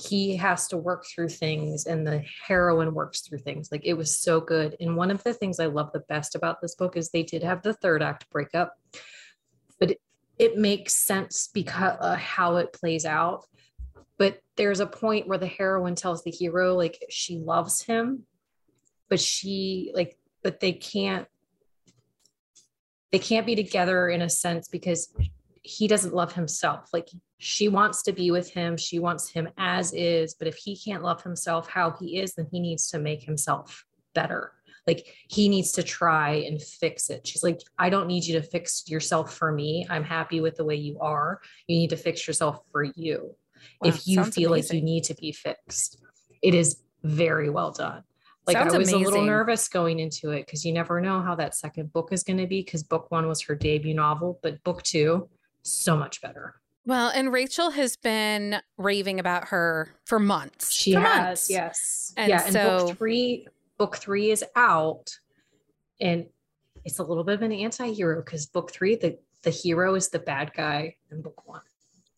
he 0.00 0.36
has 0.36 0.68
to 0.68 0.76
work 0.76 1.04
through 1.06 1.28
things 1.28 1.86
and 1.86 2.06
the 2.06 2.24
heroine 2.46 2.94
works 2.94 3.22
through 3.22 3.38
things. 3.38 3.70
Like 3.72 3.84
it 3.84 3.94
was 3.94 4.16
so 4.16 4.40
good. 4.40 4.76
And 4.80 4.96
one 4.96 5.10
of 5.10 5.22
the 5.24 5.34
things 5.34 5.58
I 5.58 5.66
love 5.66 5.90
the 5.92 6.04
best 6.08 6.36
about 6.36 6.60
this 6.62 6.76
book 6.76 6.96
is 6.96 7.10
they 7.10 7.24
did 7.24 7.42
have 7.42 7.62
the 7.62 7.74
third 7.74 8.02
act 8.02 8.30
breakup, 8.30 8.74
but 9.80 9.96
it, 10.38 10.56
makes 10.56 10.94
sense 10.94 11.48
because 11.52 11.96
uh, 12.00 12.16
how 12.16 12.56
it 12.56 12.72
plays 12.72 13.04
out. 13.04 13.44
But 14.18 14.40
there's 14.56 14.80
a 14.80 14.86
point 14.86 15.28
where 15.28 15.38
the 15.38 15.46
heroine 15.46 15.94
tells 15.94 16.24
the 16.24 16.30
hero 16.30 16.74
like 16.74 17.02
she 17.10 17.38
loves 17.38 17.82
him 17.82 18.26
but 19.08 19.20
she 19.20 19.90
like 19.94 20.16
but 20.42 20.60
they 20.60 20.72
can't 20.72 21.26
they 23.10 23.18
can't 23.18 23.46
be 23.46 23.56
together 23.56 24.08
in 24.08 24.22
a 24.22 24.28
sense 24.28 24.68
because 24.68 25.14
he 25.62 25.88
doesn't 25.88 26.14
love 26.14 26.32
himself. 26.34 26.90
Like 26.92 27.08
she 27.38 27.68
wants 27.68 28.02
to 28.02 28.12
be 28.12 28.30
with 28.30 28.50
him. 28.50 28.76
She 28.76 28.98
wants 28.98 29.30
him 29.30 29.48
as 29.56 29.94
is. 29.94 30.34
But 30.34 30.46
if 30.46 30.56
he 30.56 30.76
can't 30.76 31.02
love 31.02 31.22
himself 31.22 31.68
how 31.68 31.92
he 31.92 32.20
is 32.20 32.34
then 32.34 32.46
he 32.52 32.60
needs 32.60 32.88
to 32.90 32.98
make 32.98 33.22
himself 33.22 33.84
better 34.14 34.52
like 34.88 35.06
he 35.28 35.48
needs 35.48 35.70
to 35.72 35.82
try 35.82 36.30
and 36.30 36.60
fix 36.60 37.10
it 37.10 37.24
she's 37.26 37.44
like 37.44 37.60
i 37.78 37.90
don't 37.90 38.08
need 38.08 38.24
you 38.24 38.40
to 38.40 38.42
fix 38.42 38.88
yourself 38.88 39.34
for 39.34 39.52
me 39.52 39.86
i'm 39.90 40.02
happy 40.02 40.40
with 40.40 40.56
the 40.56 40.64
way 40.64 40.74
you 40.74 40.98
are 40.98 41.40
you 41.66 41.78
need 41.78 41.90
to 41.90 41.96
fix 41.96 42.26
yourself 42.26 42.60
for 42.72 42.82
you 42.82 43.34
wow, 43.82 43.88
if 43.88 44.08
you 44.08 44.24
feel 44.24 44.52
amazing. 44.52 44.76
like 44.76 44.80
you 44.80 44.84
need 44.84 45.04
to 45.04 45.14
be 45.14 45.30
fixed 45.30 46.02
it 46.42 46.54
is 46.54 46.80
very 47.04 47.50
well 47.50 47.70
done 47.70 48.02
like 48.46 48.56
sounds 48.56 48.74
i 48.74 48.78
was 48.78 48.88
amazing. 48.88 49.06
a 49.06 49.10
little 49.10 49.26
nervous 49.26 49.68
going 49.68 49.98
into 49.98 50.30
it 50.30 50.46
because 50.46 50.64
you 50.64 50.72
never 50.72 51.00
know 51.00 51.20
how 51.20 51.34
that 51.34 51.54
second 51.54 51.92
book 51.92 52.08
is 52.10 52.24
going 52.24 52.38
to 52.38 52.46
be 52.46 52.62
because 52.62 52.82
book 52.82 53.10
one 53.10 53.28
was 53.28 53.42
her 53.42 53.54
debut 53.54 53.94
novel 53.94 54.40
but 54.42 54.62
book 54.64 54.82
two 54.82 55.28
so 55.62 55.96
much 55.96 56.22
better 56.22 56.54
well, 56.86 57.12
and 57.14 57.30
Rachel 57.30 57.72
has 57.72 57.96
been 57.96 58.62
raving 58.78 59.20
about 59.20 59.48
her 59.48 59.90
for 60.06 60.18
months. 60.18 60.72
She 60.72 60.94
for 60.94 61.00
has, 61.00 61.26
months. 61.26 61.50
yes. 61.50 62.14
And 62.16 62.30
yeah, 62.30 62.44
and 62.44 62.52
so, 62.54 62.86
book 62.86 62.96
three 62.96 63.46
book 63.78 63.96
three 63.96 64.30
is 64.30 64.44
out. 64.56 65.10
And 66.00 66.26
it's 66.84 66.98
a 66.98 67.02
little 67.02 67.24
bit 67.24 67.36
of 67.36 67.42
an 67.42 67.52
anti-hero 67.52 68.22
because 68.22 68.46
book 68.46 68.70
three 68.70 68.96
the 68.96 69.18
the 69.42 69.50
hero 69.50 69.94
is 69.94 70.08
the 70.08 70.18
bad 70.18 70.52
guy 70.54 70.96
in 71.10 71.22
book 71.22 71.46
one. 71.46 71.62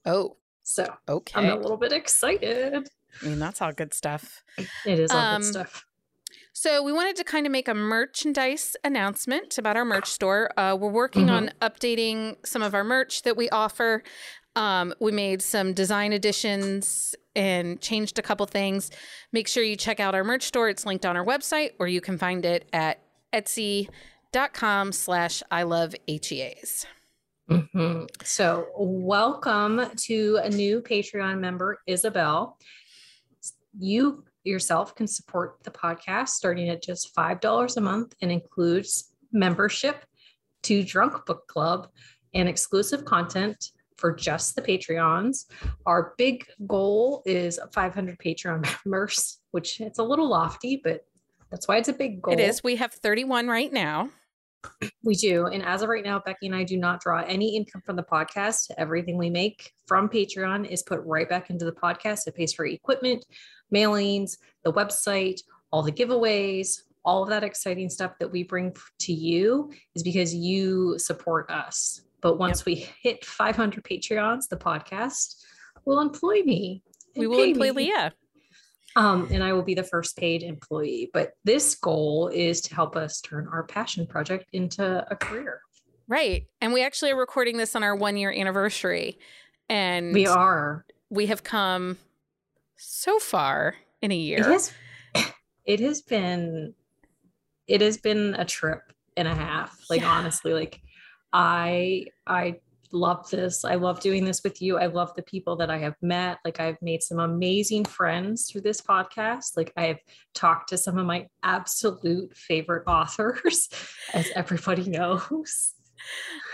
Oh, 0.04 0.36
so 0.62 0.86
okay 1.08 1.38
i'm 1.38 1.50
a 1.50 1.60
little 1.60 1.76
bit 1.76 1.92
excited. 1.92 2.88
I 3.22 3.26
mean 3.26 3.38
that's 3.38 3.60
all 3.60 3.72
good 3.72 3.94
stuff. 3.94 4.42
It 4.86 4.98
is 4.98 5.10
all 5.10 5.18
um, 5.18 5.40
good 5.40 5.48
stuff 5.48 5.84
so 6.60 6.82
we 6.82 6.92
wanted 6.92 7.16
to 7.16 7.24
kind 7.24 7.46
of 7.46 7.52
make 7.52 7.68
a 7.68 7.74
merchandise 7.74 8.76
announcement 8.84 9.56
about 9.56 9.78
our 9.78 9.84
merch 9.86 10.10
store. 10.10 10.50
Uh, 10.58 10.76
we're 10.78 10.90
working 10.90 11.28
mm-hmm. 11.28 11.48
on 11.48 11.50
updating 11.62 12.36
some 12.44 12.60
of 12.60 12.74
our 12.74 12.84
merch 12.84 13.22
that 13.22 13.34
we 13.34 13.48
offer. 13.48 14.02
Um, 14.56 14.92
we 15.00 15.10
made 15.10 15.40
some 15.40 15.72
design 15.72 16.12
additions 16.12 17.14
and 17.34 17.80
changed 17.80 18.18
a 18.18 18.22
couple 18.22 18.44
things. 18.44 18.90
Make 19.32 19.48
sure 19.48 19.62
you 19.62 19.74
check 19.74 20.00
out 20.00 20.14
our 20.14 20.22
merch 20.22 20.42
store. 20.42 20.68
It's 20.68 20.84
linked 20.84 21.06
on 21.06 21.16
our 21.16 21.24
website, 21.24 21.70
or 21.78 21.88
you 21.88 22.02
can 22.02 22.18
find 22.18 22.44
it 22.44 22.68
at 22.74 23.00
etsy.com 23.32 24.92
slash 24.92 25.42
I 25.50 25.62
love 25.62 25.94
HEAs. 26.06 26.84
Mm-hmm. 27.48 28.04
So, 28.22 28.66
welcome 28.76 29.86
to 29.96 30.40
a 30.42 30.50
new 30.50 30.82
Patreon 30.82 31.40
member, 31.40 31.78
Isabel. 31.86 32.58
You 33.78 34.24
yourself 34.44 34.94
can 34.94 35.06
support 35.06 35.56
the 35.62 35.70
podcast 35.70 36.28
starting 36.28 36.68
at 36.68 36.82
just 36.82 37.14
$5 37.14 37.76
a 37.76 37.80
month 37.80 38.14
and 38.22 38.32
includes 38.32 39.12
membership 39.32 40.04
to 40.62 40.82
Drunk 40.82 41.24
Book 41.26 41.46
Club 41.46 41.88
and 42.34 42.48
exclusive 42.48 43.04
content 43.04 43.70
for 43.96 44.12
just 44.12 44.56
the 44.56 44.62
Patreons. 44.62 45.44
Our 45.86 46.14
big 46.16 46.46
goal 46.66 47.22
is 47.26 47.60
500 47.72 48.18
Patreon 48.18 48.66
members, 48.84 49.40
which 49.50 49.80
it's 49.80 49.98
a 49.98 50.02
little 50.02 50.28
lofty, 50.28 50.80
but 50.82 51.04
that's 51.50 51.68
why 51.68 51.76
it's 51.76 51.88
a 51.88 51.92
big 51.92 52.22
goal. 52.22 52.34
It 52.34 52.40
is. 52.40 52.62
We 52.62 52.76
have 52.76 52.92
31 52.92 53.48
right 53.48 53.72
now. 53.72 54.10
We 55.04 55.14
do. 55.14 55.46
And 55.46 55.64
as 55.64 55.82
of 55.82 55.88
right 55.88 56.04
now, 56.04 56.20
Becky 56.24 56.46
and 56.46 56.54
I 56.54 56.64
do 56.64 56.76
not 56.76 57.00
draw 57.00 57.22
any 57.22 57.56
income 57.56 57.82
from 57.84 57.96
the 57.96 58.02
podcast. 58.02 58.70
Everything 58.76 59.16
we 59.16 59.30
make 59.30 59.72
from 59.86 60.08
Patreon 60.08 60.68
is 60.68 60.82
put 60.82 61.00
right 61.04 61.28
back 61.28 61.50
into 61.50 61.64
the 61.64 61.72
podcast. 61.72 62.26
It 62.26 62.34
pays 62.34 62.52
for 62.52 62.66
equipment, 62.66 63.24
mailings, 63.74 64.36
the 64.64 64.72
website, 64.72 65.40
all 65.72 65.82
the 65.82 65.92
giveaways, 65.92 66.82
all 67.04 67.22
of 67.22 67.28
that 67.30 67.44
exciting 67.44 67.88
stuff 67.88 68.12
that 68.20 68.30
we 68.30 68.42
bring 68.42 68.74
to 69.00 69.12
you 69.12 69.72
is 69.94 70.02
because 70.02 70.34
you 70.34 70.98
support 70.98 71.50
us. 71.50 72.02
But 72.20 72.38
once 72.38 72.60
yep. 72.60 72.66
we 72.66 72.88
hit 73.02 73.24
500 73.24 73.82
Patreons, 73.82 74.48
the 74.48 74.56
podcast 74.56 75.36
will 75.84 76.00
employ 76.00 76.42
me. 76.42 76.82
We 77.16 77.26
will 77.26 77.42
employ 77.42 77.72
me. 77.72 77.86
Leah. 77.86 78.12
Um, 78.96 79.28
and 79.30 79.42
I 79.42 79.52
will 79.52 79.62
be 79.62 79.74
the 79.74 79.84
first 79.84 80.16
paid 80.16 80.42
employee. 80.42 81.10
But 81.12 81.32
this 81.44 81.74
goal 81.74 82.28
is 82.28 82.60
to 82.62 82.74
help 82.74 82.96
us 82.96 83.20
turn 83.20 83.48
our 83.52 83.64
passion 83.64 84.06
project 84.06 84.46
into 84.52 85.06
a 85.10 85.16
career. 85.16 85.60
Right. 86.08 86.46
And 86.60 86.72
we 86.72 86.82
actually 86.82 87.12
are 87.12 87.16
recording 87.16 87.56
this 87.56 87.76
on 87.76 87.84
our 87.84 87.94
one 87.94 88.16
year 88.16 88.32
anniversary. 88.32 89.18
And 89.68 90.12
we 90.12 90.26
are. 90.26 90.84
We 91.08 91.26
have 91.26 91.44
come 91.44 91.98
so 92.76 93.18
far 93.18 93.76
in 94.02 94.10
a 94.10 94.16
year. 94.16 94.40
It 94.40 94.46
has, 94.46 94.72
it 95.64 95.80
has 95.80 96.02
been 96.02 96.74
it 97.68 97.80
has 97.80 97.98
been 97.98 98.34
a 98.34 98.44
trip 98.44 98.80
and 99.16 99.28
a 99.28 99.34
half. 99.34 99.78
Like 99.88 100.00
yeah. 100.00 100.10
honestly, 100.10 100.52
like 100.52 100.80
I 101.32 102.06
I 102.26 102.56
love 102.92 103.28
this. 103.30 103.64
I 103.64 103.74
love 103.76 104.00
doing 104.00 104.24
this 104.24 104.42
with 104.42 104.60
you. 104.60 104.78
I 104.78 104.86
love 104.86 105.14
the 105.14 105.22
people 105.22 105.56
that 105.56 105.70
I 105.70 105.78
have 105.78 105.94
met. 106.02 106.38
Like 106.44 106.60
I've 106.60 106.80
made 106.82 107.02
some 107.02 107.18
amazing 107.18 107.84
friends 107.84 108.50
through 108.50 108.62
this 108.62 108.80
podcast. 108.80 109.56
Like 109.56 109.72
I 109.76 109.86
have 109.86 109.98
talked 110.34 110.68
to 110.70 110.78
some 110.78 110.98
of 110.98 111.06
my 111.06 111.28
absolute 111.42 112.36
favorite 112.36 112.84
authors, 112.86 113.68
as 114.12 114.30
everybody 114.34 114.88
knows. 114.88 115.74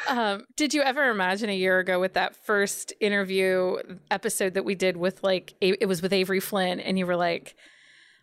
Um, 0.08 0.44
did 0.56 0.74
you 0.74 0.82
ever 0.82 1.08
imagine 1.10 1.50
a 1.50 1.56
year 1.56 1.78
ago 1.78 2.00
with 2.00 2.14
that 2.14 2.36
first 2.44 2.92
interview 3.00 3.76
episode 4.10 4.54
that 4.54 4.64
we 4.64 4.74
did 4.74 4.96
with 4.96 5.22
like 5.22 5.54
it 5.60 5.88
was 5.88 6.02
with 6.02 6.12
Avery 6.12 6.40
Flynn, 6.40 6.80
and 6.80 6.98
you 6.98 7.06
were 7.06 7.16
like, 7.16 7.56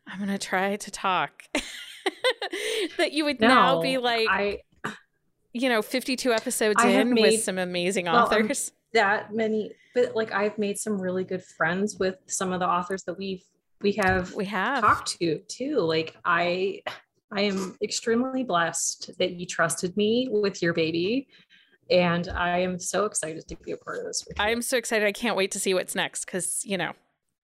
"I'm 0.07 0.19
gonna 0.19 0.37
try 0.37 0.75
to 0.75 0.91
talk," 0.91 1.43
that 2.97 3.13
you 3.13 3.25
would 3.25 3.39
no, 3.39 3.47
now 3.47 3.81
be 3.81 3.97
like, 3.97 4.27
I 4.29 4.59
you 5.53 5.69
know, 5.69 5.81
52 5.81 6.33
episodes 6.33 6.83
in 6.83 7.13
made, 7.13 7.21
with 7.21 7.43
some 7.43 7.57
amazing 7.57 8.05
well, 8.05 8.17
um, 8.17 8.23
authors. 8.23 8.69
Um, 8.69 8.77
that 8.93 9.33
many, 9.33 9.71
but 9.95 10.15
like 10.15 10.31
I've 10.31 10.57
made 10.57 10.77
some 10.77 10.99
really 10.99 11.23
good 11.23 11.43
friends 11.43 11.97
with 11.97 12.15
some 12.27 12.51
of 12.51 12.59
the 12.59 12.67
authors 12.67 13.03
that 13.03 13.17
we've 13.17 13.43
we 13.81 13.91
have 13.93 14.33
we 14.33 14.45
have 14.45 14.81
talked 14.81 15.19
to 15.19 15.39
too. 15.47 15.79
Like 15.79 16.15
I 16.23 16.81
I 17.35 17.41
am 17.41 17.75
extremely 17.81 18.43
blessed 18.43 19.11
that 19.17 19.33
you 19.33 19.45
trusted 19.45 19.97
me 19.97 20.27
with 20.31 20.61
your 20.61 20.73
baby. 20.73 21.27
And 21.89 22.29
I 22.29 22.59
am 22.59 22.79
so 22.79 23.05
excited 23.05 23.47
to 23.47 23.55
be 23.57 23.71
a 23.71 23.77
part 23.77 23.99
of 23.99 24.05
this. 24.05 24.25
I 24.39 24.51
am 24.51 24.61
so 24.61 24.77
excited. 24.77 25.05
I 25.05 25.11
can't 25.11 25.35
wait 25.35 25.51
to 25.51 25.59
see 25.59 25.73
what's 25.73 25.95
next 25.95 26.25
because, 26.25 26.63
you 26.63 26.77
know, 26.77 26.93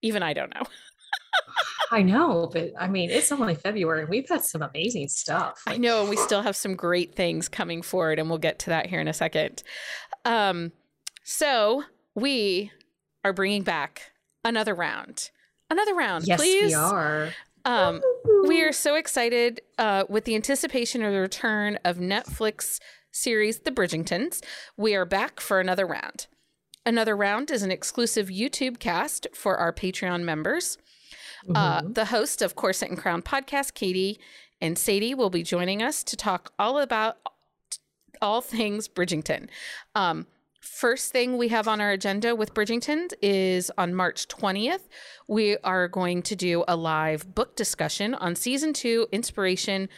even 0.01 0.23
I 0.23 0.33
don't 0.33 0.53
know. 0.53 0.63
I 1.91 2.03
know, 2.03 2.49
but 2.51 2.71
I 2.79 2.87
mean, 2.87 3.09
it's 3.09 3.31
only 3.31 3.55
February. 3.55 4.05
We've 4.05 4.29
had 4.29 4.43
some 4.43 4.61
amazing 4.61 5.07
stuff. 5.07 5.61
I 5.65 5.77
know, 5.77 6.01
and 6.01 6.09
we 6.09 6.17
still 6.17 6.41
have 6.41 6.55
some 6.55 6.75
great 6.75 7.15
things 7.15 7.49
coming 7.49 7.81
forward, 7.81 8.19
and 8.19 8.29
we'll 8.29 8.37
get 8.37 8.59
to 8.59 8.69
that 8.69 8.85
here 8.85 9.01
in 9.01 9.07
a 9.07 9.13
second. 9.13 9.63
Um, 10.23 10.71
so 11.23 11.83
we 12.13 12.71
are 13.23 13.33
bringing 13.33 13.63
back 13.63 14.11
another 14.45 14.75
round, 14.75 15.31
another 15.69 15.95
round. 15.95 16.27
Yes, 16.27 16.39
please. 16.39 16.67
we 16.67 16.73
are. 16.75 17.29
Um, 17.65 18.01
we 18.47 18.61
are 18.63 18.71
so 18.71 18.95
excited 18.95 19.61
uh, 19.77 20.05
with 20.07 20.25
the 20.25 20.35
anticipation 20.35 21.03
of 21.03 21.11
the 21.11 21.19
return 21.19 21.77
of 21.83 21.97
Netflix 21.97 22.79
series 23.11 23.59
The 23.59 23.71
Bridgertons. 23.71 24.41
We 24.77 24.95
are 24.95 25.05
back 25.05 25.39
for 25.39 25.59
another 25.59 25.85
round. 25.85 26.27
Another 26.85 27.15
round 27.15 27.51
is 27.51 27.61
an 27.61 27.71
exclusive 27.71 28.27
YouTube 28.27 28.79
cast 28.79 29.27
for 29.33 29.57
our 29.57 29.73
Patreon 29.73 30.23
members. 30.23 30.77
Uh, 31.47 31.79
mm-hmm. 31.79 31.87
Uh, 31.87 31.91
the 31.93 32.05
host 32.05 32.41
of 32.41 32.55
Corset 32.55 32.89
and 32.89 32.97
Crown 32.97 33.21
podcast, 33.21 33.73
Katie 33.73 34.19
and 34.61 34.77
Sadie, 34.77 35.15
will 35.15 35.29
be 35.29 35.43
joining 35.43 35.81
us 35.81 36.03
to 36.03 36.15
talk 36.15 36.53
all 36.59 36.79
about 36.79 37.17
all 38.21 38.41
things 38.41 38.87
Bridgerton. 38.87 39.47
Um, 39.95 40.27
first 40.61 41.11
thing 41.11 41.37
we 41.37 41.47
have 41.49 41.67
on 41.67 41.81
our 41.81 41.91
agenda 41.91 42.35
with 42.35 42.53
Bridgerton 42.53 43.11
is 43.21 43.71
on 43.77 43.93
March 43.93 44.27
20th. 44.27 44.87
We 45.27 45.57
are 45.57 45.87
going 45.87 46.21
to 46.23 46.35
do 46.35 46.63
a 46.67 46.75
live 46.75 47.33
book 47.33 47.55
discussion 47.55 48.13
on 48.13 48.35
season 48.35 48.73
two, 48.73 49.07
Inspiration, 49.11 49.89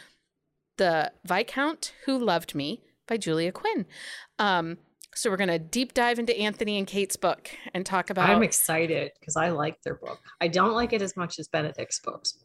The 0.76 1.12
Viscount 1.24 1.92
Who 2.04 2.18
Loved 2.18 2.54
Me 2.54 2.82
by 3.08 3.16
Julia 3.16 3.52
Quinn. 3.52 3.86
Um, 4.38 4.78
so 5.14 5.30
we're 5.30 5.36
going 5.36 5.48
to 5.48 5.58
deep 5.58 5.94
dive 5.94 6.18
into 6.18 6.36
Anthony 6.38 6.78
and 6.78 6.86
Kate's 6.86 7.16
book 7.16 7.50
and 7.74 7.84
talk 7.84 8.10
about. 8.10 8.28
I'm 8.28 8.42
excited 8.42 9.12
because 9.18 9.36
I 9.36 9.50
like 9.50 9.82
their 9.82 9.94
book. 9.94 10.20
I 10.40 10.48
don't 10.48 10.72
like 10.72 10.92
it 10.92 11.02
as 11.02 11.16
much 11.16 11.38
as 11.38 11.48
Benedict's 11.48 12.00
books, 12.00 12.38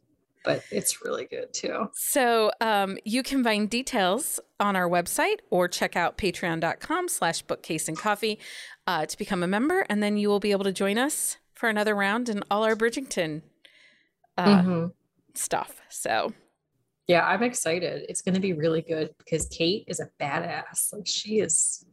but 0.43 0.63
it's 0.71 1.03
really 1.03 1.25
good 1.25 1.53
too. 1.53 1.89
So 1.93 2.51
um, 2.61 2.97
you 3.05 3.23
can 3.23 3.43
find 3.43 3.69
details 3.69 4.39
on 4.59 4.75
our 4.75 4.89
website 4.89 5.37
or 5.49 5.67
check 5.67 5.95
out 5.95 6.17
patreon.com 6.17 7.07
slash 7.07 7.41
bookcase 7.41 7.87
and 7.87 7.97
coffee 7.97 8.39
uh, 8.85 9.05
to 9.05 9.17
become 9.17 9.43
a 9.43 9.47
member. 9.47 9.85
And 9.89 10.03
then 10.03 10.17
you 10.17 10.29
will 10.29 10.39
be 10.39 10.51
able 10.51 10.65
to 10.65 10.73
join 10.73 10.97
us 10.97 11.37
for 11.53 11.69
another 11.69 11.95
round 11.95 12.29
in 12.29 12.43
all 12.51 12.63
our 12.63 12.75
Bridgerton 12.75 13.41
uh, 14.37 14.45
mm-hmm. 14.45 14.85
stuff. 15.33 15.81
So 15.89 16.33
yeah, 17.07 17.25
I'm 17.25 17.41
excited. 17.41 18.05
It's 18.09 18.21
going 18.21 18.35
to 18.35 18.41
be 18.41 18.51
really 18.51 18.81
good 18.81 19.15
because 19.17 19.47
Kate 19.47 19.85
is 19.87 20.01
a 20.01 20.09
badass. 20.21 20.93
Like 20.93 21.07
she 21.07 21.39
is 21.39 21.85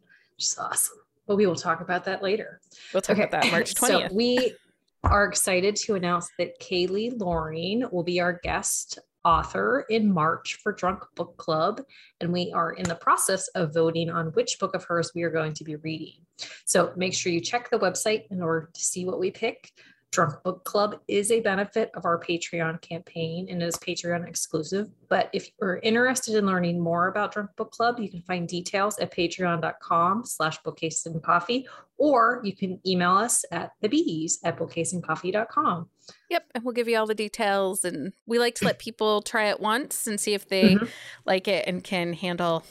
She's 0.45 0.59
awesome. 0.59 0.99
But 1.27 1.37
we 1.37 1.47
will 1.47 1.57
talk 1.57 1.81
about 1.81 2.05
that 2.05 2.23
later. 2.23 2.61
We'll 2.93 3.01
talk 3.01 3.17
okay. 3.17 3.27
about 3.27 3.43
that 3.43 3.53
March 3.53 3.75
20th. 3.75 4.09
So 4.11 4.15
we 4.15 4.55
are 5.03 5.25
excited 5.25 5.77
to 5.77 5.95
announce 5.95 6.29
that 6.39 6.59
Kayley 6.61 7.19
Loring 7.19 7.85
will 7.91 8.03
be 8.03 8.21
our 8.21 8.41
guest 8.43 8.99
author 9.25 9.87
in 9.89 10.13
March 10.13 10.59
for 10.63 10.73
Drunk 10.73 11.03
Book 11.15 11.37
Club. 11.39 11.81
And 12.21 12.31
we 12.31 12.53
are 12.55 12.73
in 12.73 12.85
the 12.85 12.95
process 12.95 13.49
of 13.49 13.73
voting 13.73 14.11
on 14.11 14.27
which 14.29 14.59
book 14.59 14.75
of 14.75 14.85
hers 14.85 15.13
we 15.15 15.23
are 15.23 15.31
going 15.31 15.55
to 15.55 15.65
be 15.65 15.77
reading. 15.77 16.21
So 16.67 16.93
make 16.97 17.15
sure 17.15 17.33
you 17.33 17.41
check 17.41 17.71
the 17.71 17.79
website 17.79 18.25
in 18.31 18.43
order 18.43 18.69
to 18.73 18.81
see 18.81 19.07
what 19.07 19.19
we 19.19 19.31
pick. 19.31 19.73
Drunk 20.15 20.45
Book 20.45 20.63
Club 20.63 21.01
is 21.09 21.33
a 21.33 21.41
benefit 21.41 21.91
of 21.95 22.05
our 22.05 22.21
Patreon 22.21 22.81
campaign 22.81 23.49
and 23.51 23.61
is 23.61 23.75
Patreon 23.75 24.29
exclusive. 24.29 24.89
But 25.09 25.29
if 25.33 25.49
you're 25.61 25.79
interested 25.79 26.37
in 26.37 26.47
learning 26.47 26.79
more 26.79 27.09
about 27.09 27.33
Drunk 27.33 27.51
Book 27.57 27.73
Club, 27.73 27.99
you 27.99 28.09
can 28.09 28.23
find 28.23 28.47
details 28.47 28.97
at 29.01 29.13
patreon.com 29.13 30.25
slash 30.25 30.63
bookcase 30.63 31.05
and 31.07 31.21
coffee, 31.21 31.67
or 31.99 32.41
you 32.45 32.55
can 32.55 32.81
email 32.87 33.11
us 33.11 33.45
at 33.51 33.73
the 33.81 33.89
bees 33.89 34.39
at 34.45 34.57
bookcaseandcoffee.com. 34.57 35.89
Yep. 36.31 36.45
And 36.55 36.65
we'll 36.65 36.75
give 36.75 36.87
you 36.87 36.97
all 36.97 37.07
the 37.07 37.15
details. 37.17 37.85
And 37.85 38.13
we 38.25 38.39
like 38.39 38.55
to 38.57 38.67
let 38.67 38.79
people 38.79 39.21
try 39.21 39.47
it 39.47 39.59
once 39.59 40.07
and 40.07 40.21
see 40.21 40.35
if 40.35 40.49
they 40.49 40.77
mm-hmm. 40.77 40.87
like 41.27 41.49
it 41.49 41.67
and 41.67 41.83
can 41.83 42.13
handle 42.13 42.63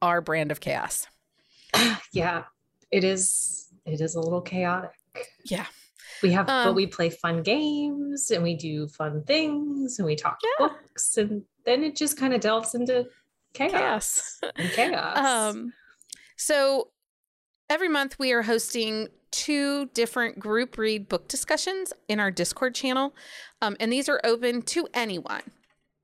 our 0.00 0.20
brand 0.20 0.52
of 0.52 0.60
chaos. 0.60 1.08
Yeah. 2.12 2.44
It 2.90 3.04
is 3.04 3.68
it 3.84 4.00
is 4.00 4.14
a 4.14 4.20
little 4.20 4.40
chaotic. 4.40 4.92
Yeah. 5.44 5.66
We 6.22 6.32
have, 6.32 6.48
um, 6.48 6.68
but 6.68 6.74
we 6.74 6.86
play 6.86 7.10
fun 7.10 7.42
games 7.42 8.30
and 8.30 8.42
we 8.42 8.54
do 8.54 8.88
fun 8.88 9.24
things 9.24 9.98
and 9.98 10.06
we 10.06 10.16
talk 10.16 10.38
yeah. 10.42 10.68
books, 10.68 11.16
and 11.16 11.42
then 11.64 11.84
it 11.84 11.96
just 11.96 12.18
kind 12.18 12.34
of 12.34 12.40
delves 12.40 12.74
into 12.74 13.06
chaos. 13.54 13.72
Chaos. 13.72 14.40
and 14.56 14.70
chaos. 14.70 15.18
Um, 15.18 15.72
so 16.36 16.88
every 17.68 17.88
month 17.88 18.18
we 18.18 18.32
are 18.32 18.42
hosting 18.42 19.08
two 19.30 19.86
different 19.86 20.38
group 20.38 20.78
read 20.78 21.08
book 21.08 21.28
discussions 21.28 21.92
in 22.08 22.20
our 22.20 22.30
Discord 22.30 22.74
channel, 22.74 23.14
um, 23.60 23.76
and 23.80 23.92
these 23.92 24.08
are 24.08 24.20
open 24.24 24.62
to 24.62 24.88
anyone. 24.94 25.42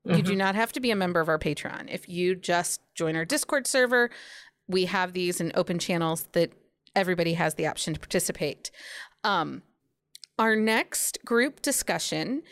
You 0.03 0.17
mm-hmm. 0.17 0.27
do 0.27 0.35
not 0.35 0.53
have 0.53 0.71
to 0.73 0.79
be 0.79 0.91
a 0.91 0.95
member 0.95 1.19
of 1.19 1.29
our 1.29 1.39
Patreon. 1.39 1.87
If 1.89 2.07
you 2.07 2.35
just 2.35 2.79
join 2.93 3.15
our 3.15 3.25
Discord 3.25 3.65
server, 3.65 4.11
we 4.67 4.85
have 4.85 5.13
these 5.13 5.41
in 5.41 5.51
open 5.55 5.79
channels 5.79 6.27
that 6.33 6.51
everybody 6.95 7.33
has 7.33 7.55
the 7.55 7.67
option 7.67 7.93
to 7.93 7.99
participate. 7.99 8.69
Um, 9.23 9.63
our 10.37 10.55
next 10.55 11.19
group 11.25 11.61
discussion 11.61 12.43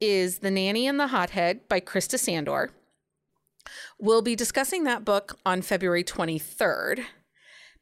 is 0.00 0.38
The 0.38 0.50
Nanny 0.50 0.86
and 0.86 0.98
the 0.98 1.08
Hothead 1.08 1.68
by 1.68 1.80
Krista 1.80 2.18
Sandor. 2.18 2.70
We'll 3.98 4.22
be 4.22 4.36
discussing 4.36 4.84
that 4.84 5.04
book 5.04 5.38
on 5.46 5.62
February 5.62 6.04
23rd 6.04 7.04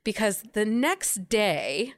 because 0.05 0.43
the 0.53 0.65
next 0.65 1.29
day, 1.29 1.95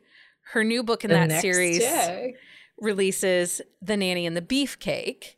her 0.52 0.64
new 0.64 0.82
book 0.82 1.04
in 1.04 1.10
the 1.10 1.16
that 1.16 1.40
series 1.40 1.78
day. 1.78 2.34
releases 2.78 3.60
The 3.80 3.96
Nanny 3.96 4.26
and 4.26 4.36
the 4.36 4.42
Beefcake. 4.42 5.34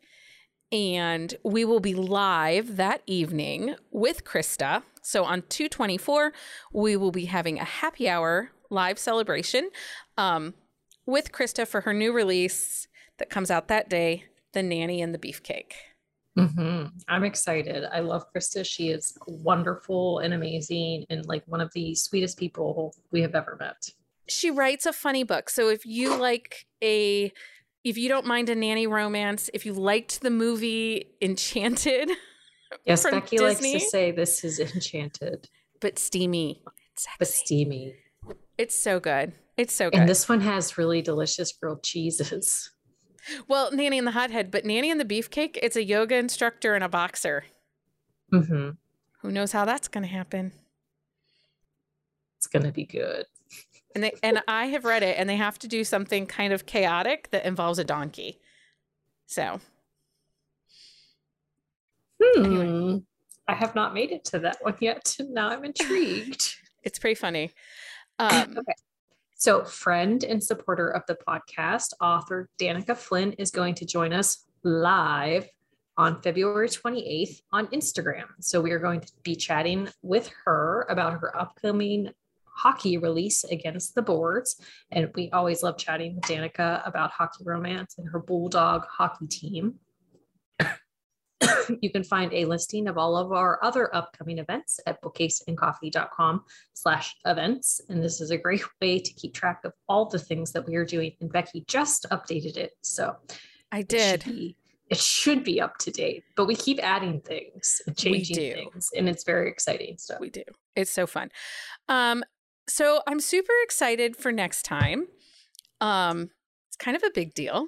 and 0.71 1.35
we 1.43 1.63
will 1.63 1.79
be 1.79 1.93
live 1.93 2.75
that 2.77 3.01
evening 3.05 3.75
with 3.91 4.23
Krista. 4.25 4.81
So 5.01 5.23
on 5.23 5.43
224, 5.49 6.33
we 6.73 6.97
will 6.97 7.11
be 7.11 7.25
having 7.25 7.59
a 7.59 7.63
happy 7.63 8.09
hour 8.09 8.51
live 8.71 8.97
celebration 8.97 9.69
um, 10.17 10.55
with 11.05 11.31
Krista 11.31 11.67
for 11.67 11.81
her 11.81 11.93
new 11.93 12.13
release 12.13 12.87
that 13.17 13.29
comes 13.29 13.51
out 13.51 13.67
that 13.67 13.89
day, 13.89 14.25
The 14.53 14.63
Nanny 14.63 15.01
and 15.01 15.13
the 15.13 15.19
Beefcake. 15.19 15.73
Mm-hmm. 16.37 16.87
I'm 17.07 17.23
excited. 17.23 17.85
I 17.91 18.01
love 18.01 18.25
Krista. 18.33 18.65
She 18.65 18.89
is 18.89 19.17
wonderful 19.27 20.19
and 20.19 20.33
amazing 20.33 21.05
and 21.09 21.25
like 21.25 21.43
one 21.45 21.61
of 21.61 21.71
the 21.73 21.95
sweetest 21.95 22.37
people 22.37 22.93
we 23.11 23.21
have 23.21 23.35
ever 23.35 23.55
met. 23.59 23.89
She 24.27 24.51
writes 24.51 24.85
a 24.85 24.91
funny 24.91 25.23
book. 25.23 25.49
So 25.49 25.69
if 25.69 25.85
you 25.85 26.15
like 26.15 26.65
a 26.83 27.31
if 27.85 27.97
you 27.97 28.09
don't 28.09 28.25
mind 28.25 28.49
a 28.49 28.55
nanny 28.55 28.87
romance, 28.87 29.49
if 29.53 29.65
you 29.65 29.71
liked 29.73 30.21
the 30.21 30.31
movie 30.31 31.15
Enchanted. 31.21 32.09
Yes, 32.83 33.03
Becky 33.03 33.37
Disney, 33.37 33.73
likes 33.73 33.85
to 33.85 33.89
say 33.89 34.11
this 34.11 34.43
is 34.43 34.59
enchanted. 34.59 35.47
But 35.79 35.97
steamy. 35.97 36.61
But 37.19 37.27
steamy. 37.29 37.95
It's 38.57 38.77
so 38.77 38.99
good. 38.99 39.33
It's 39.57 39.73
so 39.73 39.89
good. 39.89 40.01
And 40.01 40.09
this 40.09 40.27
one 40.27 40.41
has 40.41 40.77
really 40.77 41.01
delicious 41.01 41.53
grilled 41.53 41.83
cheeses. 41.83 42.71
Well, 43.47 43.71
Nanny 43.71 43.97
and 43.97 44.05
the 44.05 44.11
Hothead, 44.11 44.51
but 44.51 44.65
Nanny 44.65 44.91
and 44.91 44.99
the 44.99 45.05
Beefcake, 45.05 45.57
it's 45.61 45.75
a 45.75 45.83
yoga 45.83 46.15
instructor 46.15 46.75
and 46.75 46.83
a 46.83 46.89
boxer. 46.89 47.45
Mm-hmm. 48.31 48.71
Who 49.21 49.31
knows 49.31 49.51
how 49.51 49.65
that's 49.65 49.87
going 49.87 50.03
to 50.03 50.09
happen? 50.09 50.51
It's 52.37 52.47
going 52.47 52.63
to 52.63 52.71
be 52.71 52.85
good. 52.85 53.25
And 53.95 54.03
they 54.03 54.11
and 54.21 54.43
I 54.47 54.65
have 54.67 54.83
read 54.83 55.03
it, 55.03 55.17
and 55.17 55.29
they 55.29 55.37
have 55.37 55.57
to 55.59 55.67
do 55.69 55.85
something 55.85 56.25
kind 56.25 56.51
of 56.51 56.65
chaotic 56.65 57.29
that 57.31 57.45
involves 57.45 57.79
a 57.79 57.83
donkey. 57.83 58.39
So, 59.25 59.61
hmm. 62.21 62.45
Anyway. 62.45 63.01
I 63.47 63.53
have 63.53 63.75
not 63.75 63.93
made 63.93 64.11
it 64.11 64.25
to 64.25 64.39
that 64.39 64.57
one 64.61 64.75
yet. 64.79 65.15
Now 65.19 65.49
I'm 65.49 65.63
intrigued. 65.63 66.55
it's 66.83 66.99
pretty 66.99 67.15
funny. 67.15 67.53
Um, 68.19 68.57
okay. 68.57 68.73
So, 69.45 69.63
friend 69.63 70.23
and 70.23 70.43
supporter 70.43 70.89
of 70.89 71.03
the 71.07 71.15
podcast, 71.27 71.93
author 72.01 72.49
Danica 72.59 72.97
Flynn, 72.97 73.33
is 73.33 73.51
going 73.51 73.75
to 73.75 73.85
join 73.85 74.11
us 74.11 74.43
live 74.63 75.47
on 75.97 76.19
February 76.23 76.67
28th 76.67 77.41
on 77.51 77.67
Instagram. 77.67 78.23
So, 78.41 78.59
we 78.59 78.71
are 78.71 78.79
going 78.79 79.01
to 79.01 79.11
be 79.21 79.35
chatting 79.35 79.87
with 80.01 80.31
her 80.45 80.87
about 80.89 81.19
her 81.19 81.37
upcoming 81.39 82.09
hockey 82.55 82.97
release 82.97 83.43
against 83.43 83.93
the 83.93 84.01
boards. 84.01 84.59
And 84.89 85.11
we 85.13 85.29
always 85.29 85.61
love 85.61 85.77
chatting 85.77 86.15
with 86.15 86.23
Danica 86.23 86.81
about 86.87 87.11
hockey 87.11 87.43
romance 87.45 87.99
and 87.99 88.09
her 88.09 88.19
Bulldog 88.19 88.87
hockey 88.89 89.27
team. 89.27 89.75
you 91.81 91.89
can 91.89 92.03
find 92.03 92.33
a 92.33 92.45
listing 92.45 92.87
of 92.87 92.97
all 92.97 93.15
of 93.15 93.31
our 93.31 93.63
other 93.63 93.93
upcoming 93.95 94.39
events 94.39 94.79
at 94.85 95.01
bookcaseandcoffee.com 95.01 96.43
slash 96.73 97.15
events. 97.25 97.81
And 97.89 98.03
this 98.03 98.21
is 98.21 98.31
a 98.31 98.37
great 98.37 98.63
way 98.81 98.99
to 98.99 99.13
keep 99.13 99.33
track 99.33 99.61
of 99.63 99.73
all 99.87 100.05
the 100.05 100.19
things 100.19 100.51
that 100.51 100.65
we 100.67 100.75
are 100.75 100.85
doing. 100.85 101.11
And 101.21 101.31
Becky 101.31 101.63
just 101.67 102.05
updated 102.11 102.57
it. 102.57 102.71
So 102.81 103.15
I 103.71 103.81
did. 103.81 104.21
It 104.21 104.23
should 104.23 104.33
be, 104.33 104.55
it 104.89 104.97
should 104.99 105.43
be 105.43 105.61
up 105.61 105.77
to 105.79 105.91
date, 105.91 106.23
but 106.35 106.45
we 106.45 106.55
keep 106.55 106.79
adding 106.81 107.21
things 107.21 107.81
changing 107.95 108.35
things. 108.35 108.89
And 108.95 109.09
it's 109.09 109.23
very 109.23 109.49
exciting 109.49 109.97
stuff. 109.97 110.19
We 110.19 110.29
do. 110.29 110.43
It's 110.75 110.91
so 110.91 111.07
fun. 111.07 111.31
Um, 111.89 112.23
so 112.67 113.01
I'm 113.07 113.19
super 113.19 113.53
excited 113.63 114.15
for 114.15 114.31
next 114.31 114.63
time. 114.63 115.07
Um, 115.81 116.29
it's 116.67 116.77
kind 116.77 116.97
of 116.97 117.03
a 117.03 117.11
big 117.13 117.33
deal. 117.33 117.67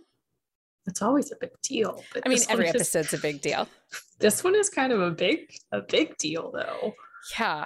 It's 0.88 1.02
always 1.02 1.32
a 1.32 1.36
big 1.36 1.52
deal. 1.62 2.04
I 2.26 2.30
mean, 2.30 2.40
every 2.50 2.70
episode's 2.70 3.14
a 3.14 3.20
big 3.20 3.42
deal. 3.42 3.68
This 4.20 4.44
one 4.44 4.56
is 4.56 4.68
kind 4.68 4.92
of 4.92 5.00
a 5.00 5.12
big, 5.12 5.54
a 5.72 5.80
big 5.80 6.18
deal, 6.18 6.52
though. 6.52 6.96
Yeah. 7.40 7.66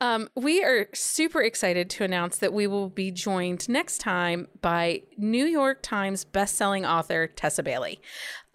Um, 0.00 0.28
we 0.34 0.64
are 0.64 0.88
super 0.94 1.42
excited 1.42 1.90
to 1.90 2.04
announce 2.04 2.38
that 2.38 2.54
we 2.54 2.66
will 2.66 2.88
be 2.88 3.10
joined 3.10 3.68
next 3.68 3.98
time 3.98 4.48
by 4.62 5.02
New 5.18 5.44
York 5.44 5.80
Times 5.82 6.24
bestselling 6.24 6.88
author 6.88 7.26
Tessa 7.26 7.62
Bailey. 7.62 8.00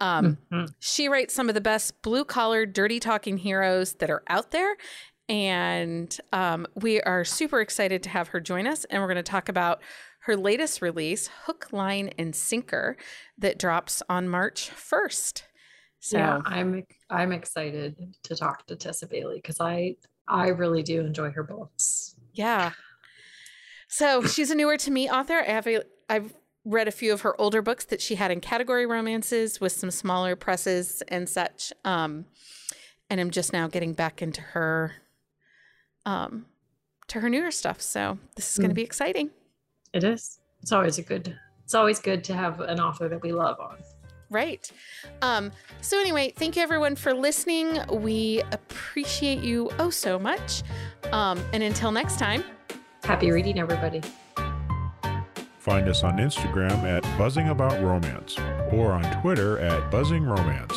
Um, 0.00 0.38
mm-hmm. 0.52 0.64
She 0.80 1.08
writes 1.08 1.34
some 1.34 1.48
of 1.48 1.54
the 1.54 1.60
best 1.60 2.02
blue 2.02 2.24
collar, 2.24 2.66
dirty 2.66 2.98
talking 2.98 3.38
heroes 3.38 3.92
that 3.94 4.10
are 4.10 4.24
out 4.26 4.50
there. 4.50 4.76
And 5.28 6.16
um, 6.32 6.66
we 6.74 7.00
are 7.02 7.24
super 7.24 7.60
excited 7.60 8.02
to 8.04 8.08
have 8.10 8.28
her 8.28 8.40
join 8.40 8.66
us. 8.66 8.84
And 8.86 9.00
we're 9.00 9.08
going 9.08 9.16
to 9.16 9.22
talk 9.22 9.48
about 9.48 9.80
her 10.26 10.36
latest 10.36 10.82
release, 10.82 11.30
Hook, 11.44 11.68
Line, 11.70 12.10
and 12.18 12.34
Sinker, 12.34 12.96
that 13.38 13.58
drops 13.58 14.02
on 14.08 14.28
March 14.28 14.70
1st. 14.70 15.42
So 16.00 16.18
yeah, 16.18 16.40
I'm 16.44 16.84
I'm 17.08 17.32
excited 17.32 17.96
to 18.24 18.36
talk 18.36 18.66
to 18.66 18.76
Tessa 18.76 19.06
Bailey 19.06 19.36
because 19.36 19.60
I 19.60 19.96
I 20.28 20.48
really 20.48 20.82
do 20.82 21.00
enjoy 21.00 21.30
her 21.30 21.42
books. 21.42 22.14
Yeah. 22.32 22.72
So 23.88 24.22
she's 24.24 24.50
a 24.50 24.54
newer 24.54 24.76
to 24.76 24.90
me 24.90 25.08
author. 25.08 25.38
I 25.38 25.52
have 25.52 25.66
a, 25.66 25.82
I've 26.08 26.34
read 26.64 26.88
a 26.88 26.92
few 26.92 27.12
of 27.12 27.20
her 27.22 27.40
older 27.40 27.62
books 27.62 27.84
that 27.86 28.00
she 28.00 28.16
had 28.16 28.30
in 28.30 28.40
category 28.40 28.84
romances 28.84 29.60
with 29.60 29.72
some 29.72 29.90
smaller 29.90 30.36
presses 30.36 31.02
and 31.08 31.28
such. 31.28 31.72
Um, 31.84 32.26
and 33.08 33.20
I'm 33.20 33.30
just 33.30 33.52
now 33.52 33.68
getting 33.68 33.92
back 33.92 34.20
into 34.20 34.40
her 34.40 34.96
um, 36.04 36.46
to 37.08 37.20
her 37.20 37.28
newer 37.28 37.52
stuff. 37.52 37.80
So 37.80 38.18
this 38.34 38.52
is 38.52 38.58
going 38.58 38.70
to 38.70 38.74
mm. 38.74 38.76
be 38.76 38.82
exciting. 38.82 39.30
It 39.92 40.04
is. 40.04 40.40
It's 40.62 40.72
always 40.72 40.98
a 40.98 41.02
good. 41.02 41.38
It's 41.64 41.74
always 41.74 41.98
good 41.98 42.22
to 42.24 42.34
have 42.34 42.60
an 42.60 42.80
author 42.80 43.08
that 43.08 43.22
we 43.22 43.32
love 43.32 43.58
on. 43.60 43.78
Right. 44.30 44.70
Um, 45.22 45.52
so 45.80 46.00
anyway, 46.00 46.32
thank 46.36 46.56
you 46.56 46.62
everyone 46.62 46.96
for 46.96 47.14
listening. 47.14 47.80
We 47.90 48.42
appreciate 48.52 49.40
you 49.40 49.70
oh 49.78 49.90
so 49.90 50.18
much. 50.18 50.62
Um, 51.12 51.42
and 51.52 51.62
until 51.62 51.92
next 51.92 52.18
time, 52.18 52.44
happy 53.04 53.30
reading, 53.30 53.58
everybody. 53.58 54.02
Find 55.58 55.88
us 55.88 56.04
on 56.04 56.18
Instagram 56.18 56.84
at 56.84 57.02
Buzzing 57.18 57.48
About 57.48 57.82
Romance 57.82 58.36
or 58.70 58.92
on 58.92 59.02
Twitter 59.20 59.58
at 59.58 59.90
Buzzing 59.90 60.24
Romance. 60.24 60.76